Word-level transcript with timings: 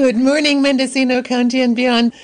Good 0.00 0.16
morning, 0.16 0.62
Mendocino 0.62 1.20
County 1.20 1.60
and 1.60 1.76
beyond. 1.76 2.14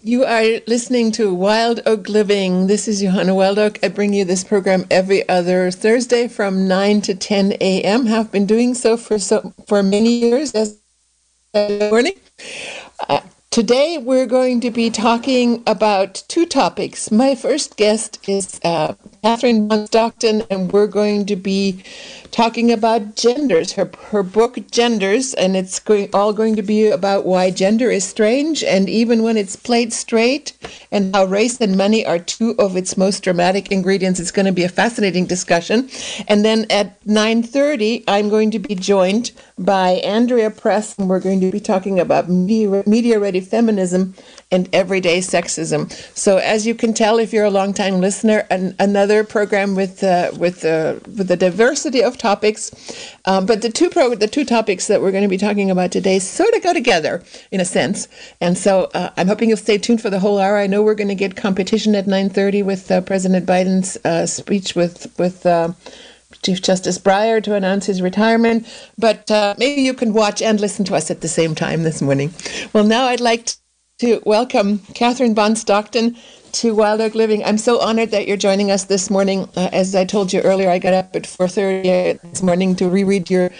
You 0.00 0.24
are 0.24 0.60
listening 0.68 1.10
to 1.18 1.34
Wild 1.34 1.80
Oak 1.84 2.08
Living. 2.08 2.68
This 2.68 2.86
is 2.86 3.00
Johanna 3.00 3.34
Wild 3.34 3.58
Oak. 3.58 3.80
I 3.82 3.88
bring 3.88 4.12
you 4.12 4.24
this 4.24 4.44
program 4.44 4.86
every 4.92 5.28
other 5.28 5.72
Thursday 5.72 6.28
from 6.28 6.68
9 6.68 7.00
to 7.00 7.16
10 7.16 7.54
a.m. 7.60 8.06
Have 8.06 8.30
been 8.30 8.46
doing 8.46 8.74
so 8.74 8.96
for 8.96 9.18
so 9.18 9.52
for 9.66 9.82
many 9.82 10.10
years 10.10 10.52
as 10.54 10.78
morning. 11.90 12.14
Uh, 13.08 13.22
today 13.50 13.98
we're 13.98 14.26
going 14.26 14.60
to 14.60 14.70
be 14.70 14.88
talking 14.88 15.64
about 15.66 16.22
two 16.28 16.46
topics. 16.46 17.10
My 17.10 17.34
first 17.34 17.76
guest 17.76 18.20
is 18.28 18.60
uh, 18.62 18.94
Kathryn 19.24 19.66
Bond 19.66 19.88
Stockton, 19.88 20.44
and 20.48 20.72
we're 20.72 20.86
going 20.86 21.26
to 21.26 21.34
be 21.34 21.82
talking 22.36 22.70
about 22.70 23.16
genders. 23.16 23.72
Her 23.72 23.90
her 24.10 24.22
book 24.22 24.58
Genders, 24.70 25.32
and 25.32 25.56
it's 25.56 25.78
going, 25.78 26.10
all 26.12 26.34
going 26.34 26.54
to 26.56 26.62
be 26.62 26.88
about 26.88 27.24
why 27.24 27.50
gender 27.50 27.90
is 27.90 28.04
strange, 28.04 28.62
and 28.62 28.90
even 28.90 29.22
when 29.22 29.38
it's 29.38 29.56
played 29.56 29.92
straight, 29.92 30.52
and 30.92 31.16
how 31.16 31.24
race 31.24 31.58
and 31.62 31.78
money 31.78 32.04
are 32.04 32.18
two 32.18 32.54
of 32.58 32.76
its 32.76 32.98
most 32.98 33.22
dramatic 33.22 33.72
ingredients. 33.72 34.20
It's 34.20 34.30
going 34.30 34.44
to 34.44 34.52
be 34.52 34.64
a 34.64 34.68
fascinating 34.68 35.24
discussion. 35.24 35.88
And 36.28 36.44
then 36.44 36.66
at 36.68 37.02
9:30, 37.06 38.04
I'm 38.06 38.28
going 38.28 38.50
to 38.50 38.58
be 38.58 38.74
joined 38.74 39.32
by 39.58 39.92
Andrea 40.04 40.50
Press, 40.50 40.98
and 40.98 41.08
we're 41.08 41.20
going 41.20 41.40
to 41.40 41.50
be 41.50 41.60
talking 41.60 41.98
about 41.98 42.28
media 42.28 42.82
media 42.86 43.18
ready 43.18 43.40
feminism 43.40 44.14
and 44.52 44.68
everyday 44.72 45.18
sexism. 45.18 45.90
So, 46.16 46.36
as 46.38 46.66
you 46.66 46.74
can 46.74 46.94
tell, 46.94 47.18
if 47.18 47.32
you're 47.32 47.44
a 47.44 47.50
longtime 47.50 48.00
listener, 48.00 48.46
an, 48.50 48.76
another 48.78 49.24
program 49.24 49.74
with 49.74 50.04
uh, 50.04 50.30
with 50.38 50.64
uh, 50.64 51.00
with 51.16 51.30
a 51.30 51.36
diversity 51.36 52.02
of 52.02 52.16
topics. 52.16 52.70
Um, 53.24 53.44
but 53.46 53.62
the 53.62 53.70
two 53.70 53.90
pro- 53.90 54.14
the 54.14 54.28
two 54.28 54.44
topics 54.44 54.86
that 54.86 55.02
we're 55.02 55.10
going 55.10 55.24
to 55.24 55.28
be 55.28 55.38
talking 55.38 55.70
about 55.70 55.90
today 55.90 56.20
sort 56.20 56.54
of 56.54 56.62
go 56.62 56.72
together 56.72 57.24
in 57.50 57.60
a 57.60 57.64
sense. 57.64 58.06
And 58.40 58.56
so, 58.56 58.84
uh, 58.94 59.10
I'm 59.16 59.26
hoping 59.26 59.48
you'll 59.48 59.58
stay 59.58 59.78
tuned 59.78 60.00
for 60.00 60.10
the 60.10 60.20
whole 60.20 60.38
hour. 60.38 60.56
I 60.56 60.68
know 60.68 60.82
we're 60.82 60.94
going 60.94 61.08
to 61.08 61.16
get 61.16 61.36
competition 61.36 61.94
at 61.96 62.06
9:30 62.06 62.64
with 62.64 62.90
uh, 62.90 63.00
President 63.00 63.46
Biden's 63.46 63.96
uh, 64.04 64.26
speech 64.26 64.74
with 64.74 65.12
with. 65.18 65.44
Uh, 65.44 65.72
Chief 66.42 66.60
Justice 66.60 66.98
Breyer 66.98 67.42
to 67.42 67.54
announce 67.54 67.86
his 67.86 68.02
retirement, 68.02 68.66
but 68.98 69.28
maybe 69.58 69.80
you 69.80 69.94
can 69.94 70.12
watch 70.12 70.42
and 70.42 70.60
listen 70.60 70.84
to 70.84 70.94
us 70.94 71.10
at 71.10 71.20
the 71.20 71.28
same 71.28 71.54
time 71.54 71.82
this 71.82 72.02
morning. 72.02 72.32
Well, 72.72 72.84
now 72.84 73.06
I'd 73.06 73.20
like 73.20 73.46
to 73.46 73.56
welcome 74.02 74.80
Kathryn 74.92 75.34
Bond 75.34 75.56
Stockton 75.56 76.18
to 76.52 76.74
Wild 76.74 77.00
Oak 77.00 77.14
Living. 77.14 77.42
I'm 77.42 77.56
so 77.56 77.80
honored 77.80 78.10
that 78.10 78.28
you're 78.28 78.36
joining 78.36 78.70
us 78.70 78.84
this 78.84 79.08
morning. 79.08 79.48
Uh, 79.56 79.70
as 79.72 79.94
I 79.94 80.04
told 80.04 80.34
you 80.34 80.42
earlier, 80.42 80.68
I 80.68 80.78
got 80.78 80.92
up 80.92 81.16
at 81.16 81.22
4:30 81.22 82.20
this 82.20 82.42
morning 82.42 82.76
to 82.76 82.90
reread 82.90 83.30
your 83.30 83.50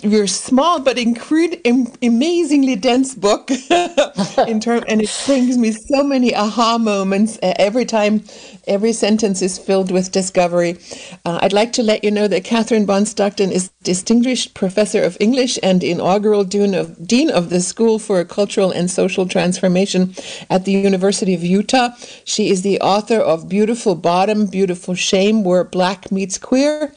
your 0.00 0.26
small 0.26 0.80
but 0.80 0.96
incre- 0.96 1.60
amazingly 2.02 2.76
dense 2.76 3.14
book 3.14 3.50
in 4.48 4.60
term, 4.60 4.84
and 4.88 5.02
it 5.02 5.22
brings 5.26 5.58
me 5.58 5.72
so 5.72 6.02
many 6.02 6.34
aha 6.34 6.78
moments 6.78 7.38
uh, 7.42 7.52
every 7.58 7.84
time 7.84 8.22
Every 8.68 8.92
sentence 8.92 9.40
is 9.40 9.58
filled 9.58 9.90
with 9.90 10.12
discovery. 10.12 10.76
Uh, 11.24 11.38
I'd 11.40 11.54
like 11.54 11.72
to 11.72 11.82
let 11.82 12.04
you 12.04 12.10
know 12.10 12.28
that 12.28 12.44
Kathryn 12.44 12.84
Bond 12.84 13.08
Stockton 13.08 13.50
is 13.50 13.70
Distinguished 13.82 14.52
Professor 14.52 15.02
of 15.02 15.16
English 15.20 15.58
and 15.62 15.82
inaugural 15.82 16.44
Dean 16.44 16.74
of, 16.74 17.08
Dean 17.08 17.30
of 17.30 17.48
the 17.48 17.62
School 17.62 17.98
for 17.98 18.22
Cultural 18.26 18.70
and 18.70 18.90
Social 18.90 19.26
Transformation 19.26 20.14
at 20.50 20.66
the 20.66 20.72
University 20.72 21.32
of 21.32 21.42
Utah. 21.42 21.92
She 22.26 22.50
is 22.50 22.60
the 22.60 22.78
author 22.82 23.18
of 23.18 23.48
Beautiful 23.48 23.94
Bottom, 23.94 24.44
Beautiful 24.44 24.94
Shame, 24.94 25.44
Where 25.44 25.64
Black 25.64 26.12
Meets 26.12 26.36
Queer. 26.36 26.92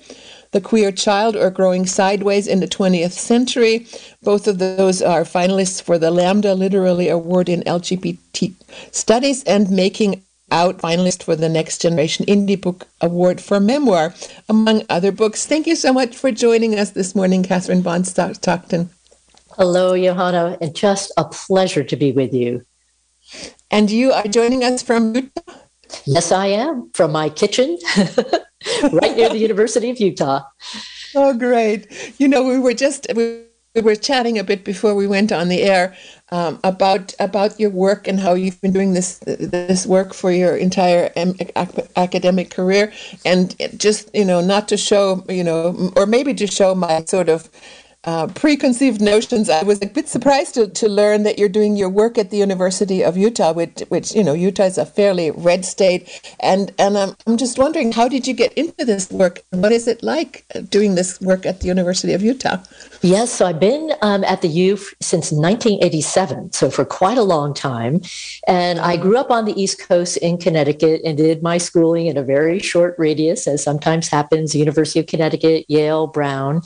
The 0.52 0.62
Queer 0.62 0.92
Child 0.92 1.36
or 1.36 1.50
Growing 1.50 1.86
Sideways 1.86 2.48
in 2.48 2.60
the 2.60 2.68
20th 2.68 3.14
Century. 3.14 3.88
Both 4.22 4.48
of 4.48 4.58
those 4.59 5.02
are 5.02 5.24
finalists 5.24 5.81
for 5.81 5.98
the 5.98 6.12
Lambda 6.12 6.53
Literary 6.56 7.08
Award 7.08 7.48
in 7.50 7.62
LGBT 7.62 8.53
Studies 8.92 9.44
and 9.46 9.70
Making 9.70 10.24
out 10.52 10.80
finalist 10.80 11.24
for 11.24 11.38
the 11.38 11.48
Next 11.48 11.81
Generation 11.81 12.25
Indie 12.25 12.59
Book 12.59 12.86
Award 13.00 13.40
for 13.40 13.62
Memoir, 13.62 14.14
among 14.50 14.84
other 14.90 15.14
books. 15.14 15.46
Thank 15.46 15.66
you 15.66 15.78
so 15.78 15.94
much 15.94 16.16
for 16.18 16.30
joining 16.31 16.78
us 16.78 16.92
this 16.92 17.16
morning, 17.16 17.44
Kathryn 17.44 17.81
Bond 17.81 18.06
Stockton. 18.06 18.90
Hello, 19.52 19.96
Johanna, 19.96 20.58
and 20.59 20.75
just 20.75 21.14
a 21.16 21.24
pleasure 21.24 21.86
to 21.86 21.96
be 21.96 22.12
with 22.12 22.34
you. 22.34 22.66
And 23.70 23.90
you 23.90 24.12
are 24.12 24.28
joining 24.28 24.66
us 24.66 24.81
from 24.81 25.16
Utah? 25.16 25.61
Yes, 26.06 26.31
I 26.31 26.47
am, 26.47 26.90
from 26.94 27.12
my 27.12 27.29
kitchen 27.29 27.78
right 28.91 29.16
near 29.16 29.29
the 29.29 29.38
University 29.50 29.90
of 29.90 30.00
Utah. 30.00 30.41
Oh, 31.16 31.34
great. 31.34 31.88
You 32.19 32.28
know, 32.28 32.44
we 32.44 32.59
were 32.59 32.74
just. 32.74 33.07
We- 33.16 33.46
we 33.74 33.81
were 33.81 33.96
chatting 33.96 34.38
a 34.38 34.44
bit 34.44 34.66
before 34.66 34.96
we 34.96 35.07
went 35.07 35.31
on 35.31 35.47
the 35.47 35.62
air 35.62 35.96
um, 36.31 36.59
about 36.63 37.13
about 37.19 37.57
your 37.57 37.69
work 37.69 38.06
and 38.06 38.19
how 38.19 38.34
you've 38.34 38.59
been 38.59 38.74
doing 38.74 38.94
this 38.94 39.19
this 39.19 39.85
work 39.85 40.13
for 40.13 40.30
your 40.30 40.57
entire 40.57 41.09
academic 41.96 42.50
career, 42.50 42.91
and 43.24 43.56
just 43.78 44.13
you 44.13 44.25
know 44.25 44.41
not 44.41 44.68
to 44.68 44.75
show 44.75 45.24
you 45.30 45.44
know 45.44 45.91
or 45.96 46.06
maybe 46.06 46.34
to 46.34 46.47
show 46.47 46.75
my 46.75 47.03
sort 47.07 47.30
of 47.30 47.50
uh, 48.03 48.28
preconceived 48.28 49.00
notions. 49.00 49.50
I 49.50 49.62
was 49.63 49.79
a 49.81 49.85
bit 49.85 50.09
surprised 50.09 50.56
to, 50.56 50.67
to 50.67 50.89
learn 50.89 51.22
that 51.23 51.38
you're 51.38 51.50
doing 51.50 51.75
your 51.75 51.89
work 51.89 52.17
at 52.17 52.31
the 52.31 52.38
University 52.38 53.03
of 53.03 53.16
Utah, 53.16 53.53
which, 53.53 53.81
which 53.89 54.16
you 54.16 54.23
know, 54.23 54.34
Utah 54.34 54.63
is 54.63 54.78
a 54.79 54.85
fairly 54.85 55.29
red 55.31 55.66
state. 55.66 56.34
And, 56.39 56.72
and 56.79 56.97
I'm, 56.97 57.16
I'm 57.28 57.38
just 57.38 57.59
wondering, 57.59 57.91
how 57.91 58.07
did 58.07 58.25
you 58.25 58.34
get 58.34 58.53
into 58.53 58.85
this 58.85 59.12
work? 59.12 59.41
What 59.51 59.72
is 59.72 59.88
it 59.88 60.01
like 60.01 60.45
doing 60.69 60.95
this 60.95 61.22
work 61.22 61.45
at 61.45 61.62
the 61.62 61.67
University 61.67 62.13
of 62.13 62.23
Utah? 62.23 62.57
Yes, 63.03 63.31
so 63.31 63.45
I've 63.45 63.59
been 63.59 63.94
um, 64.01 64.23
at 64.23 64.41
the 64.41 64.47
U 64.47 64.78
since 65.00 65.31
1987, 65.31 66.53
so 66.53 66.72
for 66.72 66.85
quite 66.85 67.19
a 67.19 67.23
long 67.23 67.53
time. 67.53 68.01
And 68.47 68.79
I 68.79 68.97
grew 68.97 69.18
up 69.18 69.29
on 69.29 69.45
the 69.45 69.59
East 69.59 69.79
Coast 69.79 70.18
in 70.18 70.38
Connecticut 70.38 71.01
and 71.06 71.18
did 71.18 71.44
my 71.44 71.59
schooling 71.59 72.07
in 72.07 72.18
a 72.18 72.23
very 72.23 72.59
short 72.59 72.95
radius, 72.97 73.47
as 73.47 73.63
sometimes 73.63 74.07
happens, 74.07 74.56
University 74.56 75.00
of 75.00 75.06
Connecticut, 75.06 75.66
Yale, 75.68 76.07
Brown 76.07 76.62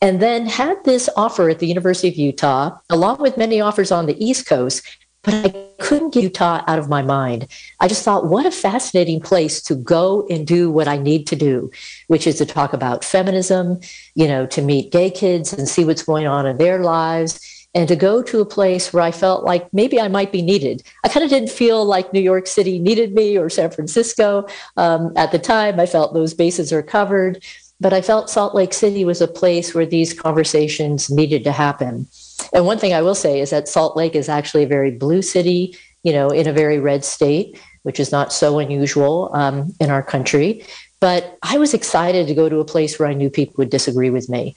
and 0.00 0.22
then 0.22 0.46
had 0.46 0.77
this 0.84 1.08
offer 1.16 1.48
at 1.50 1.58
the 1.58 1.66
University 1.66 2.08
of 2.08 2.16
Utah, 2.16 2.78
along 2.90 3.18
with 3.18 3.36
many 3.36 3.60
offers 3.60 3.90
on 3.90 4.06
the 4.06 4.22
East 4.24 4.46
Coast. 4.46 4.82
But 5.24 5.34
I 5.34 5.48
couldn't 5.80 6.14
get 6.14 6.22
Utah 6.22 6.62
out 6.68 6.78
of 6.78 6.88
my 6.88 7.02
mind. 7.02 7.48
I 7.80 7.88
just 7.88 8.04
thought, 8.04 8.28
what 8.28 8.46
a 8.46 8.52
fascinating 8.52 9.20
place 9.20 9.60
to 9.62 9.74
go 9.74 10.26
and 10.30 10.46
do 10.46 10.70
what 10.70 10.86
I 10.86 10.96
need 10.96 11.26
to 11.26 11.36
do, 11.36 11.70
which 12.06 12.26
is 12.26 12.38
to 12.38 12.46
talk 12.46 12.72
about 12.72 13.04
feminism, 13.04 13.80
you 14.14 14.28
know, 14.28 14.46
to 14.46 14.62
meet 14.62 14.92
gay 14.92 15.10
kids 15.10 15.52
and 15.52 15.68
see 15.68 15.84
what's 15.84 16.04
going 16.04 16.28
on 16.28 16.46
in 16.46 16.58
their 16.58 16.78
lives, 16.78 17.40
and 17.74 17.88
to 17.88 17.96
go 17.96 18.22
to 18.22 18.40
a 18.40 18.46
place 18.46 18.92
where 18.92 19.02
I 19.02 19.10
felt 19.10 19.44
like 19.44 19.72
maybe 19.74 20.00
I 20.00 20.08
might 20.08 20.32
be 20.32 20.40
needed. 20.40 20.82
I 21.04 21.08
kind 21.08 21.24
of 21.24 21.30
didn't 21.30 21.50
feel 21.50 21.84
like 21.84 22.12
New 22.12 22.20
York 22.20 22.46
City 22.46 22.78
needed 22.78 23.12
me 23.12 23.36
or 23.36 23.50
San 23.50 23.70
Francisco 23.70 24.46
um, 24.76 25.12
at 25.16 25.32
the 25.32 25.38
time. 25.38 25.78
I 25.78 25.86
felt 25.86 26.14
those 26.14 26.32
bases 26.32 26.72
are 26.72 26.82
covered. 26.82 27.44
But 27.80 27.92
I 27.92 28.00
felt 28.00 28.30
Salt 28.30 28.54
Lake 28.54 28.72
City 28.72 29.04
was 29.04 29.20
a 29.20 29.28
place 29.28 29.74
where 29.74 29.86
these 29.86 30.12
conversations 30.12 31.10
needed 31.10 31.44
to 31.44 31.52
happen. 31.52 32.08
And 32.52 32.66
one 32.66 32.78
thing 32.78 32.92
I 32.92 33.02
will 33.02 33.14
say 33.14 33.40
is 33.40 33.50
that 33.50 33.68
Salt 33.68 33.96
Lake 33.96 34.16
is 34.16 34.28
actually 34.28 34.64
a 34.64 34.68
very 34.68 34.90
blue 34.90 35.22
city, 35.22 35.76
you 36.02 36.12
know, 36.12 36.28
in 36.28 36.48
a 36.48 36.52
very 36.52 36.78
red 36.78 37.04
state, 37.04 37.60
which 37.82 38.00
is 38.00 38.10
not 38.10 38.32
so 38.32 38.58
unusual 38.58 39.30
um, 39.32 39.72
in 39.80 39.90
our 39.90 40.02
country. 40.02 40.64
But 41.00 41.38
I 41.42 41.58
was 41.58 41.74
excited 41.74 42.26
to 42.26 42.34
go 42.34 42.48
to 42.48 42.58
a 42.58 42.64
place 42.64 42.98
where 42.98 43.08
I 43.08 43.14
knew 43.14 43.30
people 43.30 43.54
would 43.58 43.70
disagree 43.70 44.10
with 44.10 44.28
me. 44.28 44.56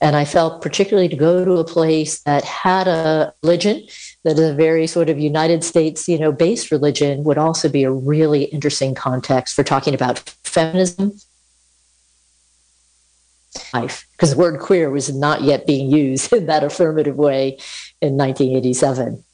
And 0.00 0.16
I 0.16 0.24
felt 0.24 0.62
particularly 0.62 1.08
to 1.10 1.16
go 1.16 1.44
to 1.44 1.58
a 1.58 1.64
place 1.64 2.20
that 2.22 2.42
had 2.44 2.88
a 2.88 3.32
religion 3.42 3.86
that 4.24 4.32
is 4.32 4.50
a 4.50 4.54
very 4.54 4.86
sort 4.86 5.08
of 5.08 5.18
United 5.18 5.62
States, 5.62 6.08
you 6.08 6.18
know, 6.18 6.32
based 6.32 6.72
religion 6.72 7.22
would 7.24 7.38
also 7.38 7.68
be 7.68 7.84
a 7.84 7.92
really 7.92 8.44
interesting 8.44 8.94
context 8.94 9.54
for 9.54 9.62
talking 9.62 9.94
about 9.94 10.18
feminism 10.42 11.12
life 13.72 14.06
because 14.12 14.30
the 14.30 14.38
word 14.38 14.60
queer 14.60 14.90
was 14.90 15.14
not 15.14 15.42
yet 15.42 15.66
being 15.66 15.90
used 15.90 16.32
in 16.32 16.46
that 16.46 16.64
affirmative 16.64 17.16
way 17.16 17.58
in 18.00 18.16
1987 18.16 19.24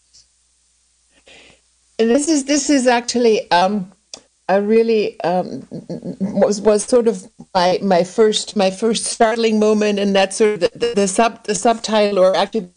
and 1.99 2.11
this 2.11 2.29
is 2.29 2.45
this 2.45 2.71
is 2.71 2.87
actually 2.87 3.51
um, 3.51 3.93
a 4.49 4.63
really 4.63 5.21
um, 5.21 5.67
was 6.21 6.61
was 6.61 6.85
sort 6.85 7.09
of 7.09 7.29
my 7.55 7.79
my 7.83 8.05
first 8.05 8.57
my 8.57 8.71
first 8.71 9.05
startling 9.05 9.59
moment 9.59 9.99
and 9.99 10.15
that 10.15 10.33
sort 10.33 10.55
of 10.55 10.61
the, 10.61 10.71
the, 10.79 10.95
the 10.95 11.09
sub 11.09 11.45
the 11.45 11.55
subtitle 11.55 12.19
or 12.19 12.37
actually 12.37 12.71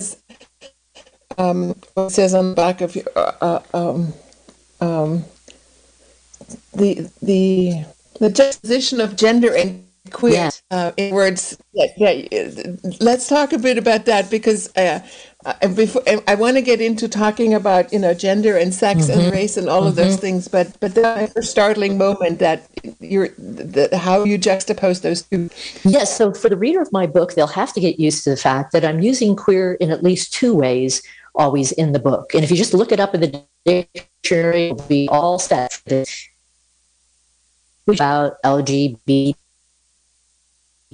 um, 1.37 1.75
what 1.93 2.11
says 2.11 2.33
on 2.33 2.49
the 2.49 2.55
back 2.55 2.81
of 2.81 2.95
your 2.95 3.05
uh, 3.15 3.31
uh 3.41 3.61
um, 3.73 4.13
um, 4.81 5.23
the 6.73 7.09
the 7.21 7.85
the 8.19 8.29
juxtaposition 8.29 8.99
of 8.99 9.15
gender 9.15 9.55
and 9.55 9.85
queer 10.11 10.33
yeah. 10.33 10.49
uh, 10.69 10.91
in 10.97 11.13
words. 11.13 11.57
Yeah, 11.73 11.87
yeah, 11.97 12.75
let's 12.99 13.27
talk 13.27 13.53
a 13.53 13.57
bit 13.57 13.77
about 13.77 14.05
that 14.05 14.29
because 14.29 14.69
uh, 14.75 14.99
uh 15.45 15.67
before 15.69 16.03
I 16.27 16.35
want 16.35 16.57
to 16.57 16.61
get 16.61 16.81
into 16.81 17.07
talking 17.07 17.53
about 17.53 17.91
you 17.91 17.99
know 17.99 18.13
gender 18.13 18.57
and 18.57 18.73
sex 18.73 19.05
mm-hmm. 19.05 19.19
and 19.19 19.31
race 19.31 19.57
and 19.57 19.69
all 19.69 19.81
mm-hmm. 19.81 19.89
of 19.89 19.95
those 19.95 20.13
mm-hmm. 20.13 20.21
things. 20.21 20.47
But 20.47 20.79
but 20.79 20.95
the 20.95 21.31
startling 21.41 21.97
moment 21.97 22.39
that 22.39 22.69
you're 22.99 23.29
the, 23.29 23.89
how 23.97 24.23
you 24.23 24.37
juxtapose 24.37 25.01
those 25.01 25.23
two. 25.23 25.49
Yes. 25.83 26.15
So 26.15 26.33
for 26.33 26.49
the 26.49 26.57
reader 26.57 26.81
of 26.81 26.91
my 26.91 27.07
book, 27.07 27.33
they'll 27.33 27.47
have 27.47 27.73
to 27.73 27.79
get 27.79 27.99
used 27.99 28.23
to 28.25 28.31
the 28.31 28.37
fact 28.37 28.73
that 28.73 28.85
I'm 28.85 28.99
using 28.99 29.35
queer 29.35 29.73
in 29.75 29.91
at 29.91 30.03
least 30.03 30.33
two 30.33 30.55
ways. 30.55 31.01
always 31.33 31.71
in 31.71 31.93
the 31.93 31.99
book. 31.99 32.33
And 32.33 32.43
if 32.43 32.51
you 32.51 32.57
just 32.57 32.73
look 32.73 32.91
it 32.91 32.99
up 32.99 33.15
in 33.15 33.21
the 33.21 33.45
dictionary, 33.65 34.65
it'll 34.65 34.87
be 34.87 35.07
all 35.09 35.39
set 35.39 35.71
for 35.71 35.87
this 35.87 36.27
about 37.87 38.37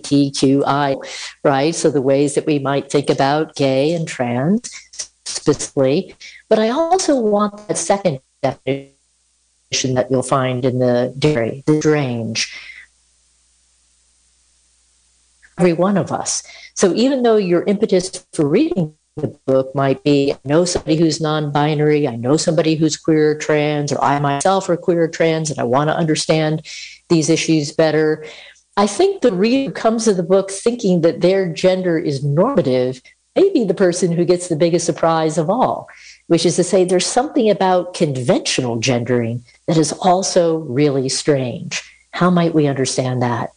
LGBTQI, 0.01 0.97
right? 1.43 1.75
So 1.75 1.89
the 1.89 2.01
ways 2.01 2.35
that 2.35 2.45
we 2.45 2.59
might 2.59 2.91
think 2.91 3.09
about 3.09 3.55
gay 3.55 3.93
and 3.93 4.07
trans 4.07 4.69
specifically. 5.25 6.15
But 6.49 6.59
I 6.59 6.69
also 6.69 7.19
want 7.19 7.67
that 7.67 7.77
second 7.77 8.19
definition 8.41 9.95
that 9.95 10.09
you'll 10.09 10.23
find 10.23 10.65
in 10.65 10.79
the 10.79 11.13
dictionary, 11.17 11.63
the 11.65 11.79
strange. 11.79 12.53
Every 15.57 15.73
one 15.73 15.97
of 15.97 16.11
us. 16.11 16.43
So 16.75 16.93
even 16.93 17.23
though 17.23 17.37
your 17.37 17.63
impetus 17.63 18.25
for 18.31 18.47
reading 18.47 18.95
the 19.17 19.27
book 19.45 19.73
might 19.73 20.03
be 20.03 20.31
I 20.31 20.37
know 20.45 20.63
somebody 20.63 20.95
who's 20.95 21.19
non 21.19 21.51
binary, 21.51 22.07
I 22.07 22.15
know 22.15 22.37
somebody 22.37 22.75
who's 22.75 22.97
queer 22.97 23.31
or 23.31 23.35
trans, 23.35 23.91
or 23.91 24.01
I 24.03 24.19
myself 24.19 24.69
are 24.69 24.77
queer 24.77 25.03
or 25.03 25.07
trans, 25.07 25.49
and 25.49 25.59
I 25.59 25.63
want 25.63 25.89
to 25.89 25.95
understand 25.95 26.65
these 27.09 27.29
issues 27.29 27.71
better. 27.71 28.25
I 28.77 28.85
think 28.85 29.21
the 29.21 29.33
reader 29.33 29.71
comes 29.71 30.05
to 30.05 30.13
the 30.13 30.21
book 30.21 30.51
thinking 30.51 31.01
that 31.01 31.21
their 31.21 31.51
gender 31.51 31.97
is 31.97 32.23
normative, 32.23 33.01
maybe 33.35 33.63
the 33.63 33.73
person 33.73 34.11
who 34.11 34.23
gets 34.23 34.47
the 34.47 34.55
biggest 34.55 34.85
surprise 34.85 35.39
of 35.39 35.49
all, 35.49 35.89
which 36.27 36.45
is 36.45 36.55
to 36.57 36.63
say 36.63 36.83
there's 36.83 37.05
something 37.05 37.49
about 37.49 37.95
conventional 37.95 38.77
gendering 38.77 39.43
that 39.65 39.77
is 39.77 39.93
also 39.93 40.57
really 40.57 41.09
strange. 41.09 41.81
How 42.11 42.29
might 42.29 42.53
we 42.53 42.67
understand 42.67 43.23
that? 43.23 43.49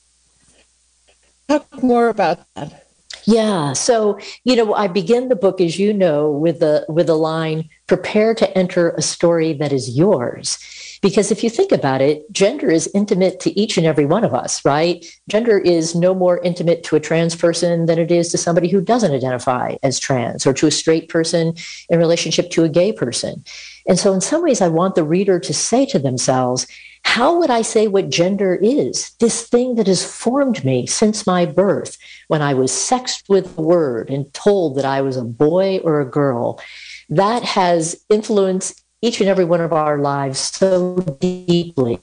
Talk 1.49 1.82
more 1.82 2.08
about 2.08 2.38
that. 2.56 2.87
Yeah. 3.26 3.75
So, 3.75 4.19
you 4.44 4.56
know, 4.56 4.73
I 4.73 4.87
begin 4.87 5.28
the 5.28 5.37
book, 5.37 5.61
as 5.61 5.78
you 5.78 5.93
know, 5.93 6.31
with 6.31 6.61
the 6.61 6.87
with 6.88 7.11
a 7.11 7.14
line, 7.14 7.69
prepare 7.87 8.34
to 8.34 8.56
enter 8.56 8.90
a 8.90 9.02
story 9.02 9.52
that 9.55 9.73
is 9.73 9.90
yours. 9.90 10.58
Because 11.02 11.31
if 11.31 11.43
you 11.43 11.49
think 11.49 11.73
about 11.73 12.02
it, 12.02 12.31
gender 12.31 12.70
is 12.70 12.91
intimate 12.94 13.41
to 13.41 13.58
each 13.58 13.79
and 13.79 13.87
every 13.87 14.05
one 14.05 14.23
of 14.23 14.35
us, 14.35 14.62
right? 14.64 15.05
Gender 15.29 15.58
is 15.58 15.94
no 15.94 16.14
more 16.14 16.38
intimate 16.43 16.82
to 16.85 16.97
a 16.97 17.00
trans 17.00 17.35
person 17.35 17.87
than 17.87 17.99
it 17.99 18.11
is 18.11 18.29
to 18.29 18.38
somebody 18.38 18.69
who 18.69 18.82
doesn't 18.82 19.14
identify 19.14 19.76
as 19.82 19.99
trans 19.99 20.47
or 20.47 20.52
to 20.52 20.67
a 20.67 20.70
straight 20.70 21.08
person 21.08 21.55
in 21.88 21.99
relationship 21.99 22.50
to 22.50 22.64
a 22.64 22.69
gay 22.69 22.93
person. 22.93 23.43
And 23.87 23.99
so, 23.99 24.12
in 24.12 24.20
some 24.20 24.43
ways, 24.43 24.61
I 24.61 24.69
want 24.69 24.94
the 24.94 25.05
reader 25.05 25.41
to 25.41 25.55
say 25.55 25.87
to 25.87 25.99
themselves, 25.99 26.67
how 27.05 27.38
would 27.38 27.50
I 27.50 27.62
say 27.62 27.88
what 27.88 28.11
gender 28.11 28.55
is? 28.56 29.12
This 29.20 29.49
thing 29.49 29.76
that 29.76 29.87
has 29.87 30.05
formed 30.05 30.64
me 30.64 30.87
since 30.87 31.26
my 31.26 31.47
birth, 31.47 31.97
when 32.29 32.43
I 32.43 32.52
was 32.52 32.73
sexed 32.73 33.29
with 33.29 33.56
the 33.56 33.62
word 33.62 34.11
and 34.11 34.32
told 34.35 34.76
that 34.76 34.85
I 34.85 35.00
was 35.00 35.17
a 35.17 35.25
boy 35.25 35.79
or 35.79 36.00
a 36.00 36.11
girl, 36.11 36.61
that 37.08 37.43
has 37.43 38.05
influenced 38.11 38.85
each 39.02 39.20
and 39.20 39.29
every 39.29 39.44
one 39.44 39.61
of 39.61 39.73
our 39.73 39.99
lives 39.99 40.38
so 40.38 40.97
deeply. 41.20 41.99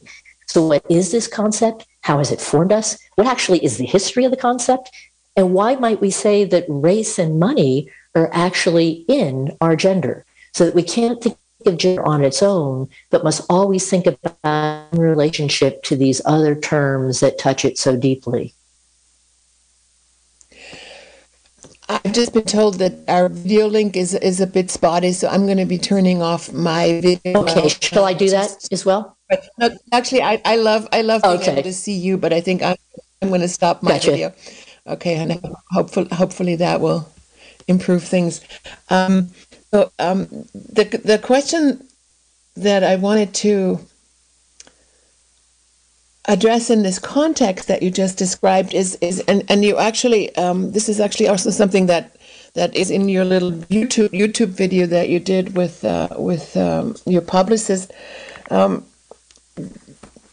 So, 0.47 0.65
what 0.65 0.85
is 0.89 1.11
this 1.11 1.27
concept? 1.27 1.85
How 2.01 2.17
has 2.17 2.31
it 2.31 2.41
formed 2.41 2.71
us? 2.71 2.97
What 3.15 3.27
actually 3.27 3.63
is 3.63 3.77
the 3.77 3.85
history 3.85 4.25
of 4.25 4.31
the 4.31 4.37
concept? 4.37 4.89
And 5.35 5.53
why 5.53 5.75
might 5.75 6.01
we 6.01 6.09
say 6.09 6.45
that 6.45 6.65
race 6.67 7.19
and 7.19 7.39
money 7.39 7.89
are 8.15 8.29
actually 8.33 9.05
in 9.07 9.55
our 9.61 9.75
gender? 9.75 10.25
So 10.53 10.65
that 10.65 10.75
we 10.75 10.83
can't 10.83 11.21
think 11.21 11.37
of 11.65 11.77
gender 11.77 12.05
on 12.05 12.23
its 12.23 12.41
own, 12.41 12.89
but 13.09 13.23
must 13.23 13.45
always 13.49 13.87
think 13.89 14.07
about 14.07 14.87
relationship 14.93 15.83
to 15.83 15.95
these 15.95 16.21
other 16.25 16.55
terms 16.55 17.19
that 17.19 17.37
touch 17.37 17.65
it 17.65 17.77
so 17.77 17.95
deeply. 17.95 18.55
I've 21.89 22.13
just 22.13 22.33
been 22.33 22.43
told 22.43 22.75
that 22.75 22.93
our 23.07 23.29
video 23.29 23.67
link 23.67 23.95
is 23.95 24.13
is 24.13 24.41
a 24.41 24.47
bit 24.47 24.69
spotty, 24.69 25.13
so 25.13 25.29
I'm 25.29 25.45
going 25.45 25.57
to 25.57 25.65
be 25.65 25.77
turning 25.77 26.21
off 26.21 26.51
my 26.51 26.99
video. 27.01 27.41
Okay, 27.41 27.69
shall 27.69 28.03
I 28.05 28.13
do 28.13 28.29
that 28.29 28.67
as 28.71 28.85
well? 28.85 29.17
But 29.29 29.47
no, 29.57 29.69
actually, 29.91 30.21
I, 30.21 30.41
I 30.43 30.57
love 30.57 30.87
I 30.91 31.01
love 31.01 31.21
being 31.21 31.39
okay. 31.39 31.51
able 31.53 31.63
to 31.63 31.73
see 31.73 31.93
you, 31.93 32.17
but 32.17 32.33
I 32.33 32.41
think 32.41 32.61
I'm 32.61 32.75
I'm 33.21 33.29
going 33.29 33.41
to 33.41 33.47
stop 33.47 33.83
my 33.83 33.91
gotcha. 33.91 34.11
video. 34.11 34.33
Okay, 34.85 35.15
and 35.15 35.39
hopefully 35.71 36.07
hopefully 36.11 36.55
that 36.57 36.81
will 36.81 37.07
improve 37.67 38.03
things. 38.03 38.41
Um, 38.89 39.29
so 39.71 39.91
um, 39.99 40.27
the 40.53 40.85
the 41.03 41.19
question 41.19 41.87
that 42.55 42.83
I 42.83 42.95
wanted 42.95 43.33
to 43.35 43.79
address 46.27 46.69
in 46.69 46.83
this 46.83 46.99
context 46.99 47.67
that 47.67 47.81
you 47.81 47.89
just 47.89 48.17
described 48.17 48.73
is 48.73 48.97
is 49.01 49.19
and 49.27 49.43
and 49.49 49.63
you 49.63 49.77
actually 49.77 50.35
um, 50.35 50.71
this 50.71 50.89
is 50.89 50.99
actually 50.99 51.27
also 51.27 51.49
something 51.49 51.85
that 51.85 52.15
that 52.53 52.75
is 52.75 52.91
in 52.91 53.07
your 53.07 53.23
little 53.23 53.51
YouTube 53.51 54.09
YouTube 54.09 54.49
video 54.49 54.85
that 54.87 55.09
you 55.09 55.19
did 55.19 55.55
with 55.55 55.85
uh, 55.85 56.09
with 56.17 56.57
um, 56.57 56.95
your 57.05 57.21
publicist. 57.21 57.93
Um, 58.49 58.85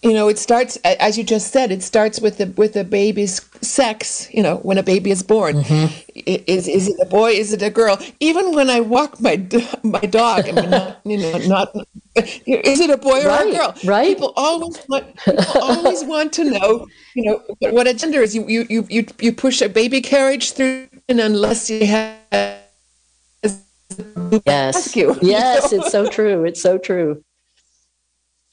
you 0.05 0.13
know, 0.13 0.29
it 0.29 0.39
starts 0.39 0.77
as 0.85 1.17
you 1.17 1.25
just 1.25 1.51
said. 1.51 1.73
It 1.73 1.83
starts 1.83 2.21
with 2.21 2.37
the 2.37 2.47
with 2.57 2.75
the 2.75 2.85
baby's 2.85 3.41
sex. 3.63 4.29
You 4.33 4.43
know, 4.43 4.57
when 4.59 4.77
a 4.77 4.83
baby 4.83 5.11
is 5.11 5.23
born, 5.23 5.57
mm-hmm. 5.57 6.13
is 6.15 6.69
is 6.69 6.89
it 6.89 6.97
a 7.01 7.07
boy? 7.07 7.31
Is 7.31 7.53
it 7.55 7.63
a 7.63 7.71
girl? 7.71 7.99
Even 8.21 8.55
when 8.55 8.69
I 8.69 8.81
walk 8.81 9.19
my 9.21 9.37
my 9.83 10.01
dog, 10.01 10.49
I 10.49 10.53
mean, 10.53 10.71
not, 10.71 11.01
you 11.05 11.17
know, 11.17 11.39
not 11.39 11.75
is 12.15 12.81
it 12.81 12.91
a 12.91 12.99
boy 12.99 13.25
or 13.25 13.29
right, 13.29 13.49
a 13.49 13.57
girl? 13.57 13.75
Right. 13.85 14.09
People 14.09 14.35
always 14.37 14.79
want 14.89 15.17
people 15.17 15.63
always 15.63 16.05
want 16.05 16.33
to 16.35 16.45
know. 16.45 16.87
You 17.15 17.25
know 17.25 17.71
what 17.73 17.87
a 17.87 17.95
gender 17.95 18.21
is. 18.21 18.35
You 18.35 18.47
you 18.47 18.67
you 18.69 18.87
you, 18.91 19.07
you 19.21 19.33
push 19.33 19.63
a 19.63 19.69
baby 19.69 20.03
carriage 20.03 20.53
through, 20.53 20.89
and 21.09 21.19
unless 21.19 21.71
you 21.71 21.87
have 21.87 22.61
yes, 24.47 24.97
you, 24.97 25.17
yes, 25.23 25.73
you 25.73 25.79
know? 25.79 25.85
it's 25.85 25.93
so 25.93 26.09
true. 26.09 26.45
It's 26.45 26.61
so 26.61 26.79
true. 26.79 27.25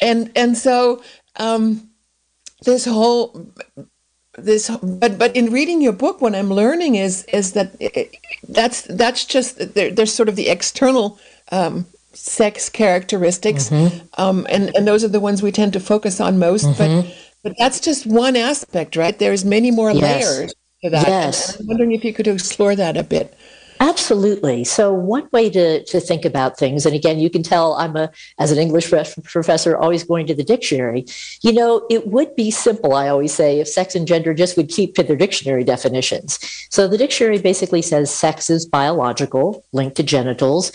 And 0.01 0.31
and 0.35 0.57
so 0.57 1.03
um, 1.41 1.89
this 2.63 2.85
whole 2.85 3.53
this 4.37 4.69
but 4.81 5.17
but 5.17 5.35
in 5.35 5.51
reading 5.51 5.81
your 5.81 5.91
book 5.91 6.21
what 6.21 6.33
i'm 6.33 6.49
learning 6.49 6.95
is 6.95 7.25
is 7.25 7.51
that 7.51 7.75
it, 7.81 8.15
that's 8.47 8.83
that's 8.83 9.25
just 9.25 9.73
there's 9.73 10.13
sort 10.13 10.29
of 10.29 10.37
the 10.37 10.47
external 10.47 11.19
um, 11.51 11.85
sex 12.13 12.69
characteristics 12.69 13.69
mm-hmm. 13.69 14.21
um, 14.21 14.47
and 14.49 14.73
and 14.75 14.87
those 14.87 15.03
are 15.03 15.09
the 15.09 15.19
ones 15.19 15.41
we 15.43 15.51
tend 15.51 15.73
to 15.73 15.79
focus 15.81 16.21
on 16.21 16.39
most 16.39 16.65
mm-hmm. 16.65 17.01
but 17.01 17.15
but 17.43 17.53
that's 17.57 17.81
just 17.81 18.05
one 18.05 18.37
aspect 18.37 18.95
right 18.95 19.19
there's 19.19 19.43
many 19.43 19.69
more 19.69 19.91
yes. 19.91 20.01
layers 20.01 20.53
to 20.81 20.89
that 20.89 21.07
yes. 21.07 21.59
i'm 21.59 21.67
wondering 21.67 21.91
if 21.91 22.05
you 22.05 22.13
could 22.13 22.27
explore 22.27 22.73
that 22.75 22.95
a 22.95 23.03
bit 23.03 23.37
Absolutely. 23.81 24.63
So 24.63 24.93
one 24.93 25.27
way 25.31 25.49
to, 25.49 25.83
to 25.85 25.99
think 25.99 26.23
about 26.23 26.55
things, 26.55 26.85
and 26.85 26.93
again, 26.93 27.17
you 27.17 27.31
can 27.31 27.41
tell 27.41 27.73
I'm 27.73 27.95
a 27.95 28.11
as 28.37 28.51
an 28.51 28.59
English 28.59 28.91
professor 28.91 29.75
always 29.75 30.03
going 30.03 30.27
to 30.27 30.35
the 30.35 30.43
dictionary. 30.43 31.05
You 31.41 31.51
know, 31.51 31.87
it 31.89 32.05
would 32.05 32.35
be 32.35 32.51
simple, 32.51 32.93
I 32.93 33.07
always 33.07 33.33
say, 33.33 33.59
if 33.59 33.67
sex 33.67 33.95
and 33.95 34.07
gender 34.07 34.35
just 34.35 34.55
would 34.55 34.69
keep 34.69 34.93
to 34.95 35.03
their 35.03 35.15
dictionary 35.15 35.63
definitions. 35.63 36.37
So 36.69 36.87
the 36.87 36.97
dictionary 36.97 37.39
basically 37.39 37.81
says 37.81 38.13
sex 38.13 38.51
is 38.51 38.67
biological, 38.67 39.65
linked 39.73 39.95
to 39.95 40.03
genitals, 40.03 40.71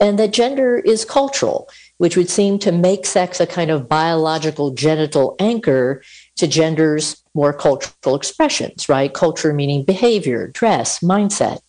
and 0.00 0.18
that 0.18 0.32
gender 0.32 0.78
is 0.78 1.04
cultural, 1.04 1.68
which 1.98 2.16
would 2.16 2.28
seem 2.28 2.58
to 2.60 2.72
make 2.72 3.06
sex 3.06 3.38
a 3.38 3.46
kind 3.46 3.70
of 3.70 3.88
biological 3.88 4.72
genital 4.72 5.36
anchor 5.38 6.02
to 6.38 6.48
gender's 6.48 7.22
more 7.34 7.52
cultural 7.52 8.16
expressions, 8.16 8.88
right? 8.88 9.14
Culture 9.14 9.52
meaning 9.52 9.84
behavior, 9.84 10.48
dress, 10.48 10.98
mindset. 11.00 11.60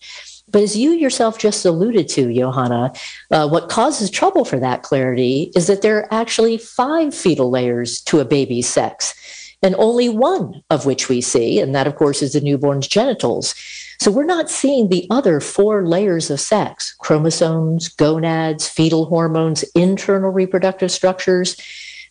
But 0.51 0.63
as 0.63 0.77
you 0.77 0.91
yourself 0.91 1.37
just 1.37 1.65
alluded 1.65 2.07
to, 2.09 2.33
Johanna, 2.33 2.93
uh, 3.31 3.47
what 3.47 3.69
causes 3.69 4.09
trouble 4.09 4.45
for 4.45 4.59
that 4.59 4.83
clarity 4.83 5.51
is 5.55 5.67
that 5.67 5.81
there 5.81 5.97
are 5.97 6.13
actually 6.13 6.57
five 6.57 7.13
fetal 7.13 7.49
layers 7.49 8.01
to 8.01 8.19
a 8.19 8.25
baby's 8.25 8.67
sex, 8.67 9.13
and 9.61 9.75
only 9.75 10.09
one 10.09 10.63
of 10.69 10.85
which 10.85 11.09
we 11.09 11.21
see, 11.21 11.59
and 11.59 11.75
that, 11.75 11.87
of 11.87 11.95
course, 11.95 12.21
is 12.21 12.33
the 12.33 12.41
newborn's 12.41 12.87
genitals. 12.87 13.53
So 14.01 14.11
we're 14.11 14.23
not 14.23 14.49
seeing 14.49 14.87
the 14.87 15.05
other 15.09 15.41
four 15.41 15.85
layers 15.85 16.29
of 16.29 16.39
sex 16.39 16.95
chromosomes, 16.99 17.89
gonads, 17.89 18.67
fetal 18.67 19.05
hormones, 19.05 19.63
internal 19.75 20.31
reproductive 20.31 20.91
structures, 20.91 21.57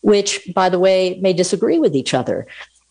which, 0.02 0.50
by 0.54 0.68
the 0.68 0.78
way, 0.78 1.18
may 1.22 1.32
disagree 1.32 1.78
with 1.78 1.96
each 1.96 2.12
other. 2.12 2.46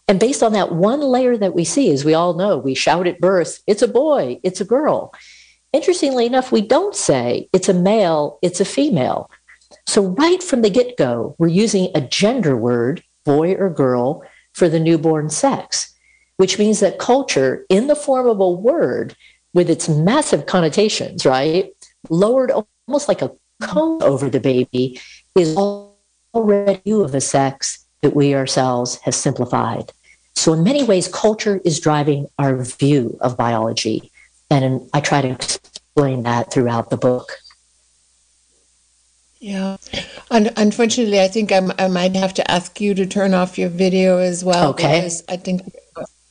And 0.07 0.19
based 0.19 0.41
on 0.41 0.53
that 0.53 0.71
one 0.71 1.01
layer 1.01 1.37
that 1.37 1.53
we 1.53 1.63
see, 1.63 1.91
as 1.91 2.05
we 2.05 2.13
all 2.13 2.33
know, 2.33 2.57
we 2.57 2.73
shout 2.73 3.07
at 3.07 3.19
birth, 3.19 3.61
it's 3.67 3.81
a 3.81 3.87
boy, 3.87 4.39
it's 4.41 4.61
a 4.61 4.65
girl. 4.65 5.13
Interestingly 5.77 6.25
enough, 6.25 6.51
we 6.51 6.61
don't 6.61 6.95
say 6.95 7.47
it's 7.53 7.69
a 7.69 7.73
male, 7.73 8.39
it's 8.41 8.59
a 8.59 8.65
female. 8.65 9.29
So, 9.85 10.01
right 10.01 10.41
from 10.41 10.63
the 10.63 10.71
get 10.71 10.97
go, 10.97 11.35
we're 11.37 11.49
using 11.49 11.91
a 11.93 12.01
gender 12.01 12.57
word, 12.57 13.03
boy 13.25 13.53
or 13.53 13.69
girl, 13.69 14.23
for 14.55 14.69
the 14.69 14.79
newborn 14.79 15.29
sex, 15.29 15.93
which 16.37 16.57
means 16.57 16.79
that 16.79 16.97
culture, 16.97 17.63
in 17.69 17.85
the 17.85 17.95
form 17.95 18.27
of 18.27 18.39
a 18.39 18.49
word 18.49 19.15
with 19.53 19.69
its 19.69 19.87
massive 19.87 20.47
connotations, 20.47 21.27
right, 21.27 21.69
lowered 22.09 22.51
almost 22.87 23.07
like 23.07 23.21
a 23.21 23.31
cone 23.61 24.01
over 24.01 24.31
the 24.31 24.39
baby, 24.39 24.99
is 25.35 25.55
already 25.55 26.91
of 26.91 27.13
a 27.13 27.21
sex 27.21 27.85
that 28.01 28.15
we 28.15 28.33
ourselves 28.33 28.95
have 29.03 29.13
simplified. 29.13 29.91
So, 30.35 30.53
in 30.53 30.63
many 30.63 30.83
ways, 30.83 31.07
culture 31.07 31.61
is 31.63 31.79
driving 31.79 32.25
our 32.39 32.63
view 32.63 33.15
of 33.21 33.37
biology. 33.37 34.11
And 34.49 34.89
I 34.93 35.01
try 35.01 35.21
to 35.21 35.59
explain 35.97 36.21
that 36.23 36.51
throughout 36.51 36.91
the 36.91 36.97
book. 36.97 37.31
Yeah. 39.39 39.77
Un- 40.29 40.51
unfortunately, 40.55 41.19
I 41.19 41.27
think 41.27 41.51
I'm, 41.51 41.71
i 41.79 41.87
might 41.87 42.15
have 42.15 42.33
to 42.35 42.51
ask 42.51 42.79
you 42.79 42.93
to 42.93 43.05
turn 43.07 43.33
off 43.33 43.57
your 43.57 43.69
video 43.69 44.19
as 44.19 44.43
well. 44.45 44.69
Okay. 44.69 44.99
Because 44.99 45.23
I 45.27 45.37
think 45.37 45.61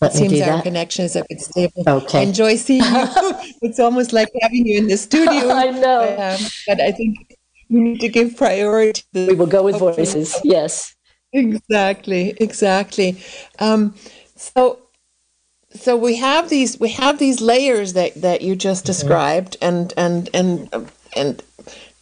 Let 0.01 0.15
it 0.15 0.17
seems 0.17 0.41
our 0.41 0.57
that. 0.57 0.63
connection 0.63 1.05
is 1.05 1.17
a 1.17 1.25
bit 1.29 1.41
stable. 1.41 1.83
Okay. 1.89 2.21
I 2.21 2.23
enjoy 2.23 2.57
seeing 2.57 2.85
you. 2.85 2.91
it's 3.63 3.81
almost 3.81 4.13
like 4.13 4.29
having 4.41 4.67
you 4.67 4.79
in 4.79 4.87
the 4.87 4.97
studio. 4.97 5.51
I 5.51 5.71
know. 5.71 6.03
Um, 6.03 6.47
but 6.69 6.81
I 6.81 6.93
think 6.93 7.37
we 7.69 7.81
need 7.81 8.01
to 8.01 8.09
give 8.09 8.37
priority 8.37 9.03
to 9.15 9.27
We 9.27 9.35
will 9.35 9.47
go 9.47 9.65
with 9.65 9.79
voices. 9.79 10.39
Yes. 10.45 10.95
exactly 11.33 12.35
exactly 12.39 13.19
um, 13.59 13.95
so 14.37 14.86
so 15.81 15.97
we 15.97 16.17
have 16.17 16.51
these 16.51 16.81
we 16.81 16.91
have 16.91 17.19
these 17.19 17.41
layers 17.41 17.95
that 17.95 18.15
that 18.23 18.43
you 18.43 18.57
just 18.57 18.87
Mm-hmm. 18.87 18.87
described 18.87 19.57
and 19.63 19.93
and 19.97 20.31
and 20.35 20.71
and 21.17 21.43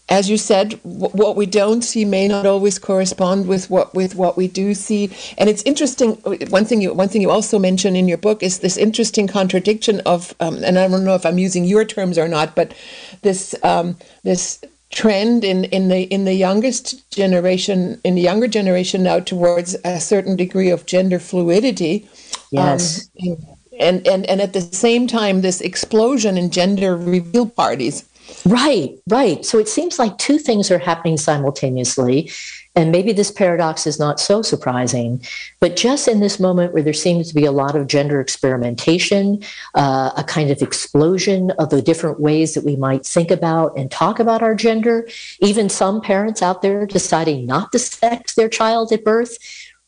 as 0.09 0.31
you 0.31 0.37
said 0.37 0.71
w- 0.85 1.09
what 1.13 1.37
we 1.37 1.47
don't 1.47 1.83
see 1.83 2.05
may 2.05 2.29
not 2.29 2.47
always 2.47 2.79
correspond 2.79 3.47
with 3.49 3.71
what 3.71 3.95
with 3.95 4.15
what 4.17 4.37
we 4.37 4.49
do 4.49 4.75
see 4.75 5.11
and 5.39 5.49
it's 5.51 5.63
interesting 5.65 6.13
one 6.51 6.65
thing 6.67 6.83
you 6.83 6.95
one 6.95 7.09
thing 7.09 7.23
you 7.23 7.31
also 7.31 7.59
mention 7.59 7.97
in 7.97 8.09
your 8.09 8.19
book 8.19 8.43
is 8.43 8.61
this 8.61 8.77
interesting 8.77 9.27
contradiction 9.29 10.01
of 10.07 10.35
um, 10.41 10.63
and 10.65 10.79
I 10.79 10.89
don't 10.89 11.05
know 11.05 11.15
if 11.17 11.27
I'm 11.27 11.39
using 11.39 11.65
your 11.65 11.85
terms 11.85 12.19
or 12.19 12.29
not 12.29 12.55
but 12.55 12.75
this 13.23 13.55
um, 13.63 13.97
this 14.25 14.63
trend 14.93 15.45
in, 15.45 15.65
in 15.67 15.89
the 15.89 16.03
in 16.05 16.25
the 16.25 16.35
youngest 16.35 17.11
generation 17.11 18.01
in 18.05 18.15
the 18.15 18.23
younger 18.23 18.49
generation 18.49 19.03
now 19.03 19.21
towards 19.21 19.77
a 19.85 20.01
certain 20.01 20.37
degree 20.37 20.71
of 20.71 20.87
gender 20.87 21.19
fluidity 21.19 22.09
Yes. 22.51 23.11
um, 23.19 23.54
and, 23.81 24.07
and 24.07 24.27
and 24.27 24.41
at 24.41 24.53
the 24.53 24.61
same 24.61 25.07
time 25.07 25.41
this 25.41 25.61
explosion 25.61 26.37
in 26.39 26.51
gender 26.51 26.97
reveal 26.97 27.49
parties 27.49 28.05
Right, 28.47 28.99
right. 29.09 29.45
So 29.45 29.59
it 29.59 29.69
seems 29.69 29.99
like 29.99 30.19
two 30.19 30.39
things 30.39 30.71
are 30.71 30.79
happening 30.79 31.17
simultaneously. 31.17 32.31
And 32.77 32.91
maybe 32.91 33.13
this 33.13 33.31
paradox 33.31 33.87
is 33.87 34.01
not 34.01 34.19
so 34.19 34.43
surprising, 34.43 35.25
but 35.61 35.77
just 35.77 36.09
in 36.09 36.19
this 36.19 36.41
moment 36.41 36.73
where 36.73 36.83
there 36.83 36.93
seems 36.93 37.29
to 37.29 37.35
be 37.35 37.45
a 37.45 37.53
lot 37.53 37.77
of 37.77 37.87
gender 37.87 38.21
experimentation, 38.21 39.43
uh, 39.75 40.11
a 40.17 40.25
kind 40.25 40.51
of 40.51 40.61
explosion 40.61 41.53
of 41.53 41.71
the 41.71 41.81
different 41.81 42.19
ways 42.19 42.55
that 42.55 42.65
we 42.65 42.75
might 42.75 43.07
think 43.07 43.31
about 43.31 43.79
and 43.79 43.93
talk 43.93 44.19
about 44.19 44.43
our 44.43 44.57
gender, 44.57 45.09
even 45.41 45.69
some 45.69 46.01
parents 46.01 46.43
out 46.43 46.63
there 46.63 46.85
deciding 46.85 47.47
not 47.47 47.71
to 47.71 47.79
sex 47.79 48.35
their 48.35 48.49
child 48.49 48.91
at 48.91 49.05
birth, 49.05 49.39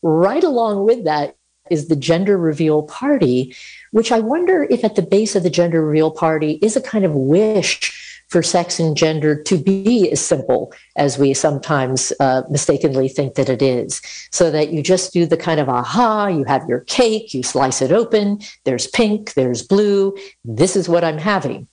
right 0.01 0.43
along 0.43 0.85
with 0.85 1.03
that 1.03 1.35
is 1.69 1.87
the 1.87 1.95
gender 1.95 2.37
reveal 2.37 2.83
party, 2.83 3.55
which 3.91 4.11
I 4.11 4.19
wonder 4.19 4.67
if 4.69 4.83
at 4.83 4.95
the 4.95 5.01
base 5.01 5.35
of 5.35 5.43
the 5.43 5.49
gender 5.49 5.85
reveal 5.85 6.11
party 6.11 6.59
is 6.61 6.75
a 6.75 6.81
kind 6.81 7.05
of 7.05 7.13
wish 7.13 7.93
for 8.29 8.43
sex 8.43 8.79
and 8.79 8.97
gender 8.97 9.41
to 9.43 9.57
be 9.57 10.11
as 10.11 10.19
simple 10.19 10.73
as 10.97 11.17
we 11.17 11.33
sometimes 11.33 12.11
uh, 12.19 12.43
mistakenly 12.49 13.07
think 13.07 13.35
that 13.35 13.47
it 13.47 13.61
is. 13.61 14.01
So 14.31 14.51
that 14.51 14.71
you 14.73 14.83
just 14.83 15.13
do 15.13 15.25
the 15.25 15.37
kind 15.37 15.59
of 15.59 15.69
aha, 15.69 16.27
you 16.27 16.43
have 16.43 16.67
your 16.67 16.81
cake, 16.81 17.33
you 17.33 17.41
slice 17.41 17.81
it 17.81 17.91
open, 17.91 18.39
there's 18.65 18.87
pink, 18.87 19.33
there's 19.33 19.63
blue, 19.63 20.15
this 20.43 20.75
is 20.75 20.89
what 20.89 21.05
I'm 21.05 21.17
having. 21.17 21.67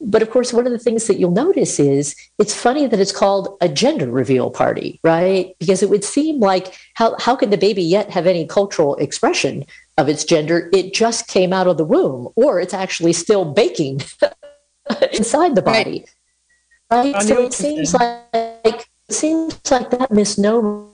But 0.00 0.22
of 0.22 0.30
course, 0.30 0.52
one 0.54 0.66
of 0.66 0.72
the 0.72 0.78
things 0.78 1.06
that 1.06 1.18
you'll 1.18 1.32
notice 1.32 1.78
is 1.78 2.16
it's 2.38 2.54
funny 2.54 2.86
that 2.86 3.00
it's 3.00 3.12
called 3.12 3.58
a 3.60 3.68
gender 3.68 4.10
reveal 4.10 4.50
party, 4.50 5.00
right? 5.04 5.54
Because 5.58 5.82
it 5.82 5.90
would 5.90 6.04
seem 6.04 6.40
like 6.40 6.74
how, 6.94 7.14
how 7.18 7.36
could 7.36 7.50
the 7.50 7.58
baby 7.58 7.82
yet 7.82 8.08
have 8.08 8.26
any 8.26 8.46
cultural 8.46 8.96
expression 8.96 9.66
of 10.00 10.08
its 10.08 10.24
gender? 10.24 10.68
It 10.72 10.94
just 10.94 11.28
came 11.28 11.52
out 11.52 11.66
of 11.66 11.76
the 11.76 11.84
womb, 11.84 12.28
or 12.34 12.60
it's 12.60 12.74
actually 12.74 13.12
still 13.12 13.44
baking 13.44 14.00
inside 15.12 15.54
the 15.54 15.62
body. 15.62 16.04
Right. 16.90 17.14
On 17.14 17.22
So 17.22 17.42
it 17.44 17.52
seems 17.52 17.94
like 17.94 18.24
it 18.32 19.14
seems 19.14 19.60
like 19.70 19.90
that 19.90 20.10
misnomer 20.10 20.88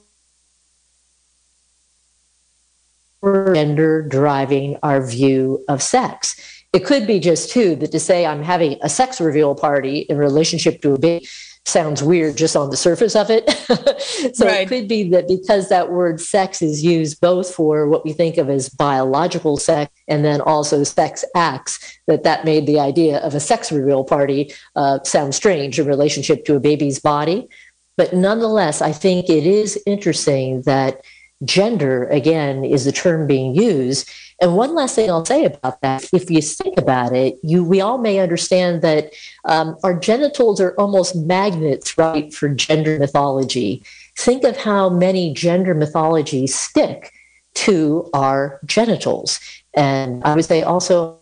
gender 3.55 4.03
driving 4.03 4.77
our 4.83 5.05
view 5.05 5.65
of 5.69 5.83
sex. 5.83 6.37
It 6.73 6.85
could 6.85 7.07
be 7.07 7.19
just 7.19 7.51
too 7.51 7.77
that 7.77 7.93
to 7.93 8.01
say 8.01 8.27
I'm 8.27 8.43
having 8.43 8.79
a 8.83 8.89
sex 8.89 9.21
reveal 9.21 9.55
party 9.55 10.01
in 10.01 10.19
relationship 10.19 10.83
to 10.83 10.95
a 10.95 10.99
baby 10.99 11.27
sounds 11.67 12.03
weird 12.03 12.37
just 12.37 12.57
on 12.57 12.71
the 12.71 12.77
surface 12.77 13.17
of 13.17 13.29
it. 13.29 13.51
so 14.35 14.47
Right. 14.47 14.61
it 14.63 14.69
could 14.69 14.89
be 14.89 15.11
that 15.11 15.27
because 15.29 15.69
that 15.69 15.91
word 15.91 16.21
sex 16.21 16.63
is 16.63 16.85
used 16.85 17.21
both 17.21 17.53
for 17.53 17.89
what 17.89 18.05
we 18.05 18.13
think 18.13 18.39
of 18.39 18.49
as 18.49 18.69
biological 18.69 19.57
sex 19.57 19.93
and 20.07 20.25
then 20.25 20.41
also 20.41 20.85
sex 20.85 21.25
acts, 21.35 21.79
that 22.07 22.23
that 22.23 22.45
made 22.45 22.67
the 22.67 22.79
idea 22.79 23.19
of 23.19 23.35
a 23.35 23.41
sex 23.41 23.73
reveal 23.73 24.05
party 24.05 24.53
uh, 24.77 25.01
sound 25.03 25.35
strange 25.35 25.79
in 25.79 25.87
relationship 25.87 26.45
to 26.45 26.55
a 26.55 26.61
baby's 26.61 27.01
body. 27.01 27.49
But 27.97 28.13
nonetheless, 28.13 28.81
I 28.81 28.93
think 28.93 29.29
it 29.29 29.47
is 29.47 29.81
interesting 29.87 30.63
that 30.63 31.03
gender, 31.45 32.05
again, 32.05 32.65
is 32.65 32.85
the 32.85 32.93
term 32.93 33.27
being 33.27 33.55
used. 33.55 34.11
And 34.41 34.57
one 34.57 34.75
last 34.75 34.95
thing 34.95 35.11
I'll 35.11 35.25
say 35.25 35.45
about 35.45 35.81
that, 35.81 36.09
if 36.13 36.31
you 36.31 36.43
think 36.43 36.79
about 36.79 37.15
it, 37.15 37.39
you 37.43 37.65
we 37.65 37.81
all 37.81 37.99
may 37.99 38.19
understand 38.19 38.83
that 38.83 39.13
um, 39.45 39.77
our 39.83 39.99
genitals 39.99 40.61
are 40.61 40.75
almost 40.79 41.17
magnets, 41.17 41.97
right, 41.97 42.33
for 42.33 42.49
gender 42.49 42.99
mythology. 42.99 43.83
Think 44.17 44.45
of 44.45 44.57
how 44.57 44.89
many 44.89 45.33
gender 45.33 45.75
mythologies 45.75 46.55
stick 46.55 47.13
to 47.55 48.09
our 48.13 48.61
genitals. 48.65 49.41
And 49.75 50.23
I 50.25 50.35
would 50.35 50.45
say 50.45 50.63
also 50.63 51.19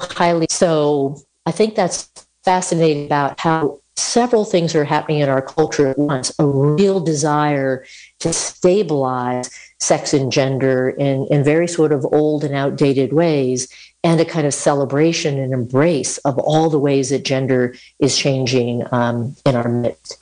highly 0.00 0.46
so. 0.50 1.20
I 1.46 1.52
think 1.52 1.74
that's 1.74 2.10
fascinating 2.44 3.06
about 3.06 3.40
how 3.40 3.79
several 3.96 4.44
things 4.44 4.74
are 4.74 4.84
happening 4.84 5.20
in 5.20 5.28
our 5.28 5.42
culture 5.42 5.88
at 5.88 5.98
once 5.98 6.32
a 6.38 6.46
real 6.46 7.00
desire 7.00 7.84
to 8.18 8.32
stabilize 8.32 9.50
sex 9.78 10.12
and 10.12 10.30
gender 10.32 10.90
in, 10.90 11.26
in 11.30 11.44
very 11.44 11.68
sort 11.68 11.92
of 11.92 12.04
old 12.12 12.44
and 12.44 12.54
outdated 12.54 13.12
ways 13.12 13.68
and 14.02 14.20
a 14.20 14.24
kind 14.24 14.46
of 14.46 14.54
celebration 14.54 15.38
and 15.38 15.52
embrace 15.52 16.18
of 16.18 16.38
all 16.38 16.70
the 16.70 16.78
ways 16.78 17.10
that 17.10 17.24
gender 17.24 17.74
is 17.98 18.16
changing 18.16 18.82
um, 18.92 19.34
in 19.44 19.54
our 19.54 19.68
midst 19.68 20.18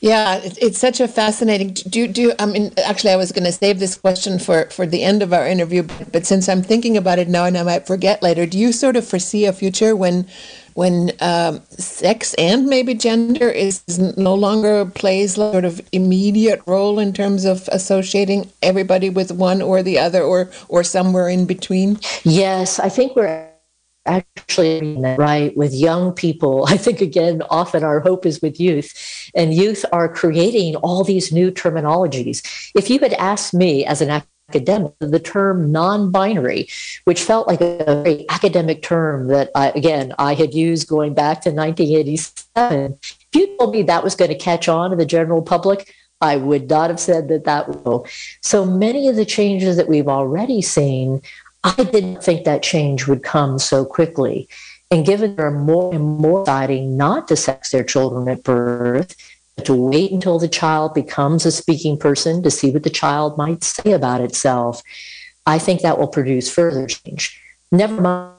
Yeah, 0.00 0.40
it's 0.42 0.78
such 0.78 0.98
a 1.00 1.06
fascinating. 1.06 1.74
Do 1.74 2.08
do 2.08 2.32
I 2.38 2.46
mean? 2.46 2.72
Actually, 2.82 3.12
I 3.12 3.16
was 3.16 3.32
going 3.32 3.44
to 3.44 3.52
save 3.52 3.78
this 3.80 3.98
question 3.98 4.38
for 4.38 4.64
for 4.70 4.86
the 4.86 5.02
end 5.02 5.22
of 5.22 5.34
our 5.34 5.46
interview, 5.46 5.82
but, 5.82 6.12
but 6.12 6.26
since 6.26 6.48
I'm 6.48 6.62
thinking 6.62 6.96
about 6.96 7.18
it 7.18 7.28
now 7.28 7.44
and 7.44 7.58
I 7.58 7.62
might 7.64 7.86
forget 7.86 8.22
later, 8.22 8.46
do 8.46 8.56
you 8.56 8.72
sort 8.72 8.96
of 8.96 9.06
foresee 9.06 9.44
a 9.44 9.52
future 9.52 9.94
when 9.94 10.26
when 10.74 11.12
um, 11.20 11.60
sex 11.70 12.34
and 12.34 12.66
maybe 12.66 12.94
gender 12.94 13.48
is 13.48 13.82
no 14.16 14.34
longer 14.34 14.84
plays 14.86 15.34
sort 15.34 15.64
of 15.64 15.80
immediate 15.92 16.60
role 16.66 16.98
in 16.98 17.12
terms 17.12 17.44
of 17.44 17.68
associating 17.72 18.50
everybody 18.62 19.10
with 19.10 19.32
one 19.32 19.62
or 19.62 19.82
the 19.82 19.98
other, 19.98 20.22
or 20.22 20.50
or 20.68 20.82
somewhere 20.82 21.28
in 21.28 21.46
between? 21.46 21.98
Yes, 22.24 22.78
I 22.78 22.88
think 22.88 23.16
we're 23.16 23.50
actually 24.06 24.96
right 25.18 25.56
with 25.56 25.74
young 25.74 26.12
people. 26.12 26.64
I 26.68 26.76
think 26.76 27.00
again, 27.00 27.42
often 27.50 27.84
our 27.84 28.00
hope 28.00 28.26
is 28.26 28.40
with 28.42 28.60
youth, 28.60 28.92
and 29.34 29.54
youth 29.54 29.84
are 29.92 30.08
creating 30.08 30.76
all 30.76 31.04
these 31.04 31.32
new 31.32 31.50
terminologies. 31.50 32.42
If 32.74 32.90
you 32.90 32.98
had 32.98 33.12
asked 33.14 33.54
me 33.54 33.84
as 33.84 34.00
an 34.00 34.10
academic, 34.50 34.92
the 34.98 35.20
term 35.20 35.70
non-binary, 35.70 36.68
which 37.04 37.22
felt 37.22 37.46
like 37.46 37.60
a 37.60 37.84
very 37.84 38.28
academic 38.28 38.82
term 38.82 39.28
that 39.28 39.50
I, 39.54 39.70
again 39.70 40.12
I 40.18 40.34
had 40.34 40.54
used 40.54 40.88
going 40.88 41.14
back 41.14 41.42
to 41.42 41.50
1987. 41.50 42.98
If 43.02 43.16
you 43.34 43.56
told 43.58 43.72
me 43.72 43.82
that 43.84 44.04
was 44.04 44.14
going 44.14 44.30
to 44.30 44.38
catch 44.38 44.68
on 44.68 44.92
in 44.92 44.98
the 44.98 45.06
general 45.06 45.42
public, 45.42 45.94
I 46.20 46.36
would 46.36 46.68
not 46.68 46.90
have 46.90 47.00
said 47.00 47.28
that 47.28 47.44
that 47.44 47.68
will. 47.68 48.06
So 48.42 48.64
many 48.64 49.08
of 49.08 49.16
the 49.16 49.24
changes 49.24 49.76
that 49.76 49.88
we've 49.88 50.08
already 50.08 50.60
seen 50.60 51.22
I 51.62 51.74
didn't 51.74 52.22
think 52.22 52.44
that 52.44 52.62
change 52.62 53.06
would 53.06 53.22
come 53.22 53.58
so 53.58 53.84
quickly. 53.84 54.48
And 54.90 55.06
given 55.06 55.36
there 55.36 55.46
are 55.46 55.50
more 55.50 55.94
and 55.94 56.02
more 56.02 56.44
deciding 56.44 56.96
not 56.96 57.28
to 57.28 57.36
sex 57.36 57.70
their 57.70 57.84
children 57.84 58.28
at 58.28 58.42
birth, 58.42 59.14
to 59.64 59.74
wait 59.74 60.10
until 60.10 60.38
the 60.38 60.48
child 60.48 60.94
becomes 60.94 61.44
a 61.44 61.52
speaking 61.52 61.98
person 61.98 62.42
to 62.42 62.50
see 62.50 62.70
what 62.70 62.82
the 62.82 62.90
child 62.90 63.36
might 63.36 63.62
say 63.62 63.92
about 63.92 64.20
itself, 64.20 64.82
I 65.46 65.58
think 65.58 65.82
that 65.82 65.98
will 65.98 66.08
produce 66.08 66.50
further 66.50 66.86
change. 66.86 67.40
Never 67.70 68.00
mind. 68.00 68.36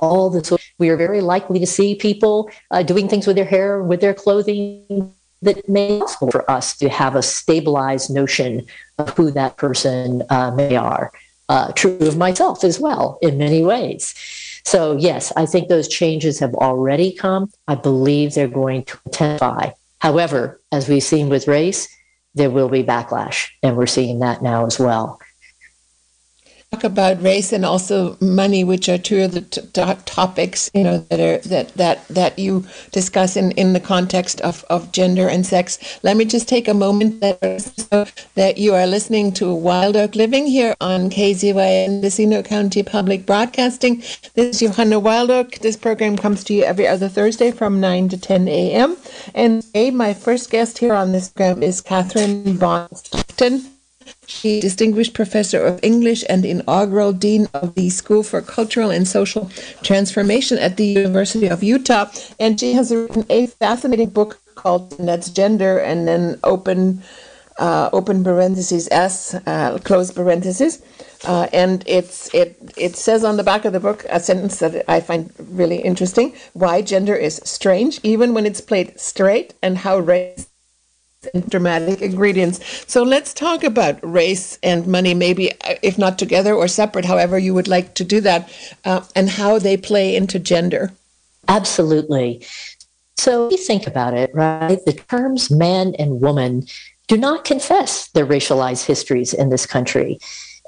All 0.00 0.30
this, 0.30 0.52
we 0.78 0.88
are 0.88 0.96
very 0.96 1.20
likely 1.20 1.60
to 1.60 1.66
see 1.66 1.94
people 1.94 2.50
uh, 2.72 2.82
doing 2.82 3.08
things 3.08 3.26
with 3.26 3.36
their 3.36 3.44
hair, 3.44 3.80
with 3.82 4.00
their 4.00 4.14
clothing, 4.14 5.14
that 5.42 5.68
may 5.68 6.00
possible 6.00 6.30
for 6.30 6.50
us 6.50 6.76
to 6.78 6.88
have 6.88 7.14
a 7.14 7.22
stabilized 7.22 8.10
notion 8.10 8.66
of 8.98 9.10
who 9.16 9.30
that 9.30 9.56
person 9.56 10.22
uh, 10.30 10.50
may 10.50 10.76
are. 10.76 11.12
Uh, 11.48 11.70
true 11.72 11.96
of 12.00 12.16
myself 12.16 12.64
as 12.64 12.80
well 12.80 13.18
in 13.22 13.38
many 13.38 13.62
ways. 13.62 14.14
So 14.66 14.96
yes, 14.96 15.32
I 15.36 15.46
think 15.46 15.68
those 15.68 15.86
changes 15.86 16.40
have 16.40 16.52
already 16.54 17.12
come. 17.12 17.52
I 17.68 17.76
believe 17.76 18.34
they're 18.34 18.48
going 18.48 18.82
to 18.86 18.98
intensify. 19.06 19.70
However, 20.00 20.60
as 20.72 20.88
we've 20.88 21.04
seen 21.04 21.28
with 21.28 21.46
race, 21.46 21.88
there 22.34 22.50
will 22.50 22.68
be 22.68 22.82
backlash, 22.82 23.46
and 23.62 23.76
we're 23.76 23.86
seeing 23.86 24.18
that 24.18 24.42
now 24.42 24.66
as 24.66 24.80
well. 24.80 25.20
About 26.84 27.22
race 27.22 27.52
and 27.52 27.64
also 27.64 28.16
money, 28.20 28.62
which 28.62 28.88
are 28.88 28.98
two 28.98 29.22
of 29.22 29.32
the 29.32 29.40
t- 29.40 29.60
t- 29.72 29.94
topics 30.04 30.70
you 30.74 30.84
know 30.84 30.98
that 31.10 31.20
are 31.20 31.38
that 31.48 31.74
that 31.74 32.06
that 32.08 32.38
you 32.38 32.64
discuss 32.92 33.36
in, 33.36 33.52
in 33.52 33.72
the 33.72 33.80
context 33.80 34.40
of, 34.42 34.64
of 34.70 34.92
gender 34.92 35.28
and 35.28 35.44
sex. 35.44 35.78
Let 36.02 36.16
me 36.16 36.24
just 36.24 36.48
take 36.48 36.68
a 36.68 36.74
moment 36.74 37.20
that 37.20 38.12
that 38.34 38.58
you 38.58 38.74
are 38.74 38.86
listening 38.86 39.32
to 39.32 39.52
Wild 39.52 39.96
Oak 39.96 40.14
Living 40.14 40.46
here 40.46 40.74
on 40.80 41.10
KZYX 41.10 41.88
Mendocino 41.88 42.42
County 42.42 42.82
Public 42.82 43.26
Broadcasting. 43.26 44.02
This 44.34 44.50
is 44.50 44.60
Johanna 44.60 44.98
Wild 44.98 45.30
Oak. 45.30 45.58
This 45.58 45.76
program 45.76 46.16
comes 46.16 46.44
to 46.44 46.54
you 46.54 46.64
every 46.64 46.86
other 46.86 47.08
Thursday 47.08 47.50
from 47.50 47.80
nine 47.80 48.08
to 48.08 48.18
ten 48.18 48.48
a.m. 48.48 48.96
And 49.34 49.62
today, 49.62 49.90
my 49.90 50.14
first 50.14 50.50
guest 50.50 50.78
here 50.78 50.94
on 50.94 51.12
this 51.12 51.28
program 51.28 51.62
is 51.62 51.82
Kathryn 51.82 52.58
Bond 52.58 52.96
Stockton. 52.96 53.75
She 54.26 54.60
distinguished 54.60 55.14
professor 55.14 55.64
of 55.64 55.78
English 55.82 56.24
and 56.28 56.44
inaugural 56.44 57.12
dean 57.12 57.48
of 57.54 57.74
the 57.74 57.90
School 57.90 58.22
for 58.22 58.42
Cultural 58.42 58.90
and 58.90 59.06
Social 59.06 59.50
Transformation 59.82 60.58
at 60.58 60.76
the 60.76 60.86
University 60.86 61.46
of 61.46 61.62
Utah, 61.62 62.10
and 62.38 62.58
she 62.58 62.72
has 62.72 62.90
written 62.92 63.24
a 63.30 63.46
fascinating 63.46 64.10
book 64.10 64.40
called 64.56 64.90
"That's 64.98 65.30
Gender," 65.30 65.78
and 65.78 66.08
then 66.08 66.40
open 66.42 67.02
uh, 67.58 67.88
open 67.92 68.24
parentheses 68.24 68.88
s 68.90 69.34
uh, 69.46 69.78
close 69.84 70.10
parentheses. 70.10 70.82
Uh, 71.24 71.46
and 71.52 71.84
it's 71.86 72.32
it 72.34 72.58
it 72.76 72.96
says 72.96 73.24
on 73.24 73.36
the 73.36 73.44
back 73.44 73.64
of 73.64 73.72
the 73.72 73.80
book 73.80 74.04
a 74.10 74.20
sentence 74.20 74.58
that 74.58 74.84
I 74.90 75.00
find 75.00 75.32
really 75.38 75.78
interesting: 75.78 76.34
why 76.52 76.82
gender 76.82 77.14
is 77.14 77.40
strange, 77.44 78.00
even 78.02 78.34
when 78.34 78.44
it's 78.44 78.60
played 78.60 78.98
straight, 78.98 79.54
and 79.62 79.78
how 79.78 79.98
race 79.98 80.48
and 81.34 81.48
dramatic 81.50 82.00
ingredients. 82.00 82.60
So 82.86 83.02
let's 83.02 83.34
talk 83.34 83.64
about 83.64 83.98
race 84.02 84.58
and 84.62 84.86
money, 84.86 85.14
maybe 85.14 85.52
uh, 85.62 85.74
if 85.82 85.98
not 85.98 86.18
together 86.18 86.54
or 86.54 86.68
separate, 86.68 87.04
however 87.04 87.38
you 87.38 87.54
would 87.54 87.68
like 87.68 87.94
to 87.94 88.04
do 88.04 88.20
that, 88.22 88.50
uh, 88.84 89.04
and 89.14 89.30
how 89.30 89.58
they 89.58 89.76
play 89.76 90.16
into 90.16 90.38
gender. 90.38 90.92
Absolutely. 91.48 92.44
So 93.16 93.50
you 93.50 93.56
think 93.56 93.86
about 93.86 94.14
it, 94.14 94.30
right? 94.34 94.78
The 94.84 94.92
terms 94.92 95.50
man 95.50 95.94
and 95.98 96.20
woman 96.20 96.66
do 97.08 97.16
not 97.16 97.44
confess 97.44 98.08
their 98.08 98.26
racialized 98.26 98.84
histories 98.84 99.32
in 99.32 99.48
this 99.48 99.66
country. 99.66 100.18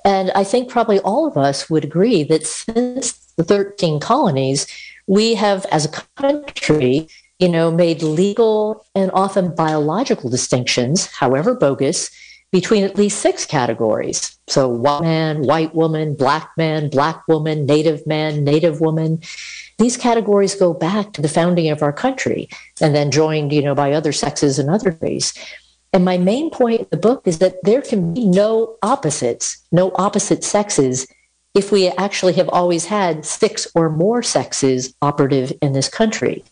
And 0.05 0.31
I 0.35 0.45
think 0.45 0.69
probably 0.69 1.01
all 1.01 1.27
of 1.27 1.37
us 1.37 1.69
would 1.69 1.85
agree 1.85 2.23
that 2.25 2.47
since 2.47 3.13
the 3.37 3.45
13 3.45 4.01
colonies, 4.01 4.67
we 5.07 5.35
have, 5.35 5.67
as 5.67 5.87
a 5.87 5.89
country, 6.17 7.09
you 7.39 7.49
know, 7.49 7.71
made 7.71 8.03
legal 8.03 8.85
and 8.95 9.11
often 9.13 9.55
biological 9.55 10.29
distinctions, 10.29 11.07
however 11.07 11.55
bogus, 11.55 12.11
between 12.51 12.83
at 12.83 12.97
least 12.97 13.21
six 13.21 13.45
categories. 13.45 14.39
So 14.49 14.69
white 14.69 15.03
man, 15.03 15.43
white 15.43 15.75
woman, 15.75 16.15
black 16.15 16.51
man, 16.57 16.89
black 16.89 17.27
woman, 17.29 17.67
native 17.67 18.07
man, 18.07 18.43
native 18.43 18.81
woman. 18.81 19.21
These 19.77 19.97
categories 19.97 20.55
go 20.55 20.73
back 20.73 21.13
to 21.13 21.23
the 21.23 21.29
founding 21.29 21.71
of 21.71 21.83
our 21.83 21.93
country 21.93 22.49
and 22.81 22.95
then 22.95 23.11
joined, 23.11 23.53
you 23.53 23.63
know, 23.63 23.75
by 23.75 23.93
other 23.93 24.13
sexes 24.13 24.59
and 24.59 24.71
other 24.71 24.97
ways. 25.01 25.35
And 25.93 26.05
my 26.05 26.19
main 26.19 26.51
point 26.51 26.81
in 26.81 26.87
the 26.91 26.97
book 26.97 27.23
is 27.27 27.39
that 27.39 27.63
there 27.63 27.83
can 27.83 28.15
be 28.15 28.27
no 28.27 28.77
opposites, 28.83 29.63
no 29.71 29.93
opposite 29.95 30.43
sexes 30.43 31.07
if 31.55 31.73
we 31.73 31.89
actually 31.89 32.35
have 32.35 32.49
always 32.49 32.87
had 32.87 33.25
six 33.25 33.67
or 33.75 33.91
more 33.91 34.23
sexes 34.23 34.95
operative 35.03 35.53
in 35.63 35.73
this 35.73 35.89
country. 35.89 36.45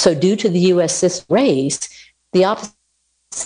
So, 0.00 0.14
due 0.14 0.34
to 0.36 0.48
the 0.48 0.60
US 0.72 0.94
cis 0.94 1.26
race, 1.28 1.86
the 2.32 2.46
opposite 2.46 2.74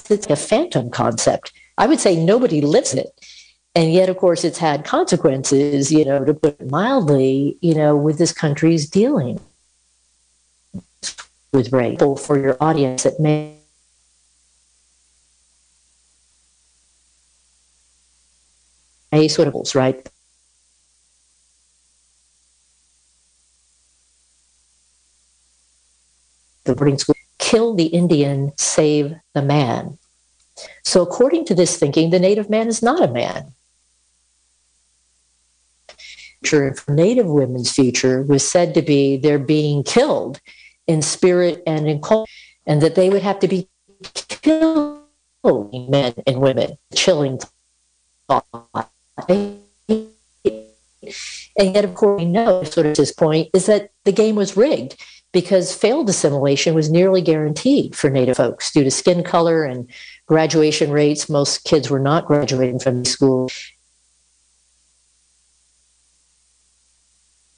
is 0.09 0.27
a 0.31 0.37
phantom 0.37 0.89
concept. 0.89 1.53
I 1.79 1.89
would 1.89 1.99
say 1.99 2.15
nobody 2.15 2.61
lives 2.61 2.95
it. 2.95 3.09
And 3.75 3.93
yet, 3.93 4.09
of 4.09 4.19
course, 4.19 4.45
it's 4.45 4.59
had 4.59 4.85
consequences, 4.85 5.90
you 5.90 6.05
know, 6.05 6.25
to 6.25 6.33
put 6.33 6.61
it 6.61 6.71
mildly, 6.71 7.59
you 7.61 7.75
know, 7.75 7.97
with 7.97 8.19
this 8.19 8.33
country's 8.33 8.88
dealing 8.88 9.40
with 11.53 11.73
race. 11.73 11.99
For 11.99 12.38
your 12.38 12.57
audience 12.61 13.03
that 13.03 13.19
may 13.19 13.59
sort 19.27 19.49
of 19.49 19.75
right 19.75 20.09
the 26.64 26.74
boarding 26.74 26.98
school 26.98 27.14
kill 27.38 27.74
the 27.74 27.87
indian 27.87 28.53
save 28.59 29.14
the 29.35 29.42
man. 29.42 29.98
So 30.85 31.03
according 31.03 31.44
to 31.46 31.55
this 31.55 31.77
thinking 31.77 32.11
the 32.11 32.18
native 32.18 32.48
man 32.48 32.68
is 32.68 32.83
not 32.83 33.03
a 33.03 33.12
man. 33.12 33.53
For 36.44 36.74
native 36.88 37.27
women's 37.27 37.72
future 37.72 38.22
was 38.22 38.46
said 38.46 38.74
to 38.74 38.83
be 38.83 39.16
they're 39.16 39.38
being 39.38 39.83
killed 39.83 40.40
in 40.87 41.03
spirit 41.03 41.62
and 41.66 41.88
in 41.88 42.00
culture 42.00 42.31
and 42.66 42.81
that 42.83 42.94
they 42.94 43.11
would 43.11 43.22
have 43.22 43.40
to 43.40 43.48
be 43.48 43.68
killing 44.29 45.00
men 45.90 46.14
and 46.27 46.40
women 46.40 46.77
chilling 46.94 47.40
thought 48.29 48.46
and 51.57 51.74
yet, 51.74 51.85
of 51.85 51.94
course, 51.94 52.20
we 52.20 52.27
know, 52.27 52.64
sort 52.64 52.87
of 52.87 52.96
this 52.96 53.12
point, 53.12 53.50
is 53.55 53.66
that 53.66 53.90
the 54.05 54.12
game 54.12 54.35
was 54.35 54.57
rigged 54.57 54.96
because 55.35 55.75
failed 55.75 56.09
assimilation 56.09 56.75
was 56.75 56.90
nearly 56.90 57.20
guaranteed 57.20 57.94
for 57.94 58.09
Native 58.09 58.38
folks 58.38 58.73
due 58.73 58.85
to 58.85 58.90
skin 58.90 59.23
color 59.23 59.64
and 59.64 59.90
graduation 60.27 60.90
rates. 60.90 61.29
Most 61.29 61.64
kids 61.64 61.90
were 61.90 61.99
not 61.99 62.25
graduating 62.25 62.79
from 62.79 63.05
school. 63.05 63.51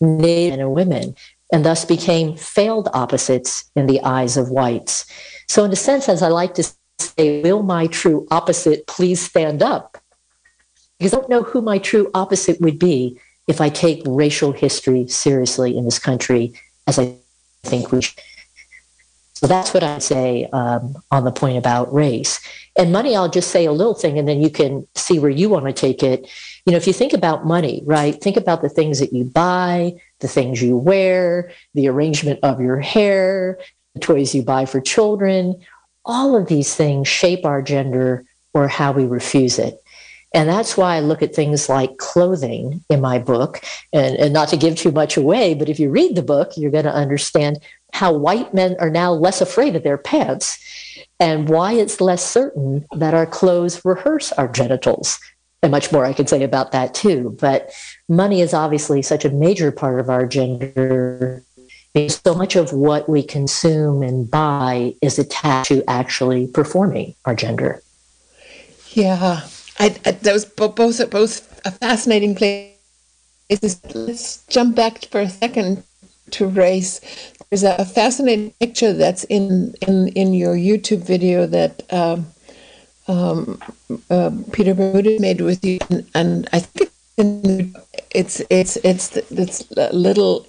Native 0.01 0.51
men 0.51 0.61
and 0.61 0.75
women, 0.75 1.15
and 1.53 1.65
thus 1.65 1.85
became 1.85 2.37
failed 2.37 2.89
opposites 2.93 3.71
in 3.77 3.87
the 3.87 4.03
eyes 4.03 4.37
of 4.37 4.51
whites. 4.51 5.07
So, 5.49 5.65
in 5.65 5.71
a 5.71 5.77
sense, 5.77 6.09
as 6.09 6.23
I 6.23 6.29
like 6.29 6.55
to 6.55 6.65
say, 6.99 7.43
will 7.43 7.63
my 7.63 7.87
true 7.87 8.27
opposite 8.33 8.89
please 8.89 9.21
stand 9.21 9.63
up? 9.63 9.97
because 10.99 11.13
I 11.13 11.17
don't 11.19 11.29
know 11.29 11.43
who 11.43 11.61
my 11.61 11.79
true 11.79 12.11
opposite 12.15 12.61
would 12.61 12.79
be 12.79 13.19
if 13.47 13.61
I 13.61 13.69
take 13.69 14.03
racial 14.07 14.53
history 14.53 15.07
seriously 15.09 15.77
in 15.77 15.85
this 15.85 15.99
country, 15.99 16.53
as 16.87 16.99
I 16.99 17.17
think 17.67 17.93
we 17.93 18.03
should. 18.03 18.19
So 19.37 19.47
that's 19.47 19.75
what 19.75 19.83
I 19.83 19.99
say 19.99 20.49
um, 20.55 20.97
on 21.11 21.25
the 21.25 21.31
point 21.31 21.59
about 21.59 21.93
race. 21.93 22.41
And 22.75 22.91
money, 22.91 23.15
I'll 23.15 23.29
just 23.29 23.51
say 23.51 23.67
a 23.67 23.73
little 23.73 23.93
thing 23.93 24.19
and 24.19 24.27
then 24.27 24.41
you 24.41 24.49
can 24.49 24.89
see 24.95 25.19
where 25.19 25.31
you 25.31 25.51
want 25.51 25.67
to 25.67 25.75
take 25.75 26.03
it. 26.03 26.27
You 26.65 26.71
know, 26.73 26.79
if 26.79 26.87
you 26.87 26.95
think 26.95 27.13
about 27.13 27.45
money, 27.45 27.83
right, 27.85 28.19
think 28.19 28.39
about 28.39 28.63
the 28.63 28.71
things 28.71 28.99
that 28.99 29.13
you 29.13 29.25
buy, 29.25 30.01
the 30.21 30.29
things 30.29 30.63
you 30.63 30.79
wear, 30.79 31.53
the 31.75 31.87
arrangement 31.87 32.41
of 32.43 32.63
your 32.63 32.81
hair, 32.81 33.59
the 33.93 34.01
toys 34.01 34.35
you 34.35 34.41
buy 34.43 34.65
for 34.65 34.81
children. 34.81 35.61
All 36.07 36.35
of 36.35 36.49
these 36.49 36.75
things 36.75 37.07
shape 37.07 37.45
our 37.45 37.61
gender 37.61 38.25
or 38.55 38.69
how 38.69 38.93
we 38.93 39.05
refuse 39.05 39.59
it. 39.59 39.83
And 40.37 40.51
that's 40.51 40.77
why 40.77 40.97
I 40.97 41.01
look 41.01 41.23
at 41.23 41.35
things 41.35 41.71
like 41.71 41.97
clothing 41.97 42.85
in 42.91 43.01
my 43.01 43.19
book. 43.19 43.63
And, 43.95 44.17
and 44.17 44.35
not 44.35 44.49
to 44.51 44.59
give 44.59 44.77
too 44.77 44.93
much 44.93 45.17
away, 45.17 45.55
but 45.55 45.71
if 45.71 45.81
you 45.81 45.89
read 45.89 46.15
the 46.15 46.23
book, 46.23 46.53
you're 46.59 46.71
going 46.71 46.85
to 46.85 46.93
understand 46.93 47.59
how 47.95 48.13
white 48.13 48.53
men 48.53 48.77
are 48.79 48.91
now 48.91 49.13
less 49.13 49.41
afraid 49.41 49.75
of 49.75 49.83
their 49.83 49.97
pants 49.97 50.59
and 51.19 51.49
why 51.49 51.73
it's 51.73 52.03
less 52.03 52.23
certain 52.23 52.85
that 52.93 53.15
our 53.15 53.25
clothes 53.25 53.83
rehearse 53.83 54.31
our 54.33 54.47
genitals. 54.47 55.19
And 55.63 55.73
much 55.73 55.91
more 55.91 56.05
I 56.05 56.13
could 56.13 56.29
say 56.29 56.43
about 56.43 56.71
that 56.73 56.93
too. 56.93 57.35
But 57.41 57.73
money 58.07 58.43
is 58.43 58.53
obviously 58.53 59.01
such 59.01 59.25
a 59.25 59.31
major 59.31 59.73
part 59.73 60.01
of 60.01 60.11
our 60.11 60.27
gender. 60.27 61.43
So 62.09 62.35
much 62.35 62.57
of 62.57 62.75
what 62.75 63.09
we 63.09 63.23
consume 63.23 64.03
and 64.03 64.31
buy 64.31 64.97
is 65.01 65.19
attached 65.19 65.69
to 65.69 65.83
actually 65.89 66.47
performing 66.47 67.15
our 67.25 67.35
gender. 67.35 67.81
Yeah, 68.91 69.41
I, 69.79 69.97
I, 70.05 70.11
those 70.13 70.45
both 70.45 71.11
both 71.11 71.61
a 71.65 71.71
fascinating 71.71 72.35
place. 72.35 72.73
Let's 73.95 74.45
jump 74.49 74.75
back 74.75 75.07
for 75.07 75.21
a 75.21 75.29
second 75.29 75.85
to 76.33 76.47
race. 76.47 77.01
There's 77.51 77.63
a 77.63 77.85
fascinating 77.85 78.53
picture 78.59 78.93
that's 78.93 79.25
in 79.25 79.75
in 79.87 80.09
in 80.09 80.35
your 80.35 80.57
YouTube 80.57 81.05
video 81.05 81.47
that 81.47 81.83
um, 81.93 82.27
um, 83.07 83.61
uh, 84.11 84.31
Peter 84.53 84.75
Bermuda 84.75 85.21
made 85.21 85.41
with 85.41 85.65
you, 85.65 85.79
and, 85.91 86.07
and 86.15 86.49
I 86.53 86.61
think 86.61 86.91
it's 88.11 88.41
it's 88.51 88.77
it's 88.79 89.09
this 89.31 89.71
little 89.93 90.47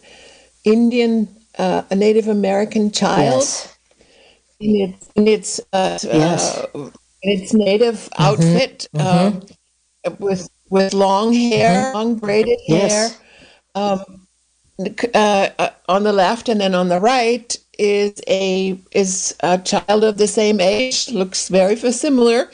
Indian, 0.63 1.27
uh, 1.57 1.83
a 1.89 1.95
Native 1.95 2.27
American 2.27 2.91
child. 2.91 3.43
Yes. 3.43 3.73
In 4.59 4.75
its, 4.75 5.09
in 5.15 5.27
its 5.27 5.61
uh, 5.71 5.99
yes. 6.03 6.65
Uh, 7.25 7.31
its 7.31 7.53
native 7.53 7.95
mm-hmm. 7.95 8.23
outfit 8.23 8.87
mm-hmm. 8.93 9.37
Um, 10.07 10.15
with 10.19 10.49
with 10.69 10.93
long 10.93 11.33
hair, 11.33 11.85
mm-hmm. 11.85 11.95
long 11.95 12.15
braided 12.15 12.59
yes. 12.67 12.91
hair. 12.91 13.21
Um, 13.75 14.27
uh, 15.13 15.49
uh, 15.57 15.69
on 15.89 16.03
the 16.03 16.13
left 16.13 16.49
and 16.49 16.61
then 16.61 16.75
on 16.75 16.89
the 16.89 16.99
right 16.99 17.57
is 17.79 18.21
a 18.27 18.79
is 18.91 19.35
a 19.41 19.57
child 19.57 20.03
of 20.03 20.17
the 20.17 20.27
same 20.27 20.59
age, 20.59 21.09
looks 21.09 21.49
very 21.49 21.75
similar, 21.75 22.51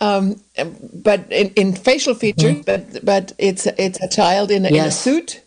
um, 0.00 0.40
but 0.92 1.30
in, 1.30 1.48
in 1.50 1.74
facial 1.74 2.14
features, 2.14 2.56
mm-hmm. 2.56 2.62
but 2.62 3.04
but 3.04 3.32
it's 3.38 3.66
it's 3.66 4.00
a 4.00 4.08
child 4.08 4.50
in 4.50 4.66
a, 4.66 4.70
yes. 4.70 4.82
in 4.82 4.88
a 4.88 4.90
suit. 4.90 5.44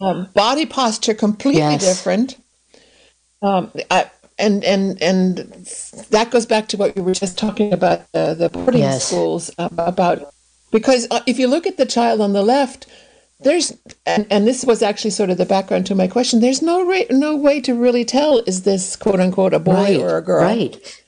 Um, 0.00 0.28
body 0.34 0.66
posture 0.66 1.14
completely 1.14 1.60
yes. 1.60 1.84
different. 1.84 2.36
Um, 3.42 3.70
I, 3.90 4.10
and 4.38 4.64
and 4.64 5.00
and 5.02 5.38
that 6.10 6.30
goes 6.30 6.46
back 6.46 6.68
to 6.68 6.76
what 6.76 6.96
you 6.96 7.02
were 7.02 7.14
just 7.14 7.38
talking 7.38 7.72
about 7.72 8.10
the, 8.12 8.34
the 8.34 8.48
boarding 8.48 8.82
yes. 8.82 9.06
schools 9.06 9.50
about 9.58 10.32
because 10.70 11.06
uh, 11.10 11.20
if 11.26 11.38
you 11.38 11.46
look 11.46 11.66
at 11.66 11.76
the 11.76 11.86
child 11.86 12.20
on 12.20 12.32
the 12.32 12.42
left 12.42 12.86
there's 13.40 13.76
and, 14.04 14.26
and 14.30 14.46
this 14.46 14.64
was 14.64 14.82
actually 14.82 15.10
sort 15.10 15.30
of 15.30 15.38
the 15.38 15.46
background 15.46 15.86
to 15.86 15.94
my 15.94 16.08
question 16.08 16.40
there's 16.40 16.62
no 16.62 16.86
ra- 16.86 17.10
no 17.10 17.36
way 17.36 17.60
to 17.60 17.74
really 17.74 18.04
tell 18.04 18.38
is 18.40 18.62
this 18.62 18.96
quote 18.96 19.20
unquote 19.20 19.54
a 19.54 19.58
boy 19.58 19.72
right, 19.72 20.00
or 20.00 20.16
a 20.18 20.22
girl 20.22 20.42
right 20.42 21.02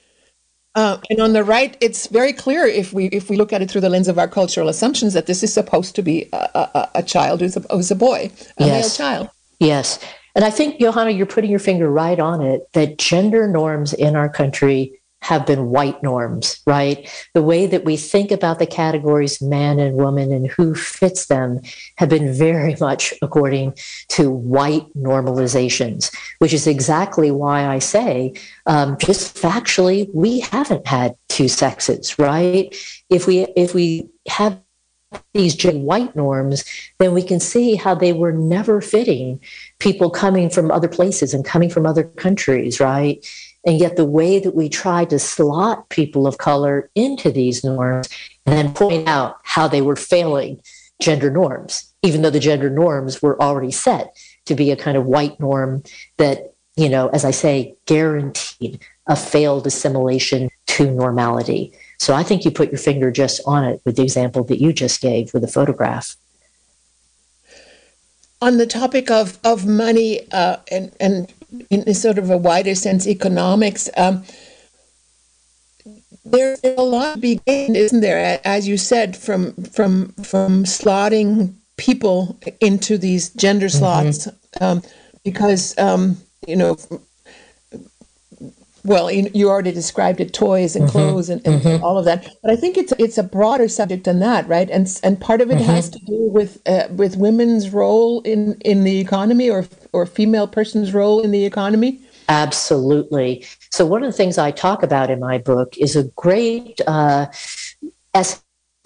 uh, 0.74 0.98
and 1.10 1.20
on 1.20 1.32
the 1.32 1.42
right 1.42 1.76
it's 1.80 2.06
very 2.06 2.32
clear 2.32 2.64
if 2.64 2.92
we 2.92 3.06
if 3.06 3.28
we 3.28 3.36
look 3.36 3.52
at 3.52 3.62
it 3.62 3.70
through 3.70 3.80
the 3.80 3.88
lens 3.88 4.08
of 4.08 4.18
our 4.18 4.28
cultural 4.28 4.68
assumptions 4.68 5.12
that 5.14 5.26
this 5.26 5.42
is 5.42 5.52
supposed 5.52 5.94
to 5.94 6.02
be 6.02 6.28
a, 6.32 6.68
a, 6.74 6.90
a 6.96 7.02
child 7.02 7.40
who's 7.40 7.56
a, 7.56 7.60
who's 7.70 7.90
a 7.90 7.96
boy 7.96 8.30
a 8.58 8.66
yes. 8.66 8.98
male 8.98 9.08
child 9.08 9.30
yes 9.58 9.98
and 10.38 10.44
i 10.44 10.50
think 10.50 10.78
johanna 10.78 11.10
you're 11.10 11.26
putting 11.26 11.50
your 11.50 11.58
finger 11.58 11.90
right 11.90 12.20
on 12.20 12.40
it 12.40 12.62
that 12.72 12.96
gender 12.96 13.48
norms 13.48 13.92
in 13.92 14.14
our 14.14 14.28
country 14.28 14.98
have 15.20 15.44
been 15.46 15.70
white 15.70 16.02
norms, 16.02 16.60
right? 16.66 17.08
The 17.34 17.42
way 17.42 17.66
that 17.66 17.84
we 17.84 17.96
think 17.96 18.30
about 18.30 18.58
the 18.58 18.66
categories 18.66 19.42
man 19.42 19.78
and 19.78 19.96
woman 19.96 20.32
and 20.32 20.46
who 20.46 20.74
fits 20.74 21.26
them 21.26 21.60
have 21.96 22.08
been 22.08 22.32
very 22.32 22.76
much 22.80 23.12
according 23.20 23.74
to 24.10 24.30
white 24.30 24.86
normalizations, 24.96 26.14
which 26.38 26.52
is 26.52 26.66
exactly 26.66 27.30
why 27.30 27.66
I 27.66 27.78
say, 27.78 28.34
um, 28.66 28.96
just 28.98 29.36
factually, 29.36 30.08
we 30.14 30.40
haven't 30.40 30.86
had 30.86 31.16
two 31.28 31.48
sexes, 31.48 32.18
right? 32.18 32.74
If 33.10 33.26
we 33.26 33.46
if 33.56 33.74
we 33.74 34.08
have 34.28 34.60
these 35.32 35.62
white 35.64 36.14
norms, 36.14 36.64
then 36.98 37.12
we 37.12 37.22
can 37.22 37.40
see 37.40 37.74
how 37.74 37.94
they 37.94 38.12
were 38.12 38.32
never 38.32 38.80
fitting 38.80 39.40
people 39.78 40.10
coming 40.10 40.50
from 40.50 40.70
other 40.70 40.88
places 40.88 41.32
and 41.32 41.44
coming 41.44 41.70
from 41.70 41.86
other 41.86 42.04
countries, 42.04 42.80
right? 42.80 43.24
And 43.66 43.78
yet, 43.78 43.96
the 43.96 44.04
way 44.04 44.38
that 44.38 44.54
we 44.54 44.68
try 44.68 45.04
to 45.06 45.18
slot 45.18 45.88
people 45.88 46.26
of 46.26 46.38
color 46.38 46.90
into 46.94 47.30
these 47.30 47.64
norms 47.64 48.08
and 48.46 48.56
then 48.56 48.72
point 48.72 49.08
out 49.08 49.38
how 49.42 49.68
they 49.68 49.82
were 49.82 49.96
failing 49.96 50.60
gender 51.02 51.30
norms, 51.30 51.92
even 52.02 52.22
though 52.22 52.30
the 52.30 52.40
gender 52.40 52.70
norms 52.70 53.20
were 53.20 53.40
already 53.40 53.70
set 53.70 54.16
to 54.46 54.54
be 54.54 54.70
a 54.70 54.76
kind 54.76 54.96
of 54.96 55.06
white 55.06 55.38
norm 55.38 55.82
that, 56.16 56.54
you 56.76 56.88
know, 56.88 57.08
as 57.08 57.24
I 57.24 57.30
say, 57.30 57.74
guaranteed 57.86 58.80
a 59.06 59.16
failed 59.16 59.66
assimilation 59.66 60.48
to 60.66 60.90
normality. 60.90 61.72
So 61.98 62.14
I 62.14 62.22
think 62.22 62.44
you 62.44 62.50
put 62.50 62.70
your 62.70 62.78
finger 62.78 63.10
just 63.10 63.40
on 63.46 63.64
it 63.64 63.80
with 63.84 63.96
the 63.96 64.02
example 64.02 64.44
that 64.44 64.60
you 64.60 64.72
just 64.72 65.00
gave 65.00 65.32
with 65.32 65.42
the 65.42 65.48
photograph. 65.48 66.16
On 68.40 68.56
the 68.56 68.66
topic 68.66 69.10
of, 69.10 69.38
of 69.42 69.66
money 69.66 70.20
uh, 70.32 70.58
and, 70.70 70.92
and 71.00 71.32
in 71.70 71.94
sort 71.94 72.18
of 72.18 72.30
a 72.30 72.36
wider 72.36 72.74
sense, 72.74 73.06
economics. 73.06 73.88
Um, 73.96 74.24
there's 76.24 76.60
a 76.62 76.82
lot 76.82 77.14
to 77.14 77.20
be 77.20 77.40
gained, 77.46 77.76
isn't 77.76 78.00
there? 78.00 78.40
As 78.44 78.68
you 78.68 78.76
said, 78.76 79.16
from 79.16 79.54
from 79.64 80.12
from 80.22 80.64
slotting 80.64 81.54
people 81.76 82.38
into 82.60 82.98
these 82.98 83.30
gender 83.30 83.66
mm-hmm. 83.66 83.78
slots, 83.78 84.26
mm-hmm. 84.26 84.64
um, 84.64 84.82
because 85.24 85.76
um, 85.78 86.18
you 86.46 86.56
know 86.56 86.76
well, 88.88 89.10
you 89.10 89.48
already 89.48 89.72
described 89.72 90.20
it, 90.20 90.32
toys 90.32 90.74
and 90.74 90.86
mm-hmm. 90.86 90.92
clothes 90.92 91.28
and, 91.28 91.46
and 91.46 91.60
mm-hmm. 91.60 91.84
all 91.84 91.98
of 91.98 92.04
that. 92.06 92.28
But 92.42 92.50
I 92.50 92.56
think 92.56 92.76
it's 92.76 92.92
it's 92.98 93.18
a 93.18 93.22
broader 93.22 93.68
subject 93.68 94.04
than 94.04 94.18
that, 94.20 94.48
right? 94.48 94.68
And 94.70 94.88
and 95.02 95.20
part 95.20 95.40
of 95.40 95.50
it 95.50 95.58
mm-hmm. 95.58 95.64
has 95.64 95.88
to 95.90 95.98
do 96.00 96.28
with 96.32 96.60
uh, 96.66 96.88
with 96.90 97.16
women's 97.16 97.70
role 97.70 98.22
in 98.22 98.56
in 98.62 98.84
the 98.84 98.98
economy 98.98 99.50
or 99.50 99.66
or 99.92 100.06
female 100.06 100.48
person's 100.48 100.94
role 100.94 101.20
in 101.20 101.30
the 101.30 101.44
economy. 101.44 102.00
Absolutely. 102.28 103.44
So 103.70 103.86
one 103.86 104.02
of 104.02 104.10
the 104.10 104.16
things 104.16 104.36
I 104.38 104.50
talk 104.50 104.82
about 104.82 105.10
in 105.10 105.20
my 105.20 105.38
book 105.38 105.76
is 105.78 105.96
a 105.96 106.04
great 106.16 106.80
uh, 106.86 107.26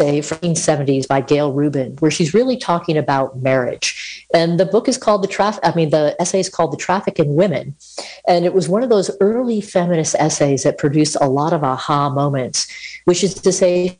essay 0.03 0.21
from 0.21 0.39
the 0.41 0.49
1970s 0.49 1.07
by 1.07 1.21
Gayle 1.21 1.53
Rubin, 1.53 1.97
where 1.99 2.11
she's 2.11 2.35
really 2.35 2.57
talking 2.57 2.97
about 2.97 3.41
marriage. 3.41 4.27
And 4.35 4.59
the 4.59 4.67
book 4.67 4.89
is 4.89 4.99
called 4.99 5.23
The 5.23 5.29
Traffic, 5.29 5.61
I 5.65 5.75
mean, 5.75 5.91
the 5.91 6.17
essay 6.21 6.41
is 6.41 6.49
called 6.49 6.73
The 6.73 6.77
Traffic 6.77 7.19
in 7.19 7.35
Women. 7.35 7.77
And 8.27 8.45
it 8.45 8.55
was 8.55 8.69
one 8.69 8.83
of 8.83 8.89
those 8.89 9.11
early 9.21 9.61
feminist 9.61 10.15
essays 10.19 10.63
that 10.65 10.79
produced 10.79 11.17
a 11.21 11.29
lot 11.29 11.53
of 11.53 11.63
aha 11.63 12.11
moments, 12.11 12.69
which 13.05 13.23
is 13.23 13.35
to 13.35 13.53
say, 13.53 13.99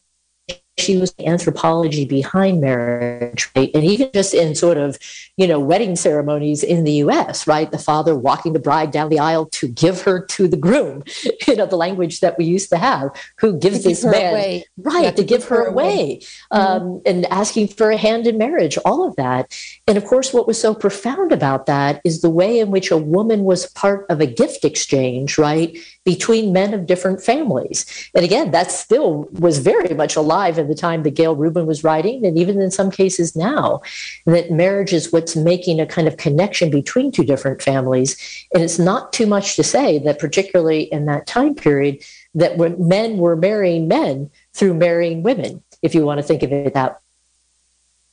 she 0.79 0.97
was 0.97 1.13
the 1.13 1.27
anthropology 1.27 2.05
behind 2.05 2.61
marriage, 2.61 3.51
right? 3.55 3.71
And 3.75 3.85
even 3.85 4.11
just 4.15 4.33
in 4.33 4.55
sort 4.55 4.79
of, 4.79 4.99
you 5.37 5.47
know, 5.47 5.61
wedding 5.61 5.97
ceremonies 5.97 6.63
in 6.63 6.85
the 6.85 6.93
US, 6.93 7.47
right? 7.47 7.71
The 7.71 7.79
father 7.79 8.17
walking 8.17 8.55
the 8.55 8.59
bride 8.59 8.91
down 8.91 9.11
the 9.11 9.19
aisle 9.19 9.47
to 9.47 9.69
give 9.69 10.03
her 10.03 10.25
to 10.25 10.49
the 10.49 10.57
groom, 10.57 11.05
you 11.47 11.57
know, 11.57 11.67
the 11.67 11.77
language 11.77 12.21
that 12.21 12.39
we 12.39 12.47
used 12.47 12.71
to 12.71 12.79
have, 12.79 13.11
who 13.39 13.59
gives 13.59 13.85
this 13.85 14.03
man, 14.03 14.33
away. 14.33 14.65
right, 14.79 15.05
yeah, 15.05 15.11
to, 15.11 15.17
to, 15.19 15.25
give, 15.25 15.45
her, 15.45 15.57
her 15.57 15.67
away, 15.67 15.95
away. 15.95 16.19
Mm-hmm. 16.53 16.57
Um, 16.57 16.83
mm-hmm. 16.83 16.99
and 17.07 17.27
asking 17.27 17.69
for 17.69 17.91
a 17.91 17.97
hand 17.97 18.27
in 18.27 18.39
marriage, 18.39 18.79
all 18.85 19.07
of 19.07 19.15
that. 19.17 19.55
And 19.93 19.99
of 19.99 20.07
course, 20.07 20.33
what 20.33 20.47
was 20.47 20.59
so 20.59 20.75
profound 20.75 21.33
about 21.33 21.67
that 21.67 22.01
is 22.03 22.23
the 22.23 22.31
way 22.31 22.59
in 22.59 22.71
which 22.71 22.91
a 22.91 22.97
woman 22.97 23.45
was 23.45 23.71
part 23.73 24.07
of 24.09 24.23
a 24.23 24.27
gift 24.27 24.65
exchange, 24.65 25.37
right? 25.37 25.77
between 26.05 26.53
men 26.53 26.75
of 26.75 26.87
different 26.87 27.23
families. 27.23 27.87
And 28.15 28.25
again, 28.25 28.51
that 28.51 28.73
still 28.73 29.29
was 29.33 29.59
very 29.59 29.95
much 29.95 30.17
alive 30.17 30.59
in 30.59 30.69
the 30.69 30.75
time 30.75 31.03
that 31.03 31.15
Gayle 31.15 31.37
Rubin 31.37 31.67
was 31.67 31.85
writing, 31.85 32.27
and 32.27 32.37
even 32.37 32.61
in 32.61 32.71
some 32.71 32.91
cases 32.91 33.37
now, 33.37 33.83
that 34.27 34.51
marriage 34.51 34.93
is 34.93 35.13
what's 35.13 35.37
making 35.37 35.81
a 35.81 35.87
kind 35.87 36.09
of 36.09 36.17
connection 36.17 36.71
between 36.71 37.13
two 37.13 37.25
different 37.25 37.63
families. 37.63 38.17
And 38.53 38.63
it's 38.63 38.79
not 38.79 39.13
too 39.13 39.27
much 39.27 39.57
to 39.57 39.63
say 39.63 39.99
that, 40.01 40.19
particularly 40.19 40.83
in 40.85 41.07
that 41.07 41.27
time 41.27 41.55
period, 41.55 42.03
that 42.35 42.57
when 42.57 42.89
men 42.89 43.19
were 43.19 43.37
marrying 43.37 43.87
men 43.87 44.31
through 44.55 44.75
marrying 44.75 45.23
women, 45.23 45.63
if 45.83 45.95
you 45.95 46.05
want 46.05 46.19
to 46.19 46.23
think 46.23 46.43
of 46.43 46.53
it 46.53 46.75
that 46.75 47.02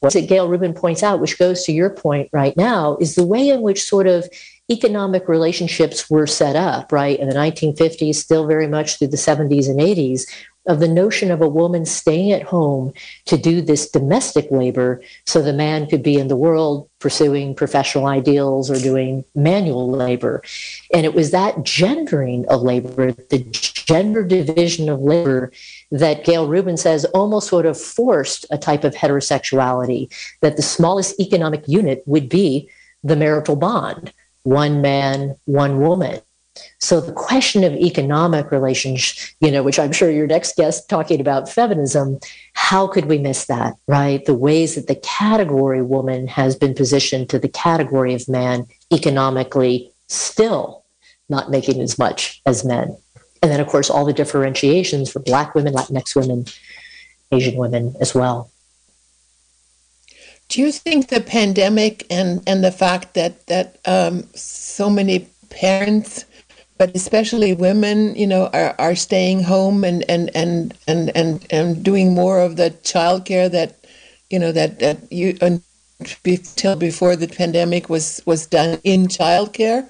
what 0.01 0.13
Gayle 0.13 0.47
Rubin 0.47 0.73
points 0.73 1.03
out, 1.03 1.19
which 1.19 1.37
goes 1.37 1.63
to 1.63 1.73
your 1.73 1.89
point 1.89 2.29
right 2.31 2.55
now, 2.55 2.97
is 2.97 3.15
the 3.15 3.25
way 3.25 3.49
in 3.49 3.61
which 3.61 3.83
sort 3.83 4.07
of 4.07 4.27
economic 4.71 5.27
relationships 5.27 6.09
were 6.09 6.27
set 6.27 6.55
up, 6.55 6.91
right, 6.91 7.19
in 7.19 7.27
the 7.27 7.35
1950s, 7.35 8.15
still 8.15 8.47
very 8.47 8.67
much 8.67 8.97
through 8.97 9.07
the 9.07 9.17
70s 9.17 9.67
and 9.67 9.79
80s, 9.79 10.23
of 10.69 10.79
the 10.79 10.87
notion 10.87 11.31
of 11.31 11.41
a 11.41 11.49
woman 11.49 11.83
staying 11.83 12.31
at 12.31 12.43
home 12.43 12.93
to 13.25 13.37
do 13.37 13.59
this 13.59 13.89
domestic 13.89 14.49
labor 14.51 15.01
so 15.25 15.41
the 15.41 15.51
man 15.51 15.87
could 15.87 16.03
be 16.03 16.17
in 16.17 16.27
the 16.27 16.35
world 16.35 16.87
pursuing 16.99 17.55
professional 17.55 18.05
ideals 18.05 18.69
or 18.69 18.75
doing 18.75 19.25
manual 19.33 19.89
labor. 19.89 20.43
And 20.93 21.05
it 21.05 21.15
was 21.15 21.31
that 21.31 21.63
gendering 21.63 22.47
of 22.49 22.61
labor, 22.61 23.11
the 23.11 23.39
gender 23.51 24.23
division 24.23 24.89
of 24.89 25.01
labor, 25.01 25.51
that 25.91 26.23
Gayle 26.23 26.47
Rubin 26.47 26.77
says 26.77 27.03
almost 27.05 27.47
sort 27.47 27.65
of 27.65 27.79
forced 27.79 28.45
a 28.51 28.57
type 28.57 28.83
of 28.83 28.93
heterosexuality, 28.93 30.13
that 30.41 30.55
the 30.55 30.61
smallest 30.61 31.19
economic 31.19 31.67
unit 31.67 32.03
would 32.05 32.29
be 32.29 32.69
the 33.03 33.15
marital 33.15 33.55
bond 33.55 34.13
one 34.43 34.81
man, 34.81 35.35
one 35.45 35.79
woman. 35.79 36.21
So 36.79 36.99
the 36.99 37.13
question 37.13 37.63
of 37.63 37.73
economic 37.73 38.51
relations, 38.51 39.33
you 39.39 39.51
know, 39.51 39.63
which 39.63 39.79
I'm 39.79 39.91
sure 39.91 40.09
your 40.09 40.27
next 40.27 40.55
guest 40.55 40.89
talking 40.89 41.21
about 41.21 41.49
feminism, 41.49 42.19
how 42.53 42.87
could 42.87 43.05
we 43.05 43.17
miss 43.17 43.45
that, 43.45 43.75
right? 43.87 44.23
The 44.25 44.33
ways 44.33 44.75
that 44.75 44.87
the 44.87 44.95
category 44.95 45.81
woman 45.81 46.27
has 46.27 46.55
been 46.55 46.73
positioned 46.73 47.29
to 47.29 47.39
the 47.39 47.49
category 47.49 48.13
of 48.13 48.27
man 48.27 48.67
economically 48.91 49.91
still 50.07 50.83
not 51.29 51.51
making 51.51 51.79
as 51.81 51.97
much 51.99 52.41
as 52.45 52.65
men. 52.65 52.97
And 53.41 53.51
then, 53.51 53.59
of 53.59 53.67
course, 53.67 53.89
all 53.89 54.05
the 54.05 54.13
differentiations 54.13 55.11
for 55.11 55.19
Black 55.19 55.55
women, 55.55 55.73
Latinx 55.73 56.15
women, 56.15 56.45
Asian 57.31 57.55
women 57.55 57.95
as 58.01 58.13
well. 58.13 58.51
Do 60.49 60.61
you 60.61 60.71
think 60.71 61.07
the 61.07 61.21
pandemic 61.21 62.05
and, 62.09 62.41
and 62.47 62.63
the 62.63 62.71
fact 62.71 63.13
that 63.13 63.45
that 63.47 63.77
um, 63.85 64.23
so 64.33 64.89
many 64.89 65.29
parents, 65.49 66.25
but 66.79 66.95
especially 66.95 67.53
women, 67.53 68.15
you 68.15 68.25
know, 68.25 68.49
are, 68.53 68.73
are 68.79 68.95
staying 68.95 69.43
home 69.43 69.83
and, 69.83 70.03
and, 70.09 70.31
and, 70.33 70.73
and, 70.87 71.11
and, 71.15 71.45
and 71.51 71.83
doing 71.83 72.15
more 72.15 72.39
of 72.39 72.55
the 72.55 72.71
childcare 72.83 73.51
that, 73.51 73.75
you 74.29 74.39
know, 74.39 74.53
that, 74.53 74.79
that 74.79 74.97
you 75.11 75.37
until 75.41 76.75
before 76.77 77.17
the 77.17 77.27
pandemic 77.27 77.89
was 77.89 78.21
was 78.25 78.47
done 78.47 78.79
in 78.85 79.07
childcare, 79.07 79.87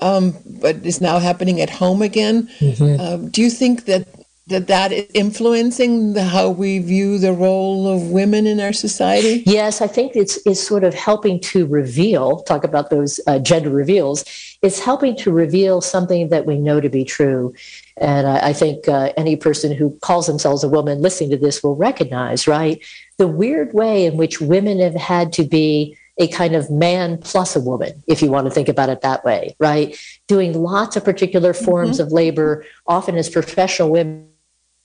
um, 0.00 0.34
but 0.60 0.74
is 0.84 1.00
now 1.00 1.20
happening 1.20 1.60
at 1.60 1.70
home 1.70 2.02
again. 2.02 2.48
Mm-hmm. 2.58 3.00
Um, 3.00 3.28
do 3.28 3.40
you 3.40 3.50
think 3.50 3.84
that 3.84 4.08
that 4.46 4.66
that 4.66 4.92
is 4.92 5.06
influencing 5.14 6.12
the, 6.12 6.22
how 6.22 6.50
we 6.50 6.78
view 6.78 7.18
the 7.18 7.32
role 7.32 7.88
of 7.88 8.10
women 8.10 8.46
in 8.46 8.60
our 8.60 8.74
society? 8.74 9.42
Yes, 9.46 9.80
I 9.80 9.86
think 9.86 10.14
it's 10.14 10.38
it's 10.44 10.60
sort 10.60 10.84
of 10.84 10.92
helping 10.92 11.40
to 11.40 11.66
reveal. 11.66 12.42
Talk 12.42 12.62
about 12.62 12.90
those 12.90 13.20
uh, 13.26 13.38
gender 13.38 13.70
reveals. 13.70 14.24
It's 14.60 14.78
helping 14.78 15.16
to 15.18 15.32
reveal 15.32 15.80
something 15.80 16.28
that 16.28 16.44
we 16.44 16.58
know 16.58 16.80
to 16.80 16.90
be 16.90 17.04
true. 17.04 17.54
And 17.96 18.26
I, 18.26 18.48
I 18.48 18.52
think 18.52 18.86
uh, 18.86 19.12
any 19.16 19.36
person 19.36 19.72
who 19.72 19.96
calls 20.02 20.26
themselves 20.26 20.62
a 20.62 20.68
woman 20.68 21.00
listening 21.00 21.30
to 21.30 21.38
this 21.38 21.62
will 21.62 21.76
recognize, 21.76 22.46
right, 22.46 22.82
the 23.16 23.28
weird 23.28 23.72
way 23.72 24.04
in 24.04 24.16
which 24.16 24.40
women 24.40 24.78
have 24.80 24.94
had 24.94 25.32
to 25.34 25.44
be 25.44 25.96
a 26.18 26.28
kind 26.28 26.54
of 26.54 26.70
man 26.70 27.18
plus 27.18 27.56
a 27.56 27.60
woman, 27.60 28.02
if 28.06 28.22
you 28.22 28.30
want 28.30 28.46
to 28.46 28.50
think 28.50 28.68
about 28.68 28.88
it 28.88 29.00
that 29.00 29.24
way, 29.24 29.56
right? 29.58 29.98
Doing 30.28 30.52
lots 30.52 30.96
of 30.96 31.04
particular 31.04 31.52
forms 31.52 31.96
mm-hmm. 31.98 32.06
of 32.06 32.12
labor, 32.12 32.64
often 32.86 33.16
as 33.16 33.28
professional 33.28 33.90
women 33.90 34.28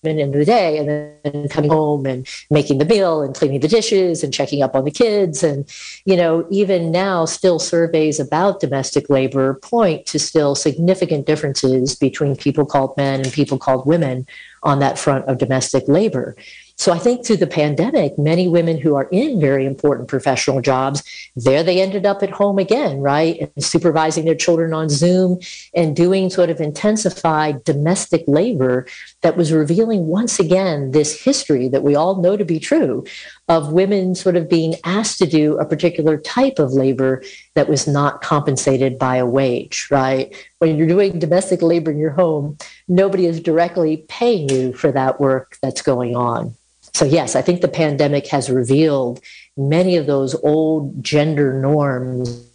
in 0.04 0.32
the 0.32 0.46
day 0.46 0.78
and 0.78 0.88
then 1.24 1.50
coming 1.50 1.70
home 1.70 2.06
and 2.06 2.26
making 2.50 2.78
the 2.78 2.86
meal 2.86 3.22
and 3.22 3.36
cleaning 3.36 3.60
the 3.60 3.68
dishes 3.68 4.24
and 4.24 4.34
checking 4.34 4.64
up 4.64 4.74
on 4.74 4.86
the 4.86 4.92
kids 4.92 5.44
and 5.44 5.70
you 6.06 6.16
know 6.16 6.48
even 6.50 6.90
now 6.90 7.26
still 7.26 7.60
surveys 7.60 8.18
about 8.18 8.62
domestic 8.62 9.10
labor 9.10 9.56
point 9.56 10.06
to 10.06 10.18
still 10.18 10.56
significant 10.56 11.26
differences 11.26 11.98
between 11.98 12.34
people 12.34 12.66
called 12.66 12.96
men 12.96 13.20
and 13.20 13.34
people 13.34 13.58
called 13.58 13.86
women 13.86 14.26
on 14.64 14.80
that 14.80 14.98
front 14.98 15.26
of 15.26 15.38
domestic 15.38 15.86
labor 15.90 16.34
so 16.80 16.94
I 16.94 16.98
think 16.98 17.26
through 17.26 17.38
the 17.38 17.46
pandemic, 17.46 18.18
many 18.18 18.48
women 18.48 18.78
who 18.78 18.96
are 18.96 19.10
in 19.12 19.42
very 19.42 19.66
important 19.66 20.08
professional 20.08 20.62
jobs, 20.62 21.04
there 21.36 21.62
they 21.62 21.82
ended 21.82 22.06
up 22.06 22.24
at 22.24 22.30
home 22.30 22.58
again, 22.58 23.02
right? 23.02 23.52
And 23.54 23.66
supervising 23.66 24.24
their 24.24 24.34
children 24.34 24.74
on 24.74 24.88
Zoom 24.88 25.40
and 25.76 25.94
doing 25.94 26.30
sort 26.30 26.50
of 26.50 26.62
intensified 26.62 27.66
domestic 27.66 28.24
labor 28.28 28.88
that 29.22 29.36
was 29.36 29.52
revealing 29.52 30.08
once 30.08 30.40
again 30.40 30.92
this 30.92 31.22
history 31.22 31.68
that 31.68 31.84
we 31.84 31.96
all 31.96 32.22
know 32.22 32.38
to 32.38 32.46
be 32.46 32.60
true 32.60 33.04
of 33.50 33.74
women 33.74 34.16
sort 34.16 34.38
of 34.38 34.50
being 34.50 34.76
asked 34.86 35.18
to 35.18 35.28
do 35.28 35.58
a 35.58 35.66
particular 35.66 36.18
type 36.18 36.58
of 36.58 36.72
labor 36.72 37.22
that 37.56 37.68
was 37.68 37.88
not 37.88 38.22
compensated 38.22 38.98
by 38.98 39.18
a 39.18 39.26
wage, 39.26 39.88
right? 39.92 40.34
When 40.60 40.78
you're 40.78 40.88
doing 40.88 41.20
domestic 41.20 41.62
labor 41.62 41.92
in 41.92 41.98
your 41.98 42.12
home, 42.12 42.58
nobody 42.88 43.26
is 43.26 43.42
directly 43.42 44.06
paying 44.08 44.50
you 44.50 44.74
for 44.74 44.92
that 44.92 45.20
work 45.20 45.58
that's 45.62 45.82
going 45.82 46.16
on. 46.16 46.56
So, 46.94 47.06
yes, 47.06 47.36
I 47.36 47.42
think 47.42 47.62
the 47.62 47.68
pandemic 47.68 48.28
has 48.28 48.50
revealed 48.50 49.22
many 49.58 49.98
of 49.98 50.06
those 50.06 50.34
old 50.44 51.04
gender 51.04 51.60
norms 51.60 52.46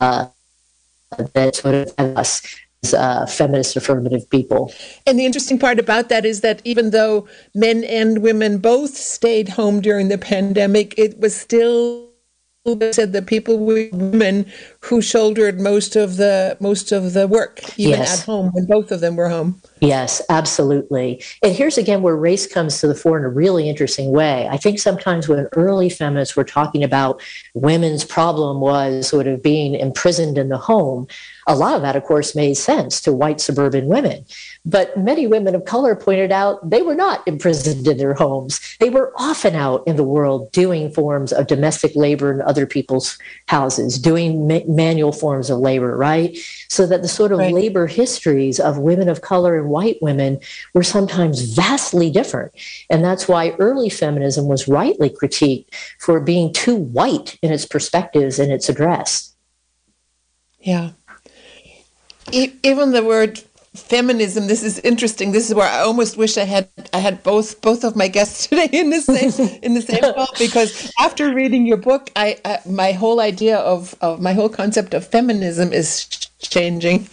uh, 0.00 0.28
that 1.34 1.56
sort 1.56 1.74
of 1.74 1.92
us 1.98 2.42
uh, 2.92 3.26
feminist 3.26 3.76
affirmative 3.76 4.28
people. 4.30 4.72
And 5.06 5.18
the 5.18 5.24
interesting 5.24 5.58
part 5.58 5.78
about 5.78 6.08
that 6.08 6.24
is 6.24 6.40
that 6.40 6.60
even 6.64 6.90
though 6.90 7.28
men 7.54 7.84
and 7.84 8.22
women 8.22 8.58
both 8.58 8.96
stayed 8.96 9.50
home 9.50 9.80
during 9.80 10.08
the 10.08 10.18
pandemic, 10.18 10.94
it 10.98 11.18
was 11.18 11.36
still 11.36 12.12
said 12.92 13.12
the 13.12 13.22
people 13.22 13.58
were 13.58 13.88
women 13.92 14.46
who 14.80 15.02
shouldered 15.02 15.60
most 15.60 15.96
of 15.96 16.16
the 16.16 16.56
most 16.60 16.92
of 16.92 17.12
the 17.12 17.26
work 17.26 17.60
even 17.76 17.98
yes. 17.98 18.20
at 18.20 18.24
home 18.24 18.50
when 18.52 18.64
both 18.66 18.92
of 18.92 19.00
them 19.00 19.16
were 19.16 19.28
home 19.28 19.60
yes 19.80 20.22
absolutely 20.28 21.20
and 21.42 21.52
here's 21.52 21.76
again 21.76 22.02
where 22.02 22.14
race 22.14 22.46
comes 22.46 22.78
to 22.78 22.86
the 22.86 22.94
fore 22.94 23.18
in 23.18 23.24
a 23.24 23.28
really 23.28 23.68
interesting 23.68 24.12
way 24.12 24.46
i 24.48 24.56
think 24.56 24.78
sometimes 24.78 25.26
when 25.26 25.48
early 25.56 25.90
feminists 25.90 26.36
were 26.36 26.44
talking 26.44 26.84
about 26.84 27.20
women's 27.54 28.04
problem 28.04 28.60
was 28.60 29.08
sort 29.08 29.26
of 29.26 29.42
being 29.42 29.74
imprisoned 29.74 30.38
in 30.38 30.48
the 30.48 30.58
home 30.58 31.08
a 31.46 31.56
lot 31.56 31.74
of 31.74 31.82
that, 31.82 31.96
of 31.96 32.04
course, 32.04 32.36
made 32.36 32.54
sense 32.54 33.00
to 33.00 33.12
white 33.12 33.40
suburban 33.40 33.86
women. 33.86 34.24
But 34.64 34.96
many 34.96 35.26
women 35.26 35.54
of 35.54 35.64
color 35.64 35.96
pointed 35.96 36.30
out 36.30 36.68
they 36.68 36.82
were 36.82 36.94
not 36.94 37.26
imprisoned 37.26 37.86
in 37.86 37.96
their 37.96 38.14
homes. 38.14 38.60
They 38.78 38.90
were 38.90 39.12
often 39.16 39.56
out 39.56 39.82
in 39.86 39.96
the 39.96 40.04
world 40.04 40.52
doing 40.52 40.92
forms 40.92 41.32
of 41.32 41.48
domestic 41.48 41.96
labor 41.96 42.32
in 42.32 42.40
other 42.42 42.64
people's 42.66 43.18
houses, 43.48 43.98
doing 43.98 44.46
ma- 44.46 44.60
manual 44.68 45.12
forms 45.12 45.50
of 45.50 45.58
labor, 45.58 45.96
right? 45.96 46.36
So 46.68 46.86
that 46.86 47.02
the 47.02 47.08
sort 47.08 47.32
of 47.32 47.38
right. 47.38 47.52
labor 47.52 47.86
histories 47.88 48.60
of 48.60 48.78
women 48.78 49.08
of 49.08 49.22
color 49.22 49.58
and 49.58 49.68
white 49.68 49.98
women 50.00 50.38
were 50.74 50.84
sometimes 50.84 51.42
vastly 51.42 52.10
different. 52.10 52.52
And 52.88 53.04
that's 53.04 53.26
why 53.26 53.50
early 53.58 53.90
feminism 53.90 54.46
was 54.46 54.68
rightly 54.68 55.10
critiqued 55.10 55.74
for 55.98 56.20
being 56.20 56.52
too 56.52 56.76
white 56.76 57.36
in 57.42 57.52
its 57.52 57.66
perspectives 57.66 58.38
and 58.38 58.52
its 58.52 58.68
address. 58.68 59.34
Yeah 60.60 60.90
even 62.32 62.90
the 62.92 63.04
word 63.04 63.42
feminism 63.74 64.48
this 64.48 64.62
is 64.62 64.78
interesting. 64.80 65.32
This 65.32 65.48
is 65.48 65.54
where 65.54 65.68
i 65.68 65.78
almost 65.78 66.16
wish 66.16 66.36
i 66.36 66.44
had 66.44 66.68
i 66.92 66.98
had 66.98 67.22
both 67.22 67.60
both 67.62 67.84
of 67.84 67.96
my 67.96 68.08
guests 68.08 68.46
today 68.48 68.68
in 68.72 68.90
the 68.90 69.00
same 69.00 69.60
in 69.62 69.74
the 69.74 69.82
same 69.82 70.00
call 70.14 70.28
because 70.38 70.92
after 71.00 71.34
reading 71.34 71.66
your 71.66 71.78
book 71.78 72.10
I, 72.14 72.38
I, 72.44 72.58
my 72.66 72.92
whole 72.92 73.20
idea 73.20 73.56
of, 73.58 73.94
of 74.00 74.20
my 74.20 74.34
whole 74.34 74.50
concept 74.50 74.92
of 74.94 75.06
feminism 75.06 75.72
is 75.72 76.06
changing. 76.40 77.08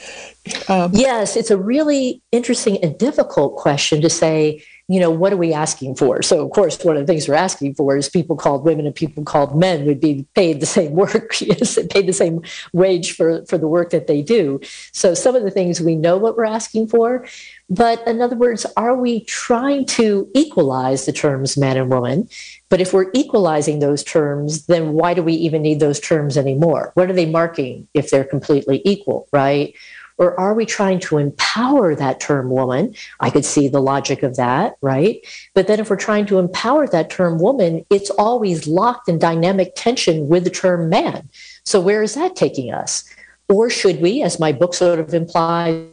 Um, 0.67 0.91
yes 0.93 1.37
it's 1.37 1.51
a 1.51 1.57
really 1.57 2.21
interesting 2.31 2.83
and 2.83 2.97
difficult 2.97 3.55
question 3.55 4.01
to 4.01 4.09
say 4.09 4.61
you 4.89 4.99
know, 4.99 5.11
what 5.11 5.31
are 5.31 5.37
we 5.37 5.53
asking 5.53 5.95
for? 5.95 6.23
So, 6.23 6.43
of 6.43 6.51
course, 6.51 6.83
one 6.83 6.97
of 6.97 7.05
the 7.05 7.13
things 7.13 7.27
we're 7.27 7.35
asking 7.35 7.75
for 7.75 7.95
is 7.95 8.09
people 8.09 8.35
called 8.35 8.65
women 8.65 8.87
and 8.87 8.95
people 8.95 9.23
called 9.23 9.55
men 9.55 9.85
would 9.85 9.99
be 9.99 10.25
paid 10.33 10.61
the 10.61 10.65
same 10.65 10.93
work, 10.93 11.33
paid 11.89 12.07
the 12.07 12.13
same 12.13 12.41
wage 12.73 13.15
for, 13.15 13.45
for 13.45 13.59
the 13.59 13.67
work 13.67 13.91
that 13.91 14.07
they 14.07 14.23
do. 14.23 14.59
So, 14.91 15.13
some 15.13 15.35
of 15.35 15.43
the 15.43 15.51
things 15.51 15.79
we 15.79 15.95
know 15.95 16.17
what 16.17 16.35
we're 16.35 16.45
asking 16.45 16.87
for. 16.87 17.27
But 17.69 18.05
in 18.07 18.19
other 18.19 18.35
words, 18.35 18.65
are 18.77 18.95
we 18.95 19.25
trying 19.25 19.85
to 19.85 20.27
equalize 20.33 21.05
the 21.05 21.13
terms 21.13 21.55
man 21.55 21.77
and 21.77 21.91
woman? 21.91 22.27
But 22.69 22.81
if 22.81 22.91
we're 22.91 23.11
equalizing 23.13 23.77
those 23.77 24.03
terms, 24.03 24.65
then 24.65 24.93
why 24.93 25.13
do 25.13 25.21
we 25.21 25.33
even 25.33 25.61
need 25.61 25.79
those 25.79 25.99
terms 25.99 26.35
anymore? 26.35 26.91
What 26.95 27.11
are 27.11 27.13
they 27.13 27.27
marking 27.27 27.87
if 27.93 28.09
they're 28.09 28.23
completely 28.23 28.81
equal, 28.85 29.27
right? 29.31 29.75
Or 30.19 30.39
are 30.39 30.53
we 30.53 30.65
trying 30.65 30.99
to 30.99 31.17
empower 31.17 31.95
that 31.95 32.19
term 32.19 32.51
woman? 32.51 32.93
I 33.21 33.29
could 33.29 33.45
see 33.45 33.69
the 33.69 33.81
logic 33.81 34.21
of 34.21 34.35
that, 34.35 34.75
right? 34.81 35.25
But 35.55 35.67
then 35.67 35.79
if 35.79 35.89
we're 35.89 35.95
trying 35.95 36.25
to 36.27 36.39
empower 36.39 36.87
that 36.87 37.09
term 37.09 37.39
woman, 37.39 37.85
it's 37.89 38.09
always 38.11 38.67
locked 38.67 39.09
in 39.09 39.17
dynamic 39.17 39.73
tension 39.75 40.27
with 40.27 40.43
the 40.43 40.49
term 40.49 40.89
man. 40.89 41.29
So 41.65 41.79
where 41.79 42.03
is 42.03 42.13
that 42.15 42.35
taking 42.35 42.71
us? 42.71 43.09
Or 43.47 43.69
should 43.69 44.01
we, 44.01 44.21
as 44.21 44.39
my 44.39 44.51
book 44.51 44.73
sort 44.73 44.99
of 44.99 45.13
implies, 45.13 45.87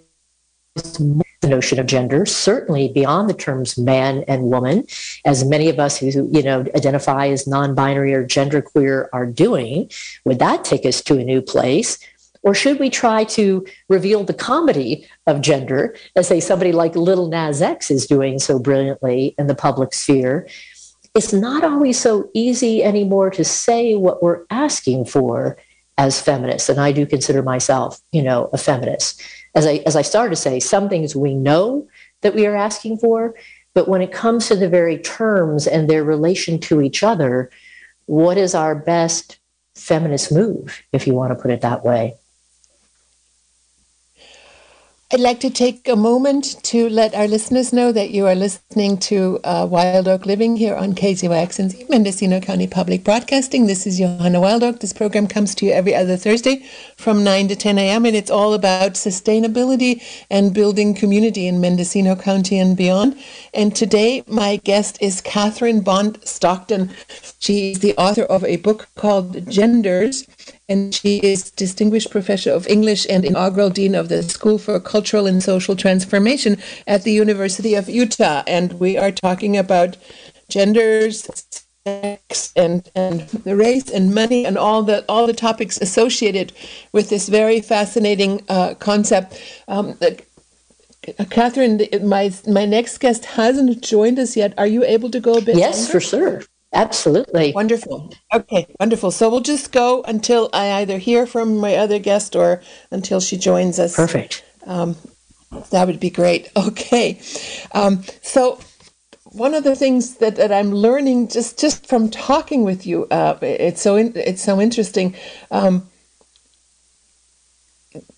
the 0.74 1.48
notion 1.48 1.78
of 1.78 1.86
gender, 1.86 2.26
certainly 2.26 2.88
beyond 2.88 3.30
the 3.30 3.34
terms 3.34 3.78
man 3.78 4.24
and 4.28 4.44
woman, 4.44 4.84
as 5.24 5.44
many 5.44 5.68
of 5.68 5.78
us 5.78 5.98
who 5.98 6.06
you 6.06 6.42
know 6.42 6.60
identify 6.74 7.28
as 7.28 7.46
non-binary 7.46 8.12
or 8.12 8.26
genderqueer 8.26 9.08
are 9.12 9.26
doing. 9.26 9.90
Would 10.24 10.38
that 10.38 10.64
take 10.64 10.84
us 10.84 11.00
to 11.02 11.18
a 11.18 11.24
new 11.24 11.40
place? 11.40 11.98
Or 12.46 12.54
should 12.54 12.78
we 12.78 12.90
try 12.90 13.24
to 13.24 13.66
reveal 13.88 14.22
the 14.22 14.32
comedy 14.32 15.04
of 15.26 15.40
gender, 15.40 15.96
as 16.14 16.28
say 16.28 16.38
somebody 16.38 16.70
like 16.70 16.94
Lil 16.94 17.26
Nas 17.26 17.60
X 17.60 17.90
is 17.90 18.06
doing 18.06 18.38
so 18.38 18.60
brilliantly 18.60 19.34
in 19.36 19.48
the 19.48 19.54
public 19.56 19.92
sphere? 19.92 20.48
It's 21.16 21.32
not 21.32 21.64
always 21.64 21.98
so 21.98 22.30
easy 22.34 22.84
anymore 22.84 23.30
to 23.30 23.42
say 23.42 23.96
what 23.96 24.22
we're 24.22 24.44
asking 24.48 25.06
for 25.06 25.58
as 25.98 26.20
feminists. 26.20 26.68
And 26.68 26.78
I 26.78 26.92
do 26.92 27.04
consider 27.04 27.42
myself, 27.42 28.00
you 28.12 28.22
know, 28.22 28.48
a 28.52 28.58
feminist. 28.58 29.20
As 29.56 29.66
I 29.66 29.82
as 29.84 29.96
I 29.96 30.02
started 30.02 30.30
to 30.30 30.36
say, 30.36 30.60
some 30.60 30.88
things 30.88 31.16
we 31.16 31.34
know 31.34 31.88
that 32.22 32.36
we 32.36 32.46
are 32.46 32.54
asking 32.54 32.98
for, 32.98 33.34
but 33.74 33.88
when 33.88 34.02
it 34.02 34.12
comes 34.12 34.46
to 34.46 34.54
the 34.54 34.68
very 34.68 34.98
terms 34.98 35.66
and 35.66 35.90
their 35.90 36.04
relation 36.04 36.60
to 36.60 36.80
each 36.80 37.02
other, 37.02 37.50
what 38.04 38.38
is 38.38 38.54
our 38.54 38.76
best 38.76 39.40
feminist 39.74 40.30
move, 40.30 40.84
if 40.92 41.08
you 41.08 41.14
want 41.14 41.32
to 41.32 41.42
put 41.42 41.50
it 41.50 41.62
that 41.62 41.84
way? 41.84 42.14
I'd 45.12 45.20
like 45.20 45.38
to 45.40 45.50
take 45.50 45.86
a 45.86 45.94
moment 45.94 46.60
to 46.64 46.88
let 46.88 47.14
our 47.14 47.28
listeners 47.28 47.72
know 47.72 47.92
that 47.92 48.10
you 48.10 48.26
are 48.26 48.34
listening 48.34 48.98
to 49.06 49.38
uh, 49.44 49.64
Wild 49.70 50.08
Oak 50.08 50.26
Living 50.26 50.56
here 50.56 50.74
on 50.74 50.94
KZYX 50.94 51.60
and 51.60 51.88
Mendocino 51.88 52.40
County 52.40 52.66
Public 52.66 53.04
Broadcasting. 53.04 53.66
This 53.66 53.86
is 53.86 53.98
Johanna 53.98 54.40
Wild 54.40 54.64
Oak. 54.64 54.80
This 54.80 54.92
program 54.92 55.28
comes 55.28 55.54
to 55.54 55.66
you 55.66 55.70
every 55.70 55.94
other 55.94 56.16
Thursday 56.16 56.66
from 56.96 57.22
9 57.22 57.46
to 57.46 57.54
10 57.54 57.78
a.m., 57.78 58.04
and 58.04 58.16
it's 58.16 58.32
all 58.32 58.52
about 58.52 58.94
sustainability 58.94 60.02
and 60.28 60.52
building 60.52 60.92
community 60.92 61.46
in 61.46 61.60
Mendocino 61.60 62.16
County 62.16 62.58
and 62.58 62.76
beyond. 62.76 63.16
And 63.54 63.76
today, 63.76 64.24
my 64.26 64.56
guest 64.56 64.98
is 65.00 65.22
Kathryn 65.22 65.84
Bond 65.84 66.18
Stockton. 66.24 66.90
She 67.38 67.70
is 67.70 67.78
the 67.78 67.94
author 67.96 68.24
of 68.24 68.42
a 68.42 68.56
book 68.56 68.88
called 68.96 69.48
Genders 69.48 70.26
and 70.68 70.94
she 70.94 71.18
is 71.18 71.50
Distinguished 71.50 72.10
Professor 72.10 72.50
of 72.50 72.66
English 72.66 73.06
and 73.08 73.24
inaugural 73.24 73.70
Dean 73.70 73.94
of 73.94 74.08
the 74.08 74.22
School 74.22 74.58
for 74.58 74.78
Cultural 74.80 75.26
and 75.26 75.42
Social 75.42 75.76
Transformation 75.76 76.58
at 76.86 77.04
the 77.04 77.12
University 77.12 77.74
of 77.74 77.88
Utah. 77.88 78.42
And 78.46 78.80
we 78.80 78.96
are 78.96 79.12
talking 79.12 79.56
about 79.56 79.96
genders, 80.48 81.28
sex, 81.86 82.52
and, 82.56 82.90
and 82.96 83.20
the 83.44 83.54
race 83.54 83.90
and 83.90 84.14
money 84.14 84.44
and 84.44 84.58
all 84.58 84.82
the 84.82 85.04
all 85.08 85.26
the 85.26 85.32
topics 85.32 85.78
associated 85.80 86.52
with 86.92 87.10
this 87.10 87.28
very 87.28 87.60
fascinating 87.60 88.42
uh, 88.48 88.74
concept. 88.74 89.40
Um, 89.68 89.96
Catherine, 91.30 91.80
my 92.02 92.32
my 92.48 92.64
next 92.64 92.98
guest 92.98 93.24
hasn't 93.24 93.82
joined 93.82 94.18
us 94.18 94.36
yet. 94.36 94.52
Are 94.58 94.66
you 94.66 94.84
able 94.84 95.10
to 95.10 95.20
go 95.20 95.34
a 95.34 95.40
bit? 95.40 95.56
Yes, 95.56 95.78
longer? 95.78 95.92
for 95.92 96.00
sure. 96.00 96.42
Absolutely. 96.76 97.52
Wonderful. 97.54 98.12
Okay, 98.34 98.68
wonderful. 98.80 99.10
So 99.12 99.30
we'll 99.30 99.40
just 99.40 99.72
go 99.72 100.02
until 100.04 100.50
I 100.54 100.72
either 100.82 100.98
hear 100.98 101.26
from 101.26 101.58
my 101.58 101.76
other 101.76 101.98
guest 102.00 102.36
or 102.36 102.62
until 102.92 103.20
she 103.20 103.38
joins 103.38 103.80
us. 103.80 103.96
Perfect. 103.96 104.44
Um, 104.66 104.96
That 105.70 105.86
would 105.88 106.00
be 106.00 106.10
great. 106.10 106.50
Okay. 106.56 107.20
Um, 107.74 108.04
so, 108.22 108.60
one 109.32 109.54
of 109.54 109.64
the 109.64 109.76
things 109.76 110.16
that, 110.16 110.36
that 110.36 110.52
I'm 110.52 110.72
learning 110.72 111.28
just, 111.28 111.60
just 111.60 111.86
from 111.86 112.10
talking 112.10 112.64
with 112.64 112.86
you, 112.86 113.06
uh, 113.10 113.38
it's 113.42 113.82
so 113.82 113.96
in, 113.96 114.12
it's 114.16 114.42
so 114.42 114.60
interesting. 114.60 115.14
Um, 115.50 115.88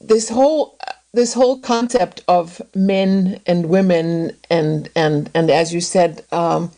this 0.00 0.28
whole 0.28 0.78
this 1.14 1.34
whole 1.34 1.60
concept 1.60 2.22
of 2.28 2.62
men 2.74 3.40
and 3.46 3.68
women 3.68 4.32
and 4.50 4.88
and 4.96 5.30
and 5.34 5.50
as 5.50 5.74
you 5.74 5.80
said, 5.80 6.24
um, 6.32 6.72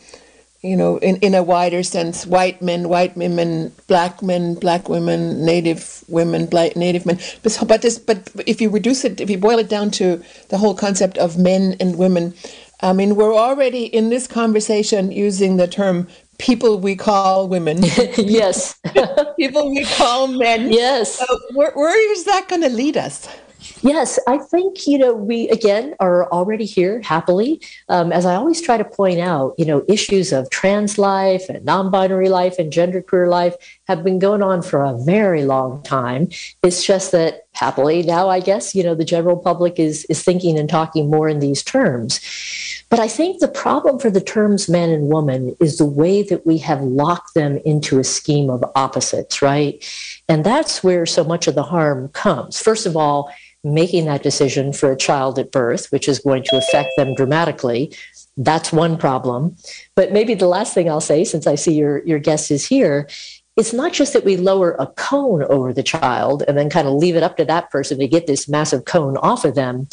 you 0.62 0.76
know, 0.76 0.98
in, 0.98 1.16
in 1.16 1.34
a 1.34 1.42
wider 1.42 1.82
sense, 1.82 2.26
white 2.26 2.60
men, 2.60 2.88
white 2.88 3.16
women, 3.16 3.72
black 3.86 4.22
men, 4.22 4.54
black 4.54 4.88
women, 4.88 5.44
native 5.44 6.04
women, 6.08 6.46
black 6.46 6.76
native 6.76 7.06
men. 7.06 7.18
But, 7.42 7.58
but 7.66 7.82
this, 7.82 7.98
but 7.98 8.30
if 8.46 8.60
you 8.60 8.68
reduce 8.68 9.04
it, 9.04 9.20
if 9.20 9.30
you 9.30 9.38
boil 9.38 9.58
it 9.58 9.70
down 9.70 9.90
to 9.92 10.22
the 10.50 10.58
whole 10.58 10.74
concept 10.74 11.16
of 11.16 11.38
men 11.38 11.76
and 11.80 11.96
women, 11.96 12.34
I 12.82 12.92
mean, 12.92 13.16
we're 13.16 13.34
already 13.34 13.84
in 13.84 14.10
this 14.10 14.26
conversation 14.26 15.12
using 15.12 15.56
the 15.56 15.66
term 15.66 16.08
people 16.38 16.78
we 16.78 16.94
call 16.94 17.48
women. 17.48 17.78
yes. 18.18 18.78
people 19.38 19.70
we 19.70 19.84
call 19.84 20.26
men. 20.26 20.70
Yes. 20.72 21.24
where, 21.54 21.72
where 21.72 22.12
is 22.12 22.24
that 22.24 22.48
going 22.48 22.62
to 22.62 22.70
lead 22.70 22.96
us? 22.96 23.28
Yes, 23.82 24.18
I 24.26 24.38
think, 24.38 24.86
you 24.86 24.98
know, 24.98 25.14
we 25.14 25.48
again 25.48 25.94
are 26.00 26.30
already 26.30 26.64
here 26.64 27.00
happily. 27.02 27.60
Um, 27.88 28.12
as 28.12 28.26
I 28.26 28.34
always 28.34 28.60
try 28.60 28.76
to 28.76 28.84
point 28.84 29.20
out, 29.20 29.54
you 29.58 29.64
know, 29.64 29.84
issues 29.88 30.32
of 30.32 30.50
trans 30.50 30.98
life 30.98 31.48
and 31.48 31.64
non 31.64 31.90
binary 31.90 32.28
life 32.28 32.58
and 32.58 32.72
genderqueer 32.72 33.28
life 33.28 33.54
have 33.88 34.04
been 34.04 34.18
going 34.18 34.42
on 34.42 34.62
for 34.62 34.84
a 34.84 34.96
very 35.04 35.44
long 35.44 35.82
time. 35.82 36.28
It's 36.62 36.84
just 36.84 37.12
that 37.12 37.46
happily 37.52 38.02
now, 38.02 38.28
I 38.28 38.40
guess, 38.40 38.74
you 38.74 38.82
know, 38.82 38.94
the 38.94 39.04
general 39.04 39.36
public 39.36 39.78
is, 39.78 40.04
is 40.06 40.22
thinking 40.22 40.58
and 40.58 40.68
talking 40.68 41.10
more 41.10 41.28
in 41.28 41.40
these 41.40 41.62
terms. 41.62 42.20
But 42.88 42.98
I 42.98 43.08
think 43.08 43.38
the 43.38 43.48
problem 43.48 43.98
for 43.98 44.10
the 44.10 44.20
terms 44.20 44.68
man 44.68 44.90
and 44.90 45.08
woman 45.08 45.56
is 45.60 45.78
the 45.78 45.84
way 45.84 46.22
that 46.24 46.46
we 46.46 46.58
have 46.58 46.80
locked 46.82 47.34
them 47.34 47.58
into 47.64 47.98
a 47.98 48.04
scheme 48.04 48.50
of 48.50 48.64
opposites, 48.74 49.42
right? 49.42 49.84
And 50.28 50.44
that's 50.44 50.82
where 50.82 51.06
so 51.06 51.22
much 51.22 51.46
of 51.46 51.54
the 51.54 51.62
harm 51.62 52.08
comes. 52.08 52.60
First 52.60 52.86
of 52.86 52.96
all, 52.96 53.32
making 53.62 54.06
that 54.06 54.22
decision 54.22 54.72
for 54.72 54.90
a 54.90 54.96
child 54.96 55.38
at 55.38 55.52
birth, 55.52 55.90
which 55.90 56.08
is 56.08 56.18
going 56.18 56.42
to 56.44 56.56
affect 56.56 56.90
them 56.96 57.14
dramatically. 57.14 57.92
That's 58.36 58.72
one 58.72 58.96
problem. 58.96 59.56
But 59.94 60.12
maybe 60.12 60.34
the 60.34 60.46
last 60.48 60.72
thing 60.72 60.88
I'll 60.88 61.00
say, 61.00 61.24
since 61.24 61.46
I 61.46 61.56
see 61.56 61.74
your, 61.74 62.04
your 62.06 62.18
guest 62.18 62.50
is 62.50 62.66
here, 62.66 63.06
it's 63.56 63.72
not 63.72 63.92
just 63.92 64.14
that 64.14 64.24
we 64.24 64.36
lower 64.36 64.74
a 64.78 64.86
cone 64.86 65.42
over 65.42 65.72
the 65.72 65.82
child 65.82 66.42
and 66.48 66.56
then 66.56 66.70
kind 66.70 66.88
of 66.88 66.94
leave 66.94 67.16
it 67.16 67.22
up 67.22 67.36
to 67.36 67.44
that 67.44 67.70
person 67.70 67.98
to 67.98 68.08
get 68.08 68.26
this 68.26 68.48
massive 68.48 68.86
cone 68.86 69.18
off 69.18 69.44
of 69.44 69.54
them, 69.54 69.86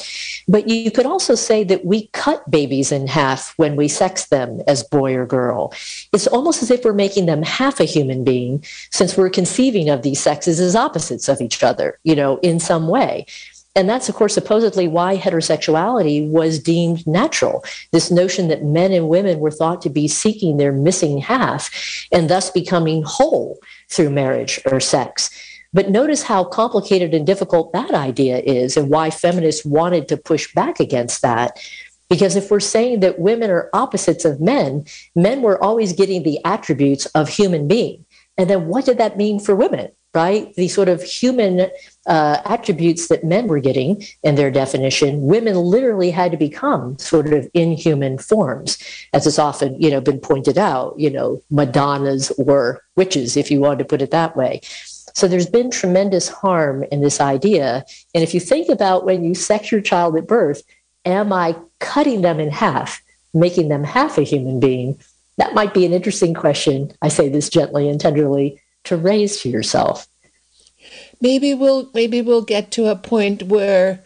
but 0.47 0.69
you 0.69 0.89
could 0.89 1.05
also 1.05 1.35
say 1.35 1.63
that 1.65 1.83
we 1.83 2.07
cut 2.13 2.49
babies 2.49 2.91
in 2.91 3.07
half 3.07 3.53
when 3.57 3.75
we 3.75 3.87
sex 3.87 4.27
them 4.27 4.61
as 4.67 4.83
boy 4.83 5.15
or 5.15 5.25
girl. 5.25 5.73
It's 6.13 6.27
almost 6.27 6.63
as 6.63 6.71
if 6.71 6.85
we're 6.85 6.93
making 6.93 7.25
them 7.25 7.43
half 7.43 7.79
a 7.79 7.83
human 7.83 8.23
being 8.23 8.63
since 8.91 9.17
we're 9.17 9.29
conceiving 9.29 9.89
of 9.89 10.01
these 10.01 10.21
sexes 10.21 10.59
as 10.59 10.75
opposites 10.75 11.27
of 11.27 11.41
each 11.41 11.61
other, 11.61 11.99
you 12.03 12.15
know, 12.15 12.37
in 12.37 12.59
some 12.59 12.87
way. 12.87 13.25
And 13.77 13.87
that's, 13.87 14.09
of 14.09 14.15
course, 14.15 14.33
supposedly 14.33 14.87
why 14.87 15.17
heterosexuality 15.17 16.27
was 16.27 16.57
deemed 16.57 17.05
natural. 17.05 17.63
This 17.91 18.09
notion 18.09 18.47
that 18.47 18.63
men 18.63 18.91
and 18.91 19.07
women 19.07 19.37
were 19.37 19.51
thought 19.51 19.83
to 19.83 19.89
be 19.91 20.07
seeking 20.07 20.57
their 20.57 20.71
missing 20.71 21.19
half 21.19 21.69
and 22.11 22.27
thus 22.27 22.49
becoming 22.49 23.03
whole 23.03 23.59
through 23.87 24.09
marriage 24.09 24.59
or 24.65 24.79
sex. 24.79 25.29
But 25.73 25.91
notice 25.91 26.23
how 26.23 26.43
complicated 26.43 27.13
and 27.13 27.23
difficult 27.23 27.71
that 27.73 27.93
idea 27.93 28.39
is 28.39 28.77
and 28.77 28.89
why 28.89 29.11
feminists 29.11 29.63
wanted 29.63 30.07
to 30.07 30.17
push 30.17 30.51
back 30.55 30.79
against 30.79 31.21
that. 31.21 31.59
Because 32.09 32.35
if 32.35 32.49
we're 32.49 32.59
saying 32.59 33.01
that 33.01 33.19
women 33.19 33.51
are 33.51 33.69
opposites 33.73 34.25
of 34.25 34.41
men, 34.41 34.85
men 35.15 35.43
were 35.43 35.63
always 35.63 35.93
getting 35.93 36.23
the 36.23 36.43
attributes 36.45 37.05
of 37.07 37.29
human 37.29 37.67
being. 37.67 38.05
And 38.39 38.49
then 38.49 38.69
what 38.69 38.85
did 38.85 38.97
that 38.97 39.17
mean 39.17 39.39
for 39.39 39.55
women? 39.55 39.91
right? 40.17 40.51
The 40.55 40.67
sort 40.67 40.89
of 40.89 41.03
human 41.03 41.69
uh, 42.07 42.41
attributes 42.45 43.09
that 43.09 43.23
men 43.23 43.47
were 43.47 43.59
getting 43.59 44.03
in 44.23 44.35
their 44.35 44.49
definition, 44.49 45.21
women 45.21 45.55
literally 45.55 46.09
had 46.09 46.31
to 46.31 46.37
become 46.37 46.97
sort 46.97 47.33
of 47.33 47.49
inhuman 47.53 48.17
forms, 48.17 48.77
as 49.13 49.25
has 49.25 49.37
often, 49.37 49.79
you 49.81 49.91
know, 49.91 50.01
been 50.01 50.19
pointed 50.19 50.57
out, 50.57 50.97
you 50.97 51.09
know, 51.09 51.41
Madonnas 51.49 52.31
or 52.37 52.81
witches, 52.95 53.35
if 53.35 53.51
you 53.51 53.59
want 53.59 53.79
to 53.79 53.85
put 53.85 54.01
it 54.01 54.11
that 54.11 54.35
way. 54.37 54.61
So 55.13 55.27
there's 55.27 55.49
been 55.49 55.69
tremendous 55.69 56.29
harm 56.29 56.83
in 56.91 57.01
this 57.01 57.19
idea. 57.19 57.83
And 58.13 58.23
if 58.23 58.33
you 58.33 58.39
think 58.39 58.69
about 58.69 59.05
when 59.05 59.23
you 59.23 59.35
sex 59.35 59.71
your 59.71 59.81
child 59.81 60.15
at 60.15 60.27
birth, 60.27 60.61
am 61.05 61.33
I 61.33 61.55
cutting 61.79 62.21
them 62.21 62.39
in 62.39 62.51
half, 62.51 63.01
making 63.33 63.69
them 63.69 63.83
half 63.83 64.17
a 64.17 64.23
human 64.23 64.59
being? 64.59 64.99
That 65.37 65.53
might 65.53 65.73
be 65.73 65.85
an 65.85 65.93
interesting 65.93 66.33
question. 66.33 66.91
I 67.01 67.09
say 67.09 67.29
this 67.29 67.49
gently 67.49 67.89
and 67.89 67.99
tenderly 67.99 68.61
to 68.85 68.95
raise 68.95 69.41
to 69.41 69.49
yourself. 69.49 70.07
Maybe 71.21 71.53
we'll 71.53 71.89
maybe 71.93 72.21
we'll 72.21 72.43
get 72.43 72.71
to 72.71 72.87
a 72.87 72.95
point 72.95 73.43
where 73.43 74.03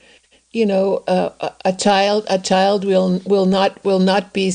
you 0.51 0.65
know 0.65 0.97
uh, 1.07 1.51
a 1.63 1.73
child 1.73 2.25
a 2.29 2.37
child 2.37 2.83
will 2.83 3.21
will 3.25 3.45
not 3.45 3.83
will 3.83 3.99
not 3.99 4.33
be 4.33 4.53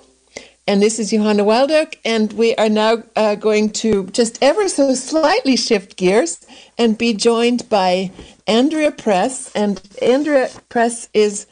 and 0.68 0.82
this 0.82 1.00
is 1.00 1.12
Johanna 1.12 1.46
Wild 1.46 1.72
and 2.04 2.34
we 2.34 2.54
are 2.56 2.68
now 2.68 3.02
uh, 3.16 3.36
going 3.36 3.70
to 3.72 4.08
just 4.08 4.38
ever 4.44 4.68
so 4.68 4.94
slightly 4.96 5.56
shift 5.56 5.96
gears 5.96 6.46
and 6.78 6.98
be 6.98 7.14
joined 7.14 7.70
by 7.70 8.12
Andrea 8.48 8.92
Press. 8.92 9.50
And 9.56 9.82
Andrea 10.02 10.50
Press 10.68 11.08
is 11.14 11.48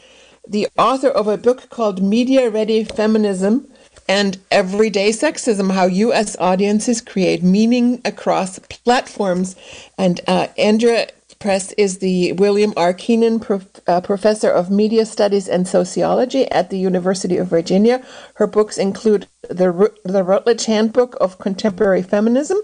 the 0.45 0.67
author 0.77 1.07
of 1.07 1.27
a 1.27 1.37
book 1.37 1.69
called 1.69 2.03
Media 2.03 2.49
Ready 2.49 2.83
Feminism 2.83 3.71
and 4.09 4.37
Everyday 4.51 5.11
Sexism 5.11 5.71
How 5.71 5.85
U.S. 5.85 6.35
Audiences 6.37 6.99
Create 6.99 7.41
Meaning 7.41 8.01
Across 8.03 8.59
Platforms. 8.59 9.55
And 9.97 10.19
uh, 10.27 10.47
Andrea 10.57 11.07
Press 11.39 11.71
is 11.73 11.99
the 11.99 12.33
William 12.33 12.73
R. 12.75 12.93
Kenan 12.93 13.39
Prof, 13.39 13.65
uh, 13.87 14.01
Professor 14.01 14.49
of 14.49 14.69
Media 14.71 15.05
Studies 15.05 15.47
and 15.47 15.67
Sociology 15.67 16.49
at 16.51 16.69
the 16.69 16.77
University 16.77 17.37
of 17.37 17.47
Virginia. 17.47 18.03
Her 18.35 18.47
books 18.47 18.77
include 18.77 19.27
the, 19.49 19.91
the 20.03 20.23
Routledge 20.23 20.65
Handbook 20.65 21.15
of 21.21 21.37
Contemporary 21.37 22.01
Feminism 22.01 22.57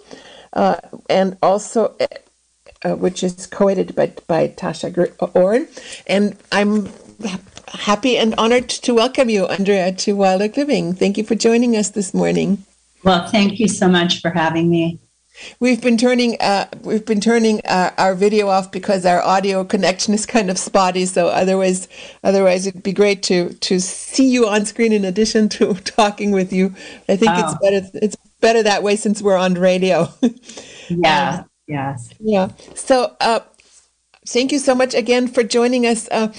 uh, 0.54 0.78
and 1.10 1.38
also 1.42 1.96
uh, 2.84 2.96
which 2.96 3.24
is 3.24 3.46
co-edited 3.46 3.96
by, 3.96 4.14
by 4.28 4.48
Tasha 4.48 5.14
Oren. 5.36 5.68
And 6.08 6.38
I'm 6.52 6.90
happy 7.68 8.18
and 8.18 8.34
honored 8.36 8.70
to 8.70 8.94
welcome 8.94 9.30
you, 9.30 9.48
Andrea, 9.48 9.92
to 9.92 10.14
Wild 10.14 10.58
Living. 10.58 10.94
Thank 10.94 11.18
you 11.18 11.24
for 11.24 11.36
joining 11.36 11.76
us 11.76 11.90
this 11.90 12.14
morning. 12.14 12.66
Well, 13.04 13.28
thank 13.28 13.60
you 13.60 13.68
so 13.68 13.88
much 13.88 14.22
for 14.22 14.30
having 14.30 14.70
me. 14.70 15.00
We've 15.60 15.82
been 15.82 15.98
turning 15.98 16.40
uh, 16.40 16.68
we've 16.82 17.06
been 17.06 17.22
turning 17.22 17.62
uh, 17.66 17.92
our 17.98 18.16
video 18.16 18.48
off 18.48 18.72
because 18.72 19.06
our 19.06 19.22
audio 19.22 19.64
connection 19.64 20.14
is 20.14 20.26
kind 20.26 20.50
of 20.50 20.58
spotty. 20.58 21.06
So 21.06 21.28
otherwise, 21.28 21.88
otherwise 22.24 22.68
it'd 22.68 22.84
be 22.84 22.94
great 22.94 23.24
to 23.24 23.54
to 23.54 23.80
see 23.80 24.30
you 24.30 24.48
on 24.48 24.66
screen 24.66 24.92
in 24.94 25.06
addition 25.06 25.50
to 25.50 25.74
talking 25.86 26.32
with 26.32 26.52
you. 26.54 26.74
I 27.08 27.16
think 27.16 27.32
oh. 27.36 27.40
it's 27.40 27.60
better 27.62 27.98
it's 28.06 28.16
better 28.42 28.64
that 28.64 28.84
way 28.84 28.96
since 28.96 29.22
we're 29.22 29.38
on 29.38 29.54
radio. 29.56 30.10
yeah. 30.90 31.40
Um, 31.42 31.50
yes. 31.68 32.10
Yeah. 32.20 32.50
So, 32.76 33.16
uh, 33.22 33.40
thank 34.28 34.52
you 34.52 34.60
so 34.60 34.76
much 34.76 34.94
again 34.94 35.30
for 35.30 35.42
joining 35.42 35.86
us. 35.86 36.10
Uh, 36.12 36.34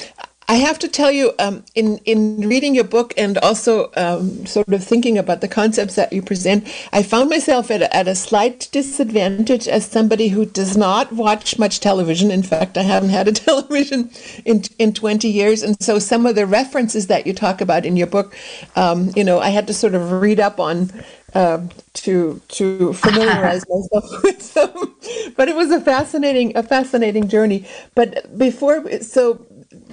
I 0.49 0.57
have 0.57 0.79
to 0.81 0.89
tell 0.89 1.11
you, 1.13 1.33
um, 1.39 1.65
in 1.75 1.99
in 2.05 2.49
reading 2.49 2.75
your 2.75 2.85
book 2.85 3.15
and 3.17 3.39
also 3.39 3.91
um, 3.97 4.45
sort 4.47 4.73
of 4.73 4.85
thinking 4.85 5.17
about 5.17 5.41
the 5.41 5.49
concepts 5.49 5.95
that 5.95 6.13
you 6.13 6.21
present, 6.23 6.67
I 6.93 7.03
found 7.03 7.31
myself 7.31 7.71
at 7.71 7.83
a, 7.83 7.97
at 7.97 8.09
a 8.09 8.15
slight 8.15 8.69
disadvantage 8.73 9.69
as 9.69 9.87
somebody 9.87 10.29
who 10.29 10.45
does 10.45 10.77
not 10.77 11.13
watch 11.13 11.59
much 11.59 11.81
television. 11.81 12.31
In 12.31 12.43
fact, 12.43 12.77
I 12.77 12.83
haven't 12.83 13.11
had 13.11 13.29
a 13.29 13.33
television 13.47 14.11
in 14.45 14.65
in 14.79 14.93
twenty 14.93 15.29
years, 15.29 15.63
and 15.63 15.81
so 15.81 15.99
some 15.99 16.27
of 16.27 16.35
the 16.35 16.47
references 16.47 17.07
that 17.07 17.27
you 17.27 17.33
talk 17.33 17.61
about 17.61 17.87
in 17.87 17.97
your 17.97 18.09
book, 18.09 18.35
um, 18.77 19.11
you 19.17 19.25
know, 19.25 19.39
I 19.39 19.51
had 19.51 19.67
to 19.69 19.75
sort 19.75 19.95
of 19.95 20.11
read 20.13 20.41
up 20.41 20.59
on 20.59 20.91
uh, 21.35 21.67
to 21.95 22.41
to 22.49 22.93
familiarize 22.95 23.65
myself 23.71 24.05
with 24.23 24.55
them. 24.55 24.95
But 25.37 25.49
it 25.49 25.57
was 25.57 25.71
a 25.71 25.81
fascinating 25.81 26.57
a 26.57 26.63
fascinating 26.63 27.29
journey. 27.29 27.67
But 27.95 28.37
before, 28.37 29.01
so 29.01 29.47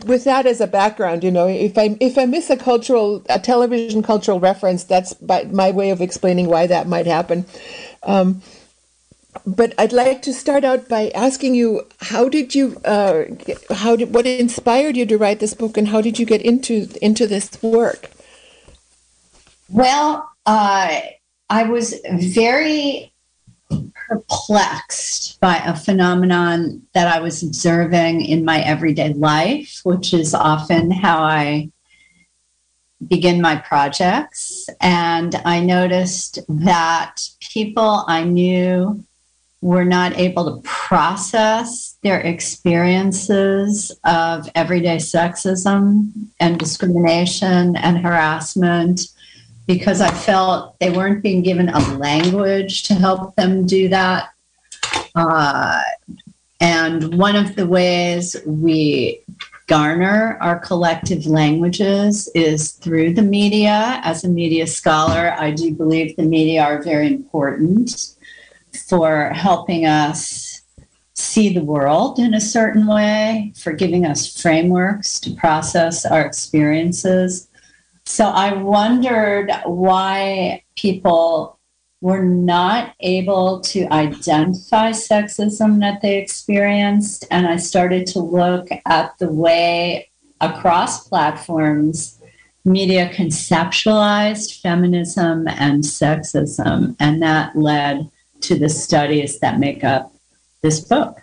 with 0.06 0.24
that 0.24 0.46
as 0.46 0.62
a 0.62 0.68
background, 0.68 1.24
you 1.24 1.32
know, 1.32 1.48
if 1.48 1.78
I 1.78 1.98
if 2.00 2.18
I 2.18 2.26
miss 2.26 2.50
a 2.50 2.58
cultural 2.58 3.24
a 3.30 3.40
television 3.40 4.04
cultural 4.04 4.40
reference, 4.40 4.84
that's 4.84 5.14
by, 5.14 5.44
my 5.46 5.72
way 5.72 5.90
of 5.90 6.02
explaining 6.02 6.48
why 6.48 6.68
that 6.68 6.88
might 6.88 7.08
happen. 7.08 7.46
Um, 8.04 8.42
but 9.46 9.74
I'd 9.78 9.94
like 9.94 10.22
to 10.24 10.34
start 10.34 10.64
out 10.64 10.90
by 10.90 11.10
asking 11.10 11.56
you, 11.56 11.88
how 12.02 12.30
did 12.30 12.56
you, 12.56 12.78
uh, 12.84 13.26
how 13.74 13.96
did 13.96 14.14
what 14.14 14.26
inspired 14.26 14.98
you 14.98 15.06
to 15.06 15.18
write 15.18 15.40
this 15.40 15.54
book, 15.54 15.78
and 15.78 15.88
how 15.88 16.02
did 16.02 16.20
you 16.20 16.26
get 16.26 16.42
into 16.42 16.88
into 17.02 17.28
this 17.28 17.62
work? 17.62 18.10
Well, 19.70 20.30
uh, 20.46 21.00
I 21.50 21.64
was 21.64 21.96
very 22.12 23.09
perplexed 24.10 25.40
by 25.40 25.58
a 25.58 25.76
phenomenon 25.76 26.82
that 26.94 27.08
I 27.08 27.22
was 27.22 27.44
observing 27.44 28.26
in 28.26 28.44
my 28.44 28.60
everyday 28.62 29.14
life, 29.14 29.82
which 29.84 30.14
is 30.14 30.34
often 30.34 30.90
how 30.90 31.22
I 31.22 31.70
begin 33.08 33.40
my 33.40 33.56
projects. 33.58 34.68
And 34.82 35.36
I 35.46 35.60
noticed 35.62 36.40
that 36.50 37.22
people 37.40 38.04
I 38.08 38.24
knew 38.24 39.06
were 39.62 39.86
not 39.86 40.18
able 40.18 40.46
to 40.56 40.68
process 40.68 41.98
their 42.02 42.20
experiences 42.22 43.92
of 44.06 44.50
everyday 44.56 44.98
sexism 44.98 46.12
and 46.40 46.58
discrimination 46.58 47.76
and 47.76 48.00
harassment 48.00 49.02
because 49.70 50.02
I 50.02 50.10
felt 50.10 50.80
they 50.80 50.90
weren't 50.90 51.22
being 51.22 51.44
given 51.44 51.70
a 51.70 51.80
language 51.98 52.82
to 52.84 52.96
help 52.96 53.36
them 53.36 53.68
do 53.68 53.88
that. 53.90 54.32
Uh, 55.14 55.80
and 56.60 57.14
one 57.20 57.36
of 57.36 57.56
the 57.56 57.68
ways 57.68 58.36
we 58.48 59.22
garner 59.68 60.40
our 60.42 60.58
collective 60.58 61.28
languages 61.28 62.28
is 62.34 62.72
through 62.72 63.14
the 63.14 63.22
media. 63.22 64.02
As 64.04 64.24
a 64.24 64.28
media 64.28 64.66
scholar, 64.66 65.36
I 65.38 65.52
do 65.52 65.72
believe 65.76 66.16
the 66.16 66.24
media 66.24 66.64
are 66.64 66.82
very 66.82 67.06
important 67.06 68.16
for 68.88 69.30
helping 69.30 69.86
us 69.86 70.64
see 71.14 71.54
the 71.54 71.64
world 71.64 72.18
in 72.18 72.34
a 72.34 72.42
certain 72.42 72.88
way, 72.88 73.54
for 73.56 73.72
giving 73.72 74.04
us 74.04 74.42
frameworks 74.42 75.20
to 75.20 75.36
process 75.36 76.08
our 76.08 76.22
experiences 76.22 77.49
so 78.10 78.26
I 78.26 78.54
wondered 78.54 79.52
why 79.66 80.64
people 80.76 81.60
were 82.02 82.24
not 82.24 82.96
able 83.02 83.60
to 83.62 83.86
identify 83.94 84.90
sexism 84.90 85.80
that 85.82 86.02
they 86.02 86.18
experienced. 86.18 87.28
And 87.30 87.46
I 87.46 87.58
started 87.58 88.08
to 88.08 88.20
look 88.20 88.68
at 88.88 89.16
the 89.20 89.32
way 89.32 90.10
across 90.42 91.08
platforms 91.08 92.20
media 92.66 93.10
conceptualized 93.14 94.60
feminism 94.60 95.48
and 95.48 95.84
sexism. 95.84 96.96
And 97.00 97.22
that 97.22 97.56
led 97.56 98.10
to 98.42 98.58
the 98.58 98.70
studies 98.70 99.40
that 99.40 99.60
make 99.60 99.84
up 99.84 100.12
this 100.64 100.80
book. 100.80 101.22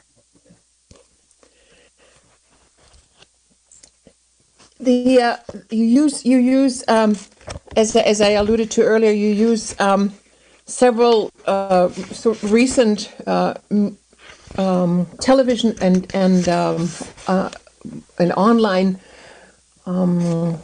The 4.80 5.22
uh, 5.22 5.36
you 5.70 5.84
use 5.84 6.24
you 6.24 6.38
use 6.38 6.84
um, 6.88 7.16
as 7.76 7.96
as 7.96 8.20
I 8.20 8.30
alluded 8.30 8.70
to 8.72 8.82
earlier, 8.82 9.10
you 9.12 9.28
use 9.28 9.78
um, 9.80 10.12
several 10.66 11.30
uh, 11.46 11.88
so 11.90 12.36
recent 12.42 13.14
uh, 13.26 13.54
um, 14.58 15.06
television 15.20 15.76
and 15.80 16.14
and 16.14 16.48
um, 16.48 16.88
uh, 17.26 17.50
and 18.18 18.32
online. 18.32 18.98
Um, 19.86 20.58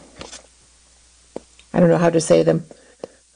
I 1.74 1.80
don't 1.80 1.88
know 1.88 1.98
how 1.98 2.10
to 2.10 2.20
say 2.20 2.42
them. 2.42 2.64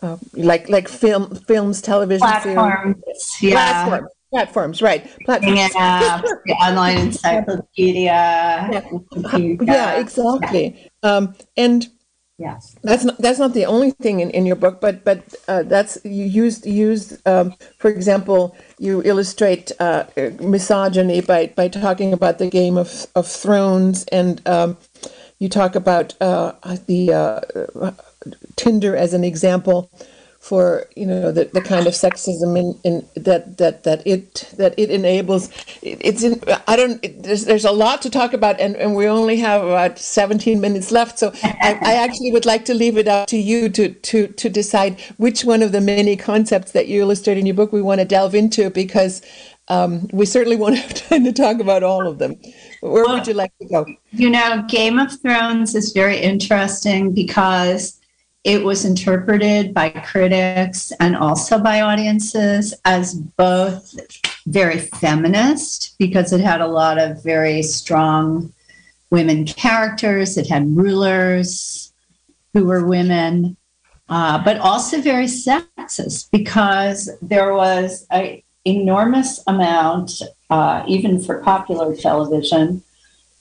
Uh, 0.03 0.18
like 0.35 0.68
like 0.68 0.89
film 0.89 1.35
films, 1.47 1.81
television, 1.81 2.27
platforms, 2.27 3.03
films, 3.03 3.37
yeah. 3.41 3.53
platforms, 3.53 4.12
platforms, 4.31 4.83
right? 4.83 5.05
Platforms. 5.24 5.59
Yeah, 5.59 6.22
the 6.47 6.55
online 6.55 6.99
encyclopedia. 6.99 8.05
Yeah, 8.07 9.57
yeah 9.62 10.01
exactly. 10.01 10.91
Yeah. 11.03 11.11
Um, 11.11 11.35
and 11.57 11.89
yes, 12.39 12.77
that's 12.83 13.05
not 13.05 13.18
that's 13.18 13.39
not 13.39 13.55
the 13.55 13.66
only 13.66 13.91
thing 13.93 14.20
in, 14.20 14.31
in 14.31 14.47
your 14.47 14.57
book, 14.57 14.81
but 14.81 15.05
but 15.05 15.22
uh, 15.49 15.62
that's 15.62 15.99
you 16.05 16.24
used 16.24 16.66
used 16.66 17.27
um, 17.27 17.55
for 17.79 17.89
example, 17.89 18.57
you 18.79 19.03
illustrate 19.05 19.72
uh, 19.81 20.05
misogyny 20.41 21.20
by 21.20 21.47
by 21.57 21.68
talking 21.68 22.12
about 22.12 22.39
the 22.39 22.49
Game 22.49 22.77
of 22.77 23.07
of 23.14 23.27
Thrones, 23.27 24.05
and 24.12 24.47
um, 24.49 24.77
you 25.39 25.49
talk 25.49 25.74
about 25.74 26.14
uh, 26.20 26.53
the 26.87 27.12
uh, 27.12 27.91
Tinder 28.57 28.97
as 28.97 29.14
an 29.14 29.24
example 29.24 29.91
for 30.47 30.86
you 30.94 31.05
know 31.05 31.32
the, 31.32 31.47
the 31.53 31.61
kind 31.61 31.88
of 31.88 31.92
sexism 31.92 32.57
in, 32.57 32.78
in 32.84 33.05
that 33.16 33.59
that 33.59 33.82
that 33.82 34.07
it 34.07 34.49
that 34.57 34.72
it 34.78 34.90
enables. 34.90 35.51
It's 35.82 36.22
in 36.22 36.40
i 36.68 36.76
don't 36.76 37.05
it, 37.05 37.24
there's, 37.24 37.47
there's 37.47 37.64
a 37.64 37.72
lot 37.72 38.01
to 38.03 38.11
talk 38.11 38.32
about 38.32 38.61
and, 38.61 38.76
and 38.76 38.94
we 38.94 39.09
only 39.09 39.38
have 39.38 39.64
about 39.64 39.99
17 39.99 40.61
minutes 40.61 40.92
left 40.92 41.18
so 41.18 41.32
I, 41.42 41.78
I 41.82 41.94
actually 41.94 42.30
would 42.30 42.47
like 42.47 42.64
to 42.66 42.74
leave 42.74 42.97
it 42.97 43.09
up 43.09 43.26
to 43.28 43.36
you 43.36 43.68
to 43.70 43.88
to 43.88 44.28
to 44.28 44.49
decide 44.49 45.01
which 45.16 45.44
one 45.44 45.62
of 45.62 45.72
the 45.72 45.80
many 45.80 46.16
concepts 46.16 46.70
that 46.72 46.86
you 46.86 47.01
illustrate 47.01 47.38
in 47.38 47.47
your 47.47 47.57
book 47.57 47.72
we 47.72 47.82
want 47.82 48.01
to 48.01 48.05
delve 48.05 48.36
into 48.36 48.70
because 48.70 49.22
um, 49.68 50.07
we 50.12 50.26
certainly 50.26 50.57
won't 50.57 50.78
have 50.84 50.94
time 50.94 51.24
to 51.24 51.32
talk 51.32 51.59
about 51.59 51.82
all 51.82 52.07
of 52.07 52.18
them. 52.18 52.36
Where 52.82 53.05
well, 53.05 53.16
would 53.16 53.26
you 53.26 53.34
like 53.34 53.53
to 53.59 53.66
go? 53.66 53.84
you 54.12 54.30
know 54.30 54.64
game 54.68 55.01
of 55.01 55.11
thrones 55.20 55.74
is 55.74 55.92
very 55.92 56.18
interesting 56.18 57.12
because 57.12 57.95
it 58.47 58.62
was 58.62 58.84
interpreted 58.84 59.74
by 59.74 59.90
critics 59.90 60.92
and 61.01 61.16
also 61.16 61.59
by 61.59 61.80
audiences 61.80 62.72
as 62.84 63.12
both 63.12 63.92
very 64.47 64.78
feminist 64.78 65.97
because 65.99 66.32
it 66.32 66.40
had 66.40 66.61
a 66.61 66.68
lot 66.68 66.97
of 66.97 67.20
very 67.24 67.61
strong 67.61 68.53
women 69.11 69.44
characters, 69.47 70.36
it 70.38 70.49
had 70.49 70.76
rulers 70.76 71.92
who 72.55 72.64
were 72.64 72.86
women, 72.86 73.57
uh, 74.09 74.42
but 74.44 74.59
also 74.59 75.01
very 75.01 75.26
sexist 75.26 76.30
because 76.30 77.11
there 77.20 77.53
was 77.53 78.07
an 78.12 78.42
enormous 78.64 79.42
amount, 79.49 80.22
uh, 80.51 80.84
even 80.86 81.20
for 81.20 81.42
popular 81.42 81.97
television, 81.97 82.80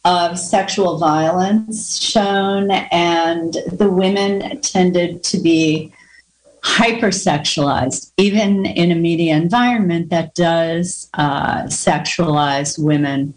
of 0.05 0.39
sexual 0.39 0.97
violence 0.99 1.97
shown, 1.99 2.71
and 2.71 3.57
the 3.71 3.89
women 3.89 4.61
tended 4.61 5.23
to 5.23 5.39
be 5.39 5.91
hypersexualized, 6.61 8.11
even 8.17 8.65
in 8.65 8.91
a 8.91 8.95
media 8.95 9.35
environment 9.35 10.09
that 10.11 10.33
does 10.35 11.09
uh, 11.15 11.63
sexualize 11.63 12.77
women 12.77 13.33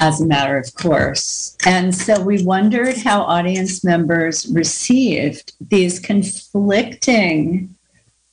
as 0.00 0.20
a 0.20 0.26
matter 0.26 0.56
of 0.56 0.72
course. 0.74 1.56
And 1.66 1.94
so 1.94 2.20
we 2.20 2.44
wondered 2.44 2.96
how 2.96 3.22
audience 3.22 3.82
members 3.82 4.46
received 4.46 5.52
these 5.60 5.98
conflicting 5.98 7.74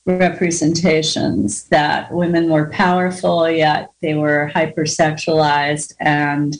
representations 0.06 1.64
that 1.64 2.12
women 2.12 2.48
were 2.48 2.70
powerful, 2.70 3.50
yet 3.50 3.90
they 4.02 4.14
were 4.14 4.52
hypersexualized, 4.54 5.94
and 5.98 6.56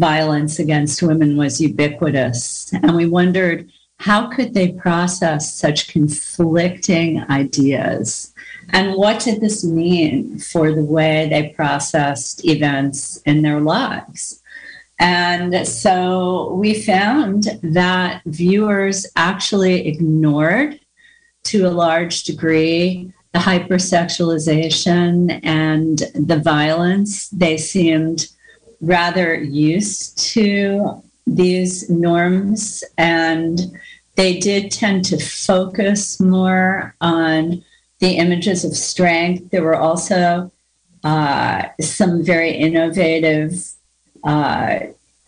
violence 0.00 0.58
against 0.58 1.02
women 1.02 1.36
was 1.36 1.60
ubiquitous. 1.60 2.72
And 2.82 2.96
we 2.96 3.06
wondered 3.06 3.70
how 3.98 4.28
could 4.28 4.54
they 4.54 4.72
process 4.72 5.52
such 5.52 5.88
conflicting 5.88 7.22
ideas? 7.30 8.32
And 8.70 8.94
what 8.94 9.20
did 9.20 9.40
this 9.40 9.62
mean 9.62 10.38
for 10.38 10.72
the 10.72 10.84
way 10.84 11.28
they 11.28 11.50
processed 11.50 12.44
events 12.46 13.18
in 13.26 13.42
their 13.42 13.60
lives? 13.60 14.40
And 14.98 15.66
so 15.66 16.54
we 16.54 16.82
found 16.82 17.58
that 17.62 18.22
viewers 18.26 19.06
actually 19.16 19.86
ignored 19.86 20.80
to 21.44 21.66
a 21.66 21.70
large 21.70 22.24
degree 22.24 23.12
the 23.32 23.38
hypersexualization 23.38 25.40
and 25.44 25.98
the 26.14 26.40
violence. 26.42 27.28
They 27.28 27.58
seemed 27.58 28.26
rather 28.80 29.34
used 29.34 30.18
to 30.18 31.02
these 31.26 31.88
norms 31.88 32.82
and 32.98 33.60
they 34.16 34.38
did 34.38 34.70
tend 34.70 35.04
to 35.06 35.18
focus 35.18 36.20
more 36.20 36.94
on 37.00 37.64
the 38.00 38.16
images 38.16 38.64
of 38.64 38.76
strength. 38.76 39.50
There 39.50 39.62
were 39.62 39.76
also 39.76 40.50
uh, 41.04 41.68
some 41.80 42.22
very 42.22 42.50
innovative 42.50 43.70
uh, 44.24 44.80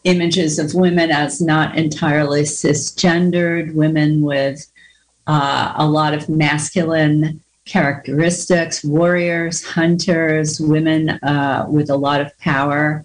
images 0.05 0.59
of 0.59 0.75
women 0.75 1.11
as 1.11 1.41
not 1.41 1.79
entirely 1.79 2.43
cisgendered, 2.43 3.75
women 3.75 4.23
with 4.23 4.67
uh, 5.27 5.75
a 5.77 5.87
lot 5.87 6.15
of 6.15 6.29
masculine 6.29 7.41
characteristics, 7.65 8.83
warriors, 8.83 9.65
hunters, 9.65 10.61
women 10.61 11.11
uh, 11.11 11.65
with 11.69 11.89
a 11.89 11.97
lot 11.97 12.21
of 12.21 12.37
power. 12.39 13.05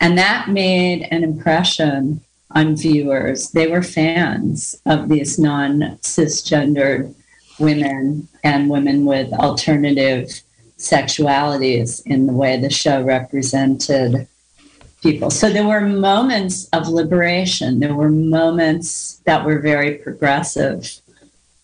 And 0.00 0.16
that 0.16 0.48
made 0.48 1.08
an 1.10 1.24
impression 1.24 2.20
on 2.52 2.76
viewers. 2.76 3.50
They 3.50 3.66
were 3.66 3.82
fans 3.82 4.80
of 4.86 5.08
these 5.08 5.38
non 5.38 5.98
cisgendered 6.02 7.14
women 7.58 8.28
and 8.44 8.70
women 8.70 9.04
with 9.04 9.32
alternative 9.32 10.28
sexualities 10.78 12.02
in 12.06 12.26
the 12.26 12.32
way 12.32 12.58
the 12.58 12.70
show 12.70 13.02
represented 13.02 14.28
people. 15.02 15.30
So 15.30 15.50
there 15.50 15.66
were 15.66 15.80
moments 15.80 16.68
of 16.68 16.88
liberation. 16.88 17.80
There 17.80 17.94
were 17.94 18.10
moments 18.10 19.20
that 19.24 19.44
were 19.44 19.58
very 19.58 19.96
progressive 19.96 21.00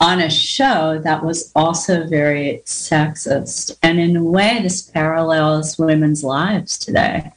on 0.01 0.21
a 0.21 0.31
show 0.31 1.01
that 1.03 1.25
was 1.25 1.51
also 1.55 2.07
very 2.07 2.63
sexist. 2.67 3.77
And 3.83 3.99
in 3.99 4.17
a 4.17 4.25
way, 4.25 4.61
this 4.63 4.83
parallels 4.83 5.79
women's 5.79 6.25
lives 6.25 6.77
today. 6.77 7.31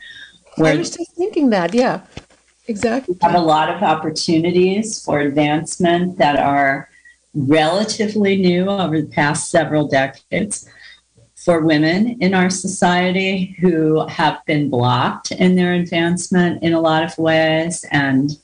I 0.60 0.76
was 0.76 0.96
just 0.96 1.16
thinking 1.16 1.50
that, 1.52 1.74
yeah, 1.74 2.02
exactly. 2.68 3.14
We 3.14 3.20
have 3.22 3.36
a 3.36 3.46
lot 3.46 3.70
of 3.70 3.84
opportunities 3.84 5.04
for 5.04 5.20
advancement 5.20 6.18
that 6.18 6.38
are 6.38 6.90
relatively 7.34 8.38
new 8.38 8.68
over 8.68 9.02
the 9.02 9.08
past 9.08 9.52
several 9.52 9.88
decades 9.88 10.68
for 11.36 11.62
women 11.62 12.18
in 12.20 12.34
our 12.34 12.50
society 12.50 13.56
who 13.60 14.06
have 14.08 14.44
been 14.46 14.70
blocked 14.70 15.32
in 15.32 15.56
their 15.56 15.74
advancement 15.74 16.62
in 16.64 16.74
a 16.74 16.82
lot 16.82 17.04
of 17.04 17.18
ways 17.18 17.86
and 17.92 18.38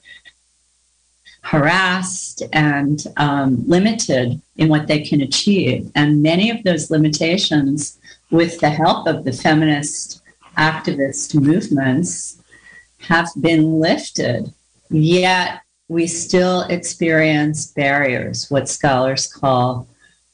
harassed 1.41 2.43
and 2.53 3.05
um, 3.17 3.67
limited 3.67 4.41
in 4.55 4.69
what 4.69 4.87
they 4.87 5.01
can 5.01 5.21
achieve. 5.21 5.91
And 5.95 6.23
many 6.23 6.49
of 6.49 6.63
those 6.63 6.89
limitations, 6.89 7.99
with 8.31 8.59
the 8.61 8.69
help 8.69 9.05
of 9.05 9.25
the 9.25 9.33
feminist 9.33 10.22
activist 10.57 11.35
movements, 11.39 12.41
have 12.99 13.29
been 13.39 13.79
lifted. 13.79 14.53
Yet 14.89 15.61
we 15.87 16.07
still 16.07 16.61
experience 16.63 17.67
barriers, 17.67 18.49
what 18.49 18.69
scholars 18.69 19.27
call 19.27 19.87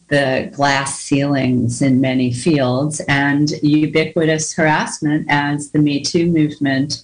the 0.10 0.52
glass 0.54 1.00
ceilings 1.00 1.82
in 1.82 2.02
many 2.02 2.34
fields 2.34 3.00
and 3.02 3.52
ubiquitous 3.62 4.54
harassment 4.54 5.28
as 5.30 5.72
the 5.72 5.80
Me 5.80 6.02
Too 6.02 6.26
movement 6.26 7.04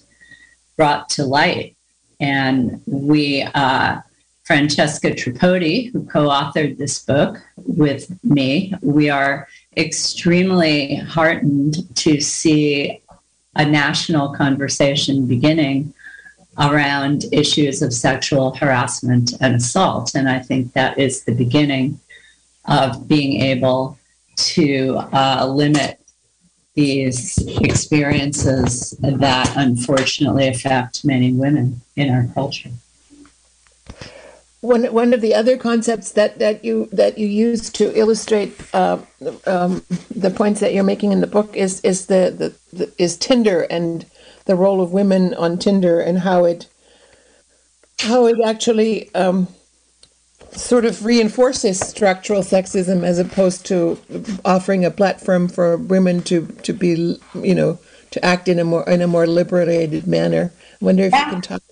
brought 0.76 1.08
to 1.10 1.24
light. 1.24 1.76
And 2.18 2.82
we, 2.86 3.42
uh, 3.54 4.00
Francesca 4.44 5.10
Tripodi, 5.10 5.92
who 5.92 6.04
co 6.06 6.28
authored 6.28 6.78
this 6.78 7.04
book 7.04 7.42
with 7.56 8.16
me, 8.24 8.72
we 8.80 9.08
are 9.08 9.48
extremely 9.76 10.96
heartened 10.96 11.76
to 11.96 12.20
see 12.20 13.00
a 13.56 13.64
national 13.64 14.34
conversation 14.34 15.26
beginning 15.26 15.92
around 16.58 17.24
issues 17.32 17.82
of 17.82 17.92
sexual 17.92 18.54
harassment 18.54 19.32
and 19.40 19.54
assault. 19.54 20.14
And 20.14 20.28
I 20.28 20.38
think 20.38 20.72
that 20.72 20.98
is 20.98 21.24
the 21.24 21.34
beginning 21.34 22.00
of 22.66 23.06
being 23.06 23.42
able 23.42 23.98
to 24.36 24.96
uh, 25.12 25.46
limit 25.46 26.00
these 26.74 27.38
experiences 27.62 28.90
that 29.00 29.50
unfortunately 29.56 30.48
affect 30.48 31.04
many 31.04 31.32
women 31.32 31.80
in 31.96 32.10
our 32.10 32.26
culture. 32.34 32.70
One, 34.66 34.84
one 34.92 35.14
of 35.14 35.20
the 35.20 35.32
other 35.32 35.56
concepts 35.56 36.10
that, 36.12 36.40
that 36.40 36.64
you 36.64 36.88
that 36.90 37.18
you 37.18 37.28
use 37.28 37.70
to 37.70 37.96
illustrate 37.96 38.52
uh, 38.74 38.98
um, 39.46 39.84
the 40.14 40.30
points 40.30 40.58
that 40.58 40.74
you're 40.74 40.82
making 40.82 41.12
in 41.12 41.20
the 41.20 41.28
book 41.28 41.54
is 41.54 41.80
is 41.82 42.06
the, 42.06 42.34
the, 42.72 42.76
the 42.76 42.92
is 42.98 43.16
Tinder 43.16 43.62
and 43.70 44.06
the 44.46 44.56
role 44.56 44.80
of 44.80 44.92
women 44.92 45.34
on 45.34 45.56
Tinder 45.56 46.00
and 46.00 46.18
how 46.18 46.44
it 46.44 46.68
how 48.00 48.26
it 48.26 48.38
actually 48.44 49.14
um, 49.14 49.46
sort 50.50 50.84
of 50.84 51.04
reinforces 51.04 51.78
structural 51.78 52.42
sexism 52.42 53.04
as 53.04 53.20
opposed 53.20 53.66
to 53.66 53.98
offering 54.44 54.84
a 54.84 54.90
platform 54.90 55.46
for 55.48 55.76
women 55.76 56.22
to 56.22 56.46
to 56.64 56.72
be 56.72 57.20
you 57.34 57.54
know 57.54 57.78
to 58.10 58.24
act 58.24 58.48
in 58.48 58.58
a 58.58 58.64
more 58.64 58.88
in 58.88 59.00
a 59.00 59.06
more 59.06 59.28
liberated 59.28 60.08
manner. 60.08 60.52
I 60.80 60.84
wonder 60.84 61.04
if 61.04 61.12
yeah. 61.12 61.26
you 61.26 61.32
can 61.34 61.40
talk 61.40 61.62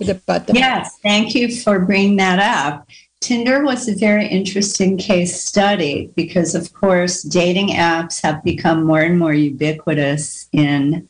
about 0.00 0.46
that. 0.46 0.56
Yes, 0.56 0.98
thank 1.02 1.34
you 1.34 1.54
for 1.54 1.80
bringing 1.80 2.16
that 2.16 2.38
up. 2.38 2.86
Tinder 3.20 3.64
was 3.64 3.88
a 3.88 3.94
very 3.94 4.26
interesting 4.26 4.98
case 4.98 5.40
study 5.40 6.10
because, 6.14 6.54
of 6.54 6.72
course, 6.74 7.22
dating 7.22 7.68
apps 7.68 8.20
have 8.22 8.44
become 8.44 8.84
more 8.84 9.00
and 9.00 9.18
more 9.18 9.32
ubiquitous 9.32 10.48
in 10.52 11.08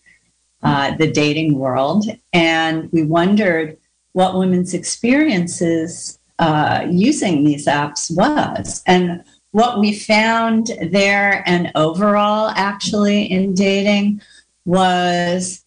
uh, 0.63 0.95
the 0.97 1.11
dating 1.11 1.59
world. 1.59 2.05
And 2.33 2.89
we 2.93 3.03
wondered 3.03 3.77
what 4.13 4.39
women's 4.39 4.75
experiences 4.75 6.21
uh, 6.39 6.87
using 6.89 7.43
these 7.43 7.67
apps 7.67 8.15
was. 8.15 8.83
And 8.87 9.25
what 9.51 9.81
we 9.81 9.93
found 9.93 10.71
there 10.91 11.43
and 11.47 11.71
overall 11.75 12.51
actually 12.51 13.25
in 13.25 13.55
dating 13.55 14.21
was 14.65 15.64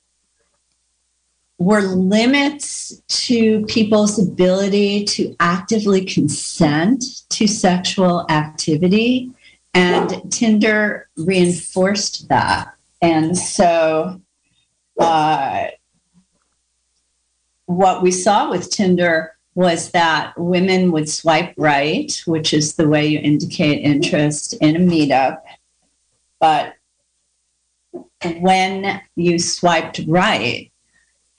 were 1.59 1.81
limits 1.81 3.01
to 3.07 3.65
people's 3.65 4.19
ability 4.19 5.03
to 5.05 5.35
actively 5.39 6.05
consent 6.05 7.03
to 7.29 7.47
sexual 7.47 8.25
activity 8.29 9.31
and 9.73 10.31
tinder 10.31 11.09
reinforced 11.17 12.29
that 12.29 12.73
and 13.01 13.37
so 13.37 14.21
uh, 14.99 15.67
what 17.65 18.01
we 18.01 18.11
saw 18.11 18.49
with 18.49 18.71
tinder 18.71 19.35
was 19.53 19.91
that 19.91 20.33
women 20.37 20.91
would 20.91 21.09
swipe 21.09 21.53
right, 21.57 22.21
which 22.25 22.53
is 22.53 22.75
the 22.75 22.87
way 22.87 23.07
you 23.07 23.19
indicate 23.19 23.81
interest 23.81 24.53
in 24.61 24.75
a 24.75 24.79
meetup. 24.79 25.41
But 26.39 26.75
when 28.39 29.01
you 29.15 29.39
swiped 29.39 30.01
right 30.07 30.71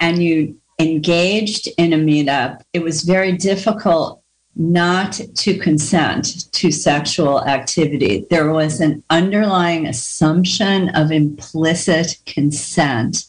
and 0.01 0.23
you 0.23 0.59
engaged 0.79 1.69
in 1.77 1.93
a 1.93 1.97
meetup, 1.97 2.61
it 2.73 2.83
was 2.83 3.03
very 3.03 3.33
difficult 3.33 4.23
not 4.55 5.21
to 5.35 5.59
consent 5.59 6.51
to 6.53 6.73
sexual 6.73 7.45
activity. 7.45 8.27
There 8.29 8.53
was 8.53 8.81
an 8.81 9.05
underlying 9.09 9.87
assumption 9.87 10.89
of 10.91 11.13
implicit 11.13 12.19
consent 12.27 13.25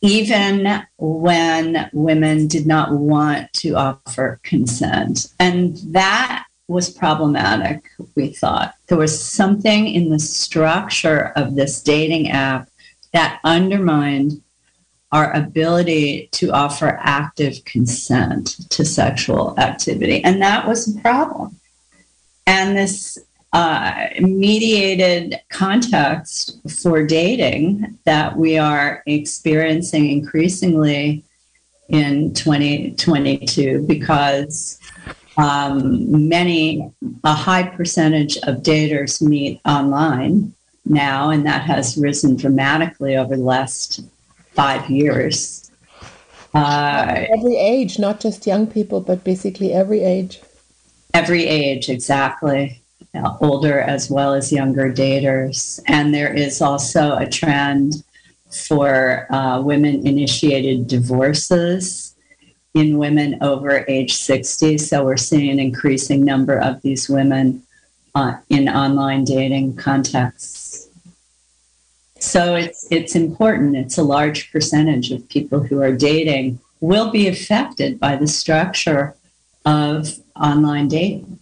even 0.00 0.84
when 0.96 1.90
women 1.92 2.46
did 2.46 2.66
not 2.66 2.92
want 2.92 3.52
to 3.52 3.74
offer 3.74 4.38
consent. 4.42 5.26
And 5.40 5.76
that 5.92 6.44
was 6.68 6.90
problematic, 6.90 7.84
we 8.14 8.28
thought. 8.28 8.74
There 8.86 8.98
was 8.98 9.20
something 9.20 9.88
in 9.88 10.10
the 10.10 10.18
structure 10.18 11.32
of 11.34 11.56
this 11.56 11.82
dating 11.82 12.30
app 12.30 12.68
that 13.12 13.40
undermined 13.42 14.42
our 15.12 15.32
ability 15.32 16.28
to 16.32 16.50
offer 16.50 16.98
active 17.00 17.64
consent 17.64 18.70
to 18.70 18.84
sexual 18.84 19.58
activity. 19.58 20.22
And 20.22 20.42
that 20.42 20.66
was 20.66 20.94
a 20.94 21.00
problem. 21.00 21.56
And 22.46 22.76
this 22.76 23.18
uh, 23.52 24.08
mediated 24.20 25.40
context 25.48 26.60
for 26.82 27.06
dating 27.06 27.98
that 28.04 28.36
we 28.36 28.58
are 28.58 29.02
experiencing 29.06 30.10
increasingly 30.10 31.24
in 31.88 32.34
2022 32.34 33.84
because 33.86 34.78
um, 35.38 36.28
many, 36.28 36.92
a 37.24 37.32
high 37.32 37.62
percentage 37.62 38.36
of 38.38 38.56
daters 38.56 39.22
meet 39.22 39.60
online 39.64 40.52
now, 40.84 41.30
and 41.30 41.46
that 41.46 41.62
has 41.62 41.96
risen 41.96 42.36
dramatically 42.36 43.16
over 43.16 43.36
the 43.36 43.42
last 43.42 44.00
five 44.58 44.90
years. 44.90 45.70
Uh, 46.52 47.26
every 47.30 47.56
age, 47.56 47.96
not 48.00 48.18
just 48.18 48.44
young 48.44 48.66
people, 48.66 49.00
but 49.00 49.22
basically 49.22 49.72
every 49.72 50.00
age. 50.00 50.40
Every 51.14 51.46
age, 51.46 51.88
exactly. 51.88 52.82
Older 53.40 53.78
as 53.80 54.10
well 54.10 54.34
as 54.34 54.50
younger 54.52 54.92
daters. 54.92 55.80
And 55.86 56.12
there 56.12 56.34
is 56.34 56.60
also 56.60 57.16
a 57.16 57.26
trend 57.26 58.02
for 58.50 59.26
uh, 59.32 59.62
women 59.62 60.04
initiated 60.04 60.88
divorces 60.88 62.16
in 62.74 62.98
women 62.98 63.38
over 63.40 63.84
age 63.86 64.14
60. 64.14 64.78
So 64.78 65.04
we're 65.04 65.16
seeing 65.16 65.50
an 65.50 65.60
increasing 65.60 66.24
number 66.24 66.58
of 66.58 66.82
these 66.82 67.08
women 67.08 67.62
uh, 68.16 68.34
in 68.48 68.68
online 68.68 69.22
dating 69.24 69.76
contexts. 69.76 70.67
So 72.18 72.56
it's 72.56 72.86
it's 72.90 73.14
important. 73.14 73.76
It's 73.76 73.98
a 73.98 74.02
large 74.02 74.50
percentage 74.50 75.12
of 75.12 75.28
people 75.28 75.60
who 75.60 75.80
are 75.80 75.92
dating 75.92 76.58
will 76.80 77.10
be 77.10 77.28
affected 77.28 77.98
by 77.98 78.16
the 78.16 78.26
structure 78.26 79.14
of 79.64 80.18
online 80.36 80.88
dating. 80.88 81.38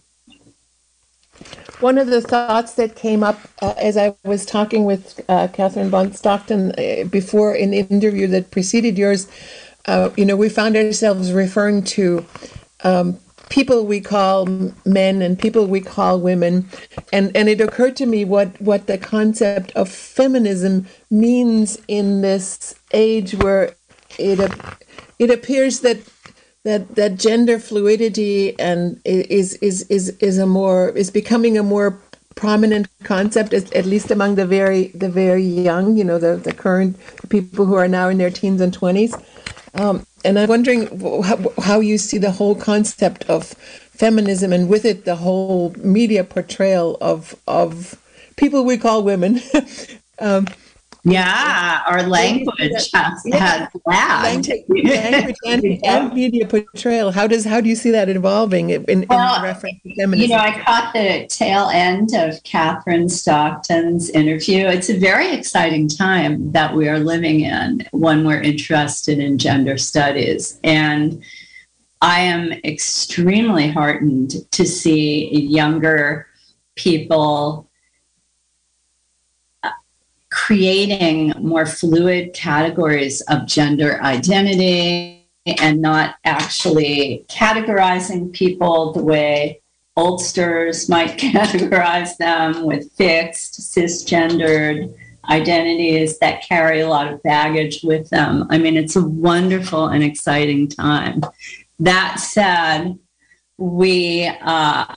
One 1.79 1.99
of 1.99 2.07
the 2.07 2.21
thoughts 2.21 2.73
that 2.73 2.95
came 2.95 3.23
up 3.23 3.39
uh, 3.61 3.75
as 3.77 3.97
I 3.97 4.15
was 4.23 4.45
talking 4.45 4.85
with 4.85 5.19
uh, 5.29 5.47
Kathryn 5.47 5.91
Bond 5.91 6.15
Stockton 6.15 6.71
uh, 6.71 7.03
before 7.05 7.53
in 7.53 7.69
the 7.69 7.79
interview 7.79 8.25
that 8.27 8.49
preceded 8.49 8.97
yours, 8.97 9.27
uh, 9.85 10.09
you 10.17 10.25
know, 10.25 10.35
we 10.35 10.49
found 10.49 10.75
ourselves 10.75 11.31
referring 11.31 11.83
to 11.83 12.25
um, 12.83 13.19
people 13.49 13.85
we 13.85 14.01
call 14.01 14.45
men 14.85 15.21
and 15.21 15.39
people 15.39 15.67
we 15.67 15.81
call 15.81 16.19
women. 16.19 16.67
And 17.13 17.35
and 17.35 17.49
it 17.49 17.61
occurred 17.61 17.95
to 17.97 18.05
me 18.05 18.25
what 18.25 18.59
what 18.61 18.87
the 18.87 18.97
concept 18.97 19.71
of 19.71 19.89
feminism 19.89 20.87
means 21.09 21.79
in 21.87 22.21
this 22.21 22.75
age 22.93 23.33
where 23.35 23.75
it 24.17 24.39
it 25.19 25.31
appears 25.31 25.81
that 25.81 25.97
that 26.63 26.95
that 26.95 27.17
gender 27.17 27.59
fluidity 27.59 28.59
and 28.59 28.99
is 29.05 29.53
is 29.55 29.83
is 29.83 30.09
is 30.19 30.37
a 30.37 30.45
more 30.45 30.89
is 30.89 31.09
becoming 31.09 31.57
a 31.57 31.63
more 31.63 31.99
prominent 32.35 32.87
concept 33.03 33.51
at, 33.51 33.85
least 33.85 34.11
among 34.11 34.35
the 34.35 34.45
very 34.45 34.89
the 34.89 35.09
very 35.09 35.43
young 35.43 35.97
you 35.97 36.03
know 36.03 36.19
the 36.19 36.35
the 36.35 36.53
current 36.53 36.95
people 37.29 37.65
who 37.65 37.73
are 37.73 37.87
now 37.87 38.09
in 38.09 38.17
their 38.19 38.29
teens 38.29 38.61
and 38.61 38.77
20s 38.77 39.19
um, 39.77 40.05
and 40.25 40.39
I'm 40.39 40.49
wondering 40.49 40.87
how, 41.61 41.79
you 41.79 41.97
see 41.97 42.17
the 42.17 42.31
whole 42.31 42.55
concept 42.55 43.25
of 43.29 43.45
feminism 43.45 44.53
and 44.53 44.69
with 44.69 44.85
it 44.85 45.05
the 45.05 45.15
whole 45.15 45.73
media 45.77 46.23
portrayal 46.23 46.97
of 47.01 47.35
of 47.47 47.99
people 48.35 48.65
we 48.65 48.77
call 48.77 49.03
women. 49.03 49.41
um, 50.19 50.47
yeah, 51.07 51.83
our 51.87 52.03
language 52.03 52.91
has, 52.93 53.23
has 53.31 53.69
lagged. 53.85 54.49
Language, 54.49 55.35
and, 55.45 55.79
and, 55.85 56.13
media 56.13 56.45
portrayal. 56.45 57.11
How 57.11 57.27
does 57.27 57.45
how 57.45 57.61
do 57.61 57.69
you 57.69 57.75
see 57.75 57.91
that 57.91 58.09
evolving 58.09 58.71
in, 58.71 58.83
in 58.85 59.05
well, 59.09 59.41
reference 59.41 59.81
to 59.83 59.95
feminism? 59.95 60.29
You 60.31 60.35
know, 60.35 60.43
I 60.43 60.61
caught 60.61 60.93
the 60.93 61.25
tail 61.29 61.69
end 61.69 62.13
of 62.13 62.43
Kathryn 62.43 63.09
Stockton's 63.09 64.09
interview. 64.09 64.65
It's 64.67 64.89
a 64.89 64.97
very 64.97 65.31
exciting 65.31 65.87
time 65.87 66.51
that 66.51 66.75
we 66.75 66.89
are 66.89 66.99
living 66.99 67.41
in 67.41 67.87
when 67.91 68.25
we're 68.25 68.41
interested 68.41 69.19
in 69.19 69.37
gender 69.37 69.77
studies. 69.77 70.59
And 70.63 71.23
I 72.01 72.19
am 72.19 72.51
extremely 72.63 73.69
heartened 73.69 74.35
to 74.51 74.65
see 74.65 75.29
younger 75.39 76.27
people 76.75 77.66
creating 80.47 81.33
more 81.41 81.65
fluid 81.65 82.33
categories 82.33 83.19
of 83.23 83.45
gender 83.45 84.01
identity 84.01 85.29
and 85.59 85.81
not 85.81 86.15
actually 86.23 87.25
categorizing 87.27 88.31
people 88.31 88.93
the 88.93 89.03
way 89.03 89.61
oldsters 89.97 90.87
might 90.87 91.17
categorize 91.17 92.15
them 92.15 92.63
with 92.63 92.89
fixed 92.93 93.59
cisgendered 93.59 94.95
identities 95.27 96.17
that 96.19 96.41
carry 96.47 96.79
a 96.79 96.87
lot 96.87 97.11
of 97.11 97.21
baggage 97.23 97.81
with 97.83 98.09
them. 98.09 98.47
I 98.49 98.57
mean, 98.57 98.77
it's 98.77 98.95
a 98.95 99.05
wonderful 99.05 99.87
and 99.87 100.01
exciting 100.01 100.69
time. 100.69 101.23
That 101.79 102.21
said, 102.21 102.97
we 103.57 104.31
uh, 104.39 104.95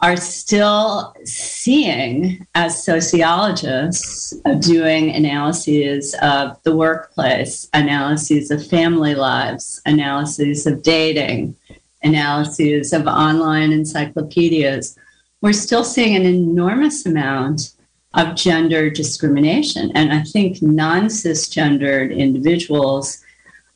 are 0.00 0.16
still 0.16 1.14
seeing, 1.24 2.46
as 2.54 2.82
sociologists, 2.84 4.32
doing 4.60 5.10
analyses 5.10 6.14
of 6.22 6.60
the 6.62 6.76
workplace, 6.76 7.68
analyses 7.74 8.50
of 8.50 8.66
family 8.66 9.14
lives, 9.14 9.80
analyses 9.86 10.66
of 10.66 10.82
dating, 10.82 11.56
analyses 12.02 12.92
of 12.92 13.06
online 13.06 13.72
encyclopedias. 13.72 14.96
We're 15.40 15.52
still 15.52 15.84
seeing 15.84 16.14
an 16.14 16.26
enormous 16.26 17.04
amount 17.06 17.72
of 18.14 18.36
gender 18.36 18.90
discrimination. 18.90 19.90
And 19.94 20.12
I 20.12 20.22
think 20.22 20.62
non 20.62 21.06
cisgendered 21.06 22.16
individuals 22.16 23.22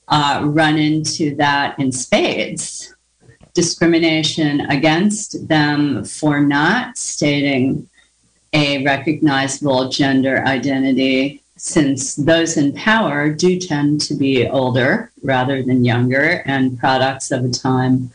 uh, 0.09 0.43
run 0.45 0.79
into 0.79 1.35
that 1.37 1.79
in 1.79 1.93
spades 1.93 2.95
discrimination 3.55 4.63
against 4.63 5.49
them 5.49 6.05
for 6.05 6.41
not 6.41 6.97
stating 6.97 7.89
a 8.53 8.85
recognizable 8.85 9.89
gender 9.89 10.45
identity, 10.47 11.43
since 11.57 12.17
those 12.17 12.57
in 12.57 12.73
power 12.73 13.31
do 13.33 13.59
tend 13.59 14.01
to 14.01 14.15
be 14.15 14.49
older 14.49 15.11
rather 15.23 15.63
than 15.63 15.85
younger 15.85 16.43
and 16.45 16.79
products 16.79 17.31
of 17.31 17.45
a 17.45 17.51
time 17.51 18.11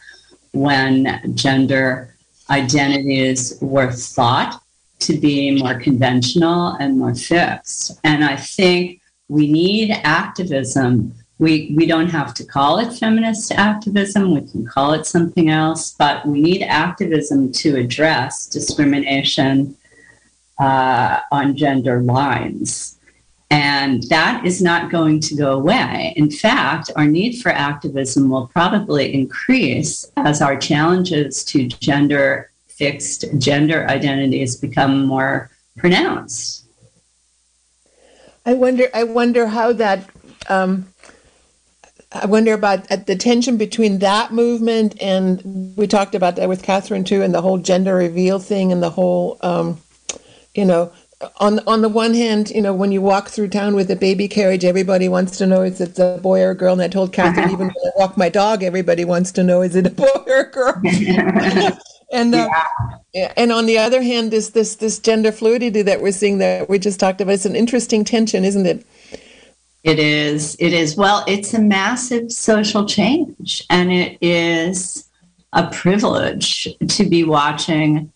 when 0.52 1.22
gender 1.36 2.14
identities 2.50 3.58
were 3.62 3.92
thought 3.92 4.62
to 5.00 5.18
be 5.18 5.52
more 5.52 5.80
conventional 5.80 6.70
and 6.80 6.98
more 6.98 7.16
fixed. 7.16 8.00
And 8.04 8.24
I 8.24 8.36
think 8.36 9.02
we 9.28 9.52
need 9.52 9.92
activism 10.04 11.14
we 11.40 11.74
we 11.76 11.86
don't 11.86 12.10
have 12.10 12.34
to 12.36 12.44
call 12.44 12.80
it 12.80 12.94
feminist 12.94 13.52
activism. 13.52 14.34
We 14.34 14.42
can 14.42 14.66
call 14.66 14.94
it 14.94 15.06
something 15.06 15.50
else 15.50 15.92
but 15.92 16.26
we 16.26 16.42
need 16.42 16.64
activism 16.64 17.52
to 17.54 17.76
address 17.76 18.48
discrimination 18.48 19.76
uh, 20.60 21.20
on 21.32 21.56
gender 21.56 22.02
lines. 22.02 22.98
And 23.50 24.04
that 24.10 24.46
is 24.46 24.62
not 24.62 24.92
going 24.92 25.22
to 25.22 25.36
go 25.36 25.54
away. 25.54 26.14
In 26.16 26.32
fact 26.32 26.90
our 26.96 27.06
need 27.06 27.42
for 27.42 27.50
activism 27.50 28.30
will 28.30 28.48
probably 28.48 29.14
increase 29.14 30.12
as 30.18 30.42
our 30.42 30.58
challenges 30.58 31.46
to 31.46 31.68
gender 31.68 32.52
fixed 32.68 33.26
gender 33.38 33.88
identities 33.88 34.56
become 34.56 35.06
more 35.06 35.50
pronounced. 35.78 36.66
I 38.46 38.54
wonder 38.54 38.88
i 38.94 39.04
wonder 39.04 39.48
how 39.48 39.74
that 39.74 40.10
um, 40.50 40.88
I 42.12 42.26
wonder 42.26 42.54
about 42.54 42.88
the 42.88 43.16
tension 43.16 43.58
between 43.58 44.00
that 44.00 44.32
movement 44.32 44.96
and 45.02 45.76
we 45.76 45.88
talked 45.88 46.16
about 46.16 46.38
that 46.38 46.48
with 46.48 46.64
Kathryn 46.64 47.06
too, 47.06 47.22
and 47.22 47.34
the 47.34 47.42
whole 47.42 47.58
gender 47.58 47.96
reveal 47.96 48.40
thing, 48.40 48.72
and 48.72 48.82
the 48.82 48.90
whole, 48.90 49.38
um, 49.42 49.80
you 50.56 50.64
know, 50.64 50.92
on 51.38 51.60
on 51.68 51.82
the 51.82 51.90
one 51.90 52.14
hand, 52.14 52.50
you 52.52 52.62
know, 52.62 52.74
when 52.74 52.92
you 52.92 53.02
walk 53.02 53.30
through 53.30 53.50
town 53.50 53.76
with 53.76 53.90
a 53.92 53.96
baby 53.96 54.28
carriage, 54.28 54.64
everybody 54.64 55.10
wants 55.10 55.38
to 55.40 55.48
know 55.48 55.64
is 55.64 55.82
it 55.82 56.00
a 56.00 56.20
boy 56.22 56.42
or 56.42 56.52
a 56.52 56.56
girl. 56.56 56.74
And 56.74 56.82
I 56.82 56.88
told 56.88 57.12
Kathryn, 57.12 57.52
even 57.52 57.68
when 57.68 57.76
I 57.86 57.92
walk 57.98 58.18
my 58.18 58.30
dog, 58.30 58.64
everybody 58.64 59.04
wants 59.04 59.32
to 59.34 59.44
know 59.44 59.62
is 59.62 59.76
it 59.76 59.88
a 59.88 59.90
boy 59.90 60.08
or 60.28 60.40
a 60.42 60.52
girl. 60.52 60.82
and 62.12 62.36
uh, 62.36 62.50
yeah. 63.14 63.34
and 63.36 63.52
on 63.52 63.66
the 63.66 63.80
other 63.80 64.02
hand, 64.02 64.32
this 64.32 64.52
this 64.52 64.76
this 64.76 65.00
gender 65.00 65.32
fluidity 65.32 65.82
that 65.82 66.02
we're 66.02 66.12
seeing 66.12 66.38
that 66.38 66.70
we 66.70 66.80
just 66.80 67.00
talked 67.00 67.20
about. 67.20 67.34
It's 67.34 67.46
an 67.46 67.56
interesting 67.56 68.04
tension, 68.06 68.46
isn't 68.46 68.66
it? 68.66 68.86
It 69.88 70.00
is. 70.00 70.58
It 70.60 70.74
is. 70.74 70.98
Well, 70.98 71.24
it's 71.30 71.54
a 71.54 71.62
massive 71.62 72.30
social 72.30 72.86
change, 72.86 73.66
and 73.70 73.90
it 73.90 74.18
is 74.20 75.08
a 75.54 75.72
privilege 75.72 76.68
to 76.90 77.06
be 77.06 77.24
watching 77.24 78.12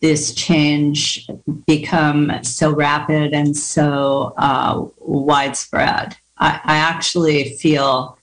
this 0.00 0.32
change 0.32 1.28
become 1.66 2.30
so 2.44 2.72
rapid 2.72 3.32
and 3.32 3.56
so 3.56 4.34
uh, 4.36 4.86
widespread. 4.98 6.16
I, 6.38 6.60
I, 6.62 6.76
actually 6.76 7.56
feel 7.56 8.16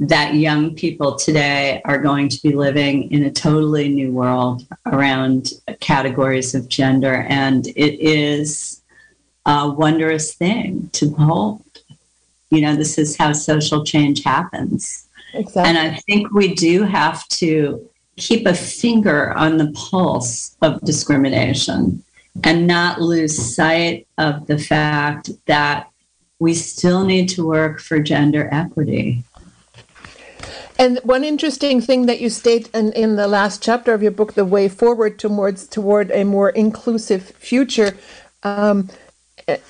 that 0.00 0.34
young 0.34 0.74
people 0.74 1.14
today 1.14 1.80
are 1.84 1.98
going 1.98 2.28
to 2.30 2.42
be 2.42 2.52
living 2.52 3.12
in 3.12 3.22
a 3.22 3.30
totally 3.30 3.90
new 3.90 4.10
world 4.10 4.66
around 4.86 5.52
categories 5.78 6.56
of 6.56 6.68
gender. 6.68 7.26
And 7.28 7.68
it 7.68 8.00
is 8.00 8.82
a 9.46 9.70
wondrous 9.70 10.34
thing 10.34 10.88
to 10.94 11.10
behold. 11.10 11.62
You 12.50 12.60
know, 12.62 12.76
this 12.76 12.98
is 12.98 13.16
how 13.16 13.32
social 13.32 13.84
change 13.84 14.24
happens. 14.24 15.08
Exactly. 15.34 15.62
And 15.62 15.78
I 15.78 15.94
think 16.06 16.32
we 16.32 16.54
do 16.54 16.82
have 16.82 17.26
to 17.28 17.88
keep 18.16 18.46
a 18.46 18.54
finger 18.54 19.32
on 19.32 19.56
the 19.56 19.70
pulse 19.72 20.56
of 20.60 20.80
discrimination 20.82 22.02
and 22.44 22.66
not 22.66 23.00
lose 23.00 23.54
sight 23.54 24.06
of 24.18 24.46
the 24.46 24.58
fact 24.58 25.30
that 25.46 25.88
we 26.38 26.54
still 26.54 27.04
need 27.04 27.28
to 27.28 27.46
work 27.46 27.80
for 27.80 28.00
gender 28.00 28.48
equity. 28.50 29.22
And 30.78 30.98
one 31.02 31.24
interesting 31.24 31.82
thing 31.82 32.06
that 32.06 32.20
you 32.20 32.30
state 32.30 32.70
in, 32.72 32.92
in 32.94 33.16
the 33.16 33.28
last 33.28 33.62
chapter 33.62 33.92
of 33.92 34.02
your 34.02 34.12
book, 34.12 34.32
The 34.32 34.46
Way 34.46 34.68
Forward 34.68 35.18
Towards 35.18 35.66
Toward 35.66 36.10
a 36.10 36.24
More 36.24 36.48
Inclusive 36.48 37.22
Future, 37.22 37.98
um, 38.42 38.88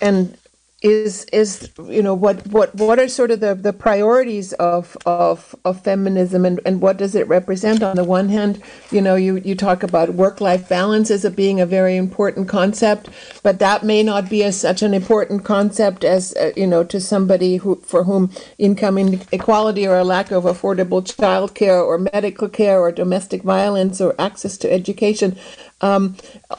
and 0.00 0.36
is 0.82 1.24
is 1.26 1.70
you 1.88 2.02
know 2.02 2.14
what 2.14 2.46
what 2.46 2.74
what 2.74 2.98
are 2.98 3.08
sort 3.08 3.30
of 3.30 3.40
the 3.40 3.54
the 3.54 3.72
priorities 3.72 4.54
of 4.54 4.96
of 5.04 5.54
of 5.64 5.82
feminism 5.82 6.46
and 6.46 6.58
and 6.64 6.80
what 6.80 6.96
does 6.96 7.14
it 7.14 7.28
represent? 7.28 7.82
On 7.82 7.96
the 7.96 8.04
one 8.04 8.30
hand 8.30 8.62
you 8.90 9.02
know 9.02 9.14
you 9.14 9.36
you 9.36 9.54
talk 9.54 9.82
about 9.82 10.14
work 10.14 10.40
life 10.40 10.68
balance 10.70 11.10
as 11.10 11.24
a 11.24 11.30
being 11.30 11.60
a 11.60 11.66
very 11.66 11.96
important 11.96 12.48
concept 12.48 13.10
but 13.42 13.58
that 13.58 13.82
may 13.82 14.02
not 14.02 14.30
be 14.30 14.42
as 14.42 14.58
such 14.58 14.80
an 14.80 14.94
important 14.94 15.44
concept 15.44 16.02
as 16.02 16.34
uh, 16.36 16.52
you 16.56 16.66
know 16.66 16.82
to 16.82 16.98
somebody 16.98 17.56
who 17.56 17.76
for 17.76 18.04
whom 18.04 18.30
income 18.56 18.96
inequality 18.96 19.86
or 19.86 19.98
a 19.98 20.04
lack 20.04 20.30
of 20.30 20.44
affordable 20.44 21.04
child 21.04 21.54
care 21.54 21.80
or 21.80 21.98
medical 21.98 22.48
care 22.48 22.80
or 22.80 22.90
domestic 22.90 23.42
violence 23.42 24.00
or 24.00 24.14
access 24.18 24.56
to 24.56 24.72
education 24.72 25.36
um, 25.82 26.16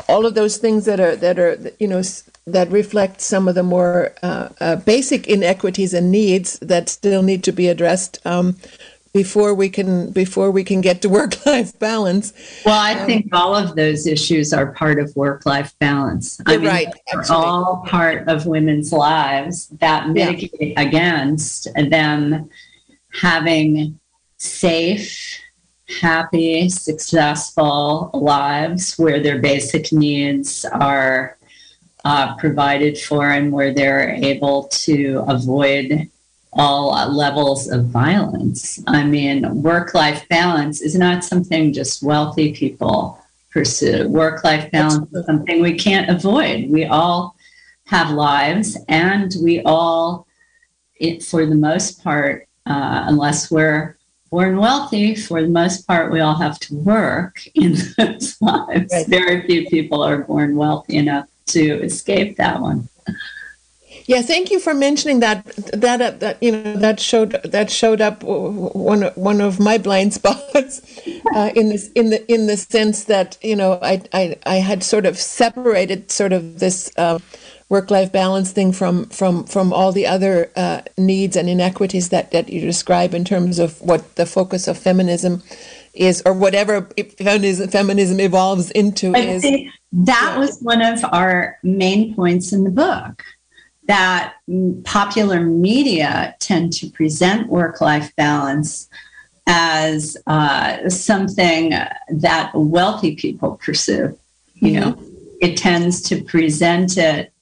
all 0.08 0.26
of 0.26 0.36
those 0.36 0.58
things 0.58 0.86
that 0.86 1.00
are 1.00 1.16
that 1.16 1.40
are 1.40 1.58
you 1.80 1.88
know 1.88 2.02
that 2.46 2.72
reflect 2.72 3.22
some 3.22 3.48
of 3.48 3.56
the 3.56 3.64
more 3.64 4.14
uh, 4.24 4.50
uh, 4.60 4.76
basic 4.78 5.28
inequities 5.28 5.94
and 5.94 6.12
needs 6.12 6.58
that 6.60 6.90
still 6.90 7.22
need 7.22 7.44
to 7.44 7.52
be 7.52 7.68
addressed 7.68 8.20
um, 8.26 8.58
before 9.14 9.54
we 9.54 9.70
can 9.70 10.12
before 10.12 10.50
we 10.52 10.64
can 10.64 10.82
get 10.82 11.02
to 11.02 11.10
work 11.20 11.46
life 11.46 11.78
balance. 11.80 12.34
Well, 12.66 12.80
I 12.80 13.00
um, 13.00 13.06
think 13.06 13.28
all 13.34 13.56
of 13.56 13.76
those 13.76 14.08
issues 14.08 14.54
are 14.54 14.74
part 14.74 15.00
of 15.00 15.16
work 15.16 15.46
life 15.46 15.74
balance. 15.80 16.40
I 16.46 16.58
mean, 16.58 16.68
right, 16.68 16.88
they're 17.12 17.24
all 17.30 17.84
part 17.88 18.28
of 18.28 18.46
women's 18.46 18.92
lives 18.92 19.68
that 19.80 20.10
mitigate 20.10 20.74
yeah. 20.74 20.82
against 20.82 21.68
them 21.76 22.50
having 23.12 24.00
safe 24.38 25.42
happy, 26.00 26.70
successful 26.70 28.10
lives 28.14 28.98
where 28.98 29.20
their 29.20 29.40
basic 29.40 29.92
needs 29.92 30.66
are 30.66 31.38
uh, 32.06 32.36
provided 32.38 32.98
for 32.98 33.30
and 33.30 33.52
where 33.52 33.74
they're 33.74 34.12
able 34.12 34.64
to 34.70 35.24
avoid 35.28 36.10
all 36.54 37.12
levels 37.12 37.70
of 37.70 37.86
violence. 37.86 38.84
I 38.88 39.04
mean, 39.04 39.62
work 39.62 39.94
life 39.94 40.28
balance 40.28 40.82
is 40.82 40.96
not 40.96 41.24
something 41.24 41.72
just 41.74 42.04
wealthy 42.04 42.54
people 42.54 43.20
pursue. 43.52 44.08
Work 44.10 44.44
life 44.44 44.70
balance 44.72 45.12
is 45.14 45.26
something 45.26 45.62
we 45.62 45.78
can't 45.78 46.10
avoid. 46.10 46.70
We 46.70 46.86
all 46.86 47.36
have 47.86 48.12
lives 48.12 48.78
and 48.88 49.34
we 49.42 49.62
all, 49.62 50.28
it, 51.00 51.24
for 51.24 51.46
the 51.46 51.56
most 51.56 52.04
part, 52.04 52.48
uh, 52.66 53.06
unless 53.08 53.50
we're 53.50 53.98
born 54.30 54.58
wealthy, 54.58 55.16
for 55.16 55.42
the 55.42 55.50
most 55.50 55.86
part, 55.88 56.12
we 56.12 56.22
all 56.22 56.36
have 56.36 56.60
to 56.60 56.76
work 56.76 57.46
in 57.56 57.76
those 57.98 58.42
lives. 58.42 58.92
Right. 58.92 59.08
Very 59.08 59.46
few 59.46 59.68
people 59.68 60.02
are 60.02 60.20
born 60.20 60.56
wealthy 60.56 60.98
enough 60.98 61.28
to 61.52 61.84
escape 61.84 62.38
that 62.38 62.62
one. 62.62 62.88
Yeah, 64.06 64.22
thank 64.22 64.52
you 64.52 64.60
for 64.60 64.74
mentioning 64.74 65.20
that. 65.20 65.46
That 65.74 66.02
uh, 66.02 66.12
that 66.12 66.42
you 66.42 66.52
know 66.52 66.76
that 66.78 67.00
showed 67.00 67.32
that 67.44 67.70
showed 67.70 68.02
up 68.02 68.24
one 68.24 69.04
one 69.16 69.42
of 69.42 69.60
my 69.60 69.78
blind 69.78 70.14
spots 70.20 70.82
uh, 71.36 71.52
in 71.56 71.70
this 71.70 71.92
in 71.94 72.10
the 72.10 72.32
in 72.32 72.48
the 72.48 72.58
sense 72.58 73.06
that 73.06 73.38
you 73.42 73.56
know 73.56 73.80
I 73.82 74.02
I, 74.14 74.38
I 74.46 74.56
had 74.56 74.84
sort 74.84 75.06
of 75.06 75.18
separated 75.18 76.12
sort 76.12 76.34
of 76.34 76.60
this 76.60 76.92
uh, 76.98 77.20
work 77.70 77.90
life 77.90 78.12
balance 78.12 78.52
thing 78.52 78.74
from 78.74 79.06
from 79.06 79.46
from 79.46 79.72
all 79.72 79.92
the 79.92 80.08
other 80.08 80.52
uh, 80.56 80.82
needs 80.98 81.36
and 81.36 81.50
inequities 81.50 82.10
that 82.10 82.32
that 82.32 82.50
you 82.50 82.62
describe 82.62 83.14
in 83.14 83.24
terms 83.24 83.60
of 83.60 83.80
what 83.82 84.16
the 84.16 84.26
focus 84.26 84.68
of 84.68 84.78
feminism 84.78 85.42
is 85.94 86.22
or 86.26 86.34
whatever 86.34 86.90
feminism, 87.18 87.70
feminism 87.70 88.20
evolves 88.20 88.72
into 88.72 89.16
I 89.16 89.20
is 89.20 89.46
that 89.94 90.36
was 90.38 90.60
one 90.62 90.82
of 90.82 91.04
our 91.12 91.58
main 91.64 92.16
points 92.16 92.54
in 92.54 92.64
the 92.64 92.70
book 92.70 93.24
that 93.88 94.36
popular 94.84 95.42
media 95.42 96.36
tend 96.40 96.72
to 96.72 96.90
present 96.90 97.50
work 97.50 97.82
life 97.82 98.16
balance 98.16 98.90
as 99.48 100.16
uh, 100.28 100.88
something 100.88 101.72
that 102.10 102.52
wealthy 102.54 103.16
people 103.16 103.60
pursue. 103.62 104.18
You 104.56 104.72
mm-hmm. 104.72 104.80
know, 104.80 105.04
it 105.42 105.58
tends 105.58 106.02
to 106.04 106.24
present 106.24 106.98
it 106.98 107.34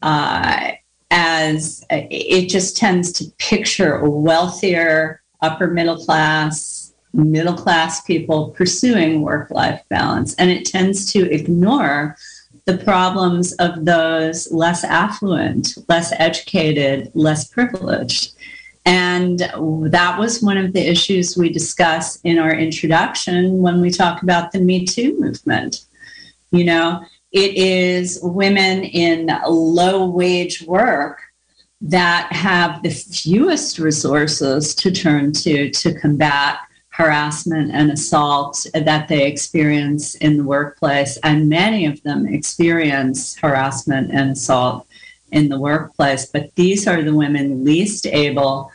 uh, 0.00 0.72
as 1.10 1.84
it 1.90 2.48
just 2.48 2.76
tends 2.76 3.12
to 3.12 3.30
picture 3.38 3.96
a 3.96 4.10
wealthier 4.10 5.22
upper 5.40 5.68
middle 5.68 6.02
class 6.02 6.81
middle 7.12 7.54
class 7.54 8.00
people 8.02 8.50
pursuing 8.50 9.22
work 9.22 9.50
life 9.50 9.82
balance. 9.88 10.34
And 10.34 10.50
it 10.50 10.64
tends 10.64 11.10
to 11.12 11.30
ignore 11.30 12.16
the 12.64 12.78
problems 12.78 13.52
of 13.54 13.84
those 13.84 14.50
less 14.52 14.84
affluent, 14.84 15.74
less 15.88 16.12
educated, 16.18 17.10
less 17.14 17.48
privileged. 17.48 18.32
And 18.84 19.38
that 19.38 20.16
was 20.18 20.42
one 20.42 20.58
of 20.58 20.72
the 20.72 20.88
issues 20.88 21.36
we 21.36 21.52
discuss 21.52 22.20
in 22.22 22.38
our 22.38 22.54
introduction 22.54 23.58
when 23.58 23.80
we 23.80 23.90
talk 23.90 24.22
about 24.22 24.52
the 24.52 24.60
Me 24.60 24.84
Too 24.84 25.18
movement. 25.20 25.84
You 26.50 26.64
know, 26.64 27.04
it 27.30 27.54
is 27.54 28.18
women 28.22 28.84
in 28.84 29.30
low 29.46 30.06
wage 30.06 30.62
work 30.62 31.20
that 31.80 32.32
have 32.32 32.82
the 32.82 32.90
fewest 32.90 33.78
resources 33.78 34.74
to 34.76 34.90
turn 34.90 35.32
to 35.32 35.70
to 35.70 35.98
combat 35.98 36.60
harassment 37.02 37.72
and 37.72 37.90
assault 37.90 38.64
that 38.74 39.08
they 39.08 39.26
experience 39.26 40.14
in 40.16 40.36
the 40.36 40.44
workplace. 40.44 41.18
And 41.24 41.48
many 41.48 41.84
of 41.86 42.00
them 42.02 42.26
experience 42.26 43.36
harassment 43.36 44.12
and 44.12 44.30
assault 44.30 44.86
in 45.32 45.48
the 45.48 45.58
workplace. 45.58 46.26
But 46.26 46.54
these 46.54 46.86
are 46.86 47.02
the 47.02 47.14
women 47.14 47.64
least 47.64 48.06
able 48.06 48.70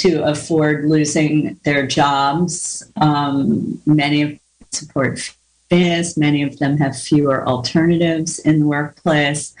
to 0.00 0.22
afford 0.24 0.86
losing 0.86 1.60
their 1.64 1.86
jobs. 1.86 2.90
Um, 3.00 3.80
many 3.84 4.40
support 4.70 5.12
this, 5.68 6.16
many 6.16 6.42
of 6.42 6.58
them 6.58 6.78
have 6.78 6.96
fewer 6.96 7.46
alternatives 7.46 8.38
in 8.38 8.60
the 8.60 8.66
workplace. 8.66 9.54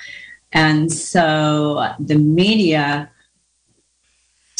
And 0.52 0.90
so 0.90 1.94
the 1.98 2.18
media 2.18 3.10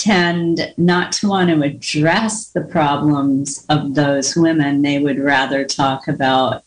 tend 0.00 0.72
not 0.76 1.12
to 1.12 1.28
want 1.28 1.50
to 1.50 1.62
address 1.62 2.46
the 2.48 2.62
problems 2.62 3.66
of 3.68 3.94
those 3.94 4.34
women. 4.34 4.82
They 4.82 4.98
would 4.98 5.18
rather 5.18 5.64
talk 5.64 6.08
about 6.08 6.64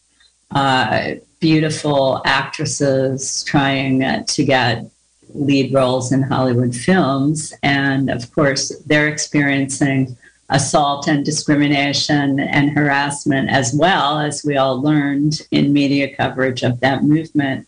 uh, 0.51 1.15
beautiful 1.39 2.21
actresses 2.25 3.43
trying 3.43 4.03
uh, 4.03 4.23
to 4.27 4.45
get 4.45 4.85
lead 5.33 5.73
roles 5.73 6.11
in 6.11 6.21
Hollywood 6.21 6.75
films. 6.75 7.53
And 7.63 8.11
of 8.11 8.31
course, 8.35 8.69
they're 8.85 9.07
experiencing 9.07 10.15
assault 10.49 11.07
and 11.07 11.25
discrimination 11.25 12.39
and 12.39 12.69
harassment 12.69 13.49
as 13.49 13.73
well, 13.73 14.19
as 14.19 14.43
we 14.45 14.57
all 14.57 14.79
learned 14.79 15.41
in 15.49 15.73
media 15.73 16.15
coverage 16.15 16.61
of 16.61 16.79
that 16.81 17.03
movement. 17.03 17.67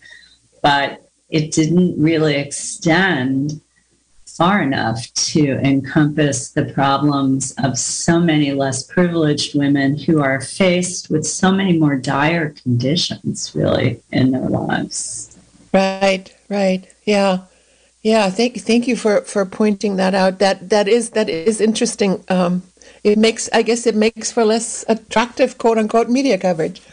But 0.61 1.09
it 1.30 1.51
didn't 1.51 1.99
really 2.01 2.36
extend 2.36 3.61
far 4.36 4.62
enough 4.62 5.12
to 5.14 5.58
encompass 5.60 6.50
the 6.50 6.66
problems 6.66 7.54
of 7.64 7.78
so 7.78 8.20
many 8.20 8.52
less 8.52 8.84
privileged 8.84 9.58
women 9.58 9.98
who 9.98 10.22
are 10.22 10.42
faced 10.42 11.10
with 11.10 11.26
so 11.26 11.52
many 11.52 11.78
more 11.78 11.96
dire 11.96 12.50
conditions, 12.50 13.52
really, 13.56 14.02
in 14.12 14.32
their 14.32 14.50
lives. 14.50 15.38
Right, 15.74 16.34
right. 16.50 16.86
Yeah. 17.06 17.40
Yeah, 18.02 18.30
thank 18.30 18.58
thank 18.58 18.88
you 18.88 18.96
for, 18.96 19.22
for 19.22 19.46
pointing 19.48 19.96
that 19.96 20.14
out. 20.14 20.38
That 20.38 20.70
that 20.70 20.88
is 20.88 21.10
that 21.12 21.28
is 21.28 21.60
interesting. 21.60 22.24
Um, 22.30 22.62
it 23.04 23.18
makes 23.18 23.50
I 23.52 23.64
guess 23.64 23.88
it 23.88 23.96
makes 23.96 24.32
for 24.32 24.46
less 24.46 24.86
attractive 24.88 25.58
quote 25.58 25.80
unquote 25.80 26.08
media 26.08 26.38
coverage. 26.38 26.84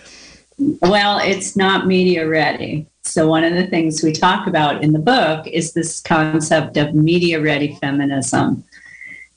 Well, 0.59 1.19
it's 1.19 1.55
not 1.55 1.87
media 1.87 2.27
ready. 2.27 2.87
So, 3.05 3.29
one 3.29 3.45
of 3.45 3.55
the 3.55 3.67
things 3.67 4.03
we 4.03 4.13
talk 4.13 4.47
about 4.47 4.83
in 4.83 4.93
the 4.93 4.99
book 4.99 5.47
is 5.47 5.73
this 5.73 6.01
concept 6.01 6.77
of 6.77 6.95
media 6.95 7.41
ready 7.41 7.77
feminism. 7.81 8.65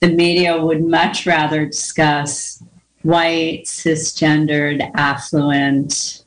the 0.02 0.08
media 0.10 0.64
would 0.64 0.84
much 0.84 1.26
rather 1.26 1.66
discuss 1.66 2.62
white, 3.02 3.64
cisgendered, 3.66 4.92
affluent 4.94 6.24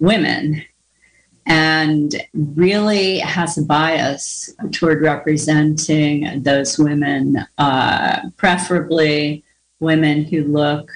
women 0.00 0.64
and 1.46 2.14
really 2.32 3.18
has 3.18 3.58
a 3.58 3.62
bias 3.62 4.52
toward 4.72 5.02
representing 5.02 6.42
those 6.42 6.78
women, 6.78 7.44
uh, 7.58 8.20
preferably 8.36 9.44
women 9.80 10.24
who 10.24 10.44
look 10.44 10.90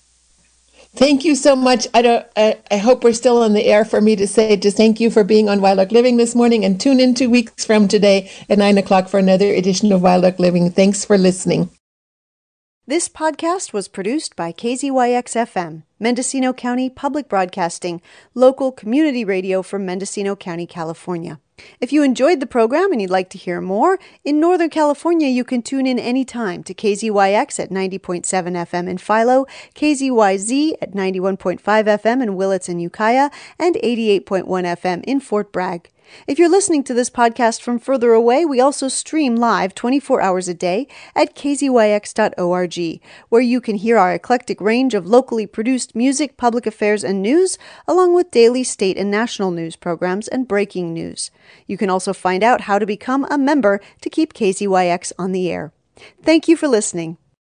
Thank 0.96 1.26
you 1.26 1.34
so 1.34 1.54
much. 1.54 1.86
I 1.92 2.00
don't. 2.00 2.26
I, 2.36 2.58
I, 2.70 2.78
hope 2.78 3.04
we're 3.04 3.12
still 3.12 3.42
on 3.42 3.52
the 3.52 3.66
air 3.66 3.84
for 3.84 4.00
me 4.00 4.16
to 4.16 4.26
say 4.26 4.56
to 4.56 4.70
thank 4.70 4.98
you 4.98 5.10
for 5.10 5.24
being 5.24 5.46
on 5.46 5.60
Wild 5.60 5.78
Oak 5.78 5.92
Living 5.92 6.16
this 6.16 6.34
morning, 6.34 6.64
and 6.64 6.80
tune 6.80 7.00
in 7.00 7.14
two 7.14 7.28
weeks 7.28 7.66
from 7.66 7.86
today 7.86 8.30
at 8.48 8.56
nine 8.56 8.78
o'clock 8.78 9.08
for 9.08 9.18
another 9.18 9.52
edition 9.52 9.92
of 9.92 10.00
Wild 10.00 10.24
Oak 10.24 10.38
Living. 10.38 10.70
Thanks 10.70 11.04
for 11.04 11.18
listening. 11.18 11.68
This 12.86 13.10
podcast 13.10 13.74
was 13.74 13.88
produced 13.88 14.36
by 14.36 14.52
KZYX 14.52 15.34
FM, 15.46 15.82
Mendocino 16.00 16.54
County 16.54 16.88
Public 16.88 17.28
Broadcasting, 17.28 18.00
local 18.32 18.72
community 18.72 19.22
radio 19.22 19.60
from 19.60 19.84
Mendocino 19.84 20.34
County, 20.34 20.66
California. 20.66 21.40
If 21.80 21.92
you 21.92 22.02
enjoyed 22.02 22.40
the 22.40 22.46
program 22.46 22.92
and 22.92 23.00
you'd 23.00 23.10
like 23.10 23.30
to 23.30 23.38
hear 23.38 23.60
more, 23.60 23.98
in 24.24 24.40
Northern 24.40 24.68
California 24.68 25.28
you 25.28 25.42
can 25.42 25.62
tune 25.62 25.86
in 25.86 25.98
anytime 25.98 26.62
to 26.64 26.74
KZYX 26.74 27.58
at 27.58 27.70
90.7 27.70 28.24
FM 28.24 28.88
in 28.88 28.98
Philo, 28.98 29.46
KZYZ 29.74 30.74
at 30.82 30.92
91.5 30.92 31.60
FM 31.60 32.22
in 32.22 32.36
Willits 32.36 32.68
and 32.68 32.82
Ukiah, 32.82 33.30
and 33.58 33.76
88.1 33.76 34.44
FM 34.44 35.02
in 35.04 35.20
Fort 35.20 35.50
Bragg. 35.50 35.90
If 36.26 36.38
you're 36.38 36.48
listening 36.48 36.84
to 36.84 36.94
this 36.94 37.10
podcast 37.10 37.60
from 37.62 37.78
further 37.78 38.12
away, 38.12 38.44
we 38.44 38.60
also 38.60 38.88
stream 38.88 39.36
live 39.36 39.74
24 39.74 40.20
hours 40.20 40.48
a 40.48 40.54
day 40.54 40.88
at 41.14 41.34
kzyx.org, 41.34 43.00
where 43.28 43.42
you 43.42 43.60
can 43.60 43.76
hear 43.76 43.98
our 43.98 44.12
eclectic 44.12 44.60
range 44.60 44.94
of 44.94 45.06
locally 45.06 45.46
produced 45.46 45.94
music, 45.94 46.36
public 46.36 46.66
affairs, 46.66 47.04
and 47.04 47.22
news, 47.22 47.58
along 47.86 48.14
with 48.14 48.30
daily 48.30 48.64
state 48.64 48.96
and 48.96 49.10
national 49.10 49.50
news 49.50 49.76
programs 49.76 50.28
and 50.28 50.48
breaking 50.48 50.92
news. 50.92 51.30
You 51.66 51.76
can 51.76 51.90
also 51.90 52.12
find 52.12 52.42
out 52.42 52.62
how 52.62 52.78
to 52.78 52.86
become 52.86 53.26
a 53.30 53.38
member 53.38 53.80
to 54.00 54.10
keep 54.10 54.34
KZYX 54.34 55.12
on 55.18 55.32
the 55.32 55.50
air. 55.50 55.72
Thank 56.22 56.48
you 56.48 56.56
for 56.56 56.68
listening. 56.68 57.18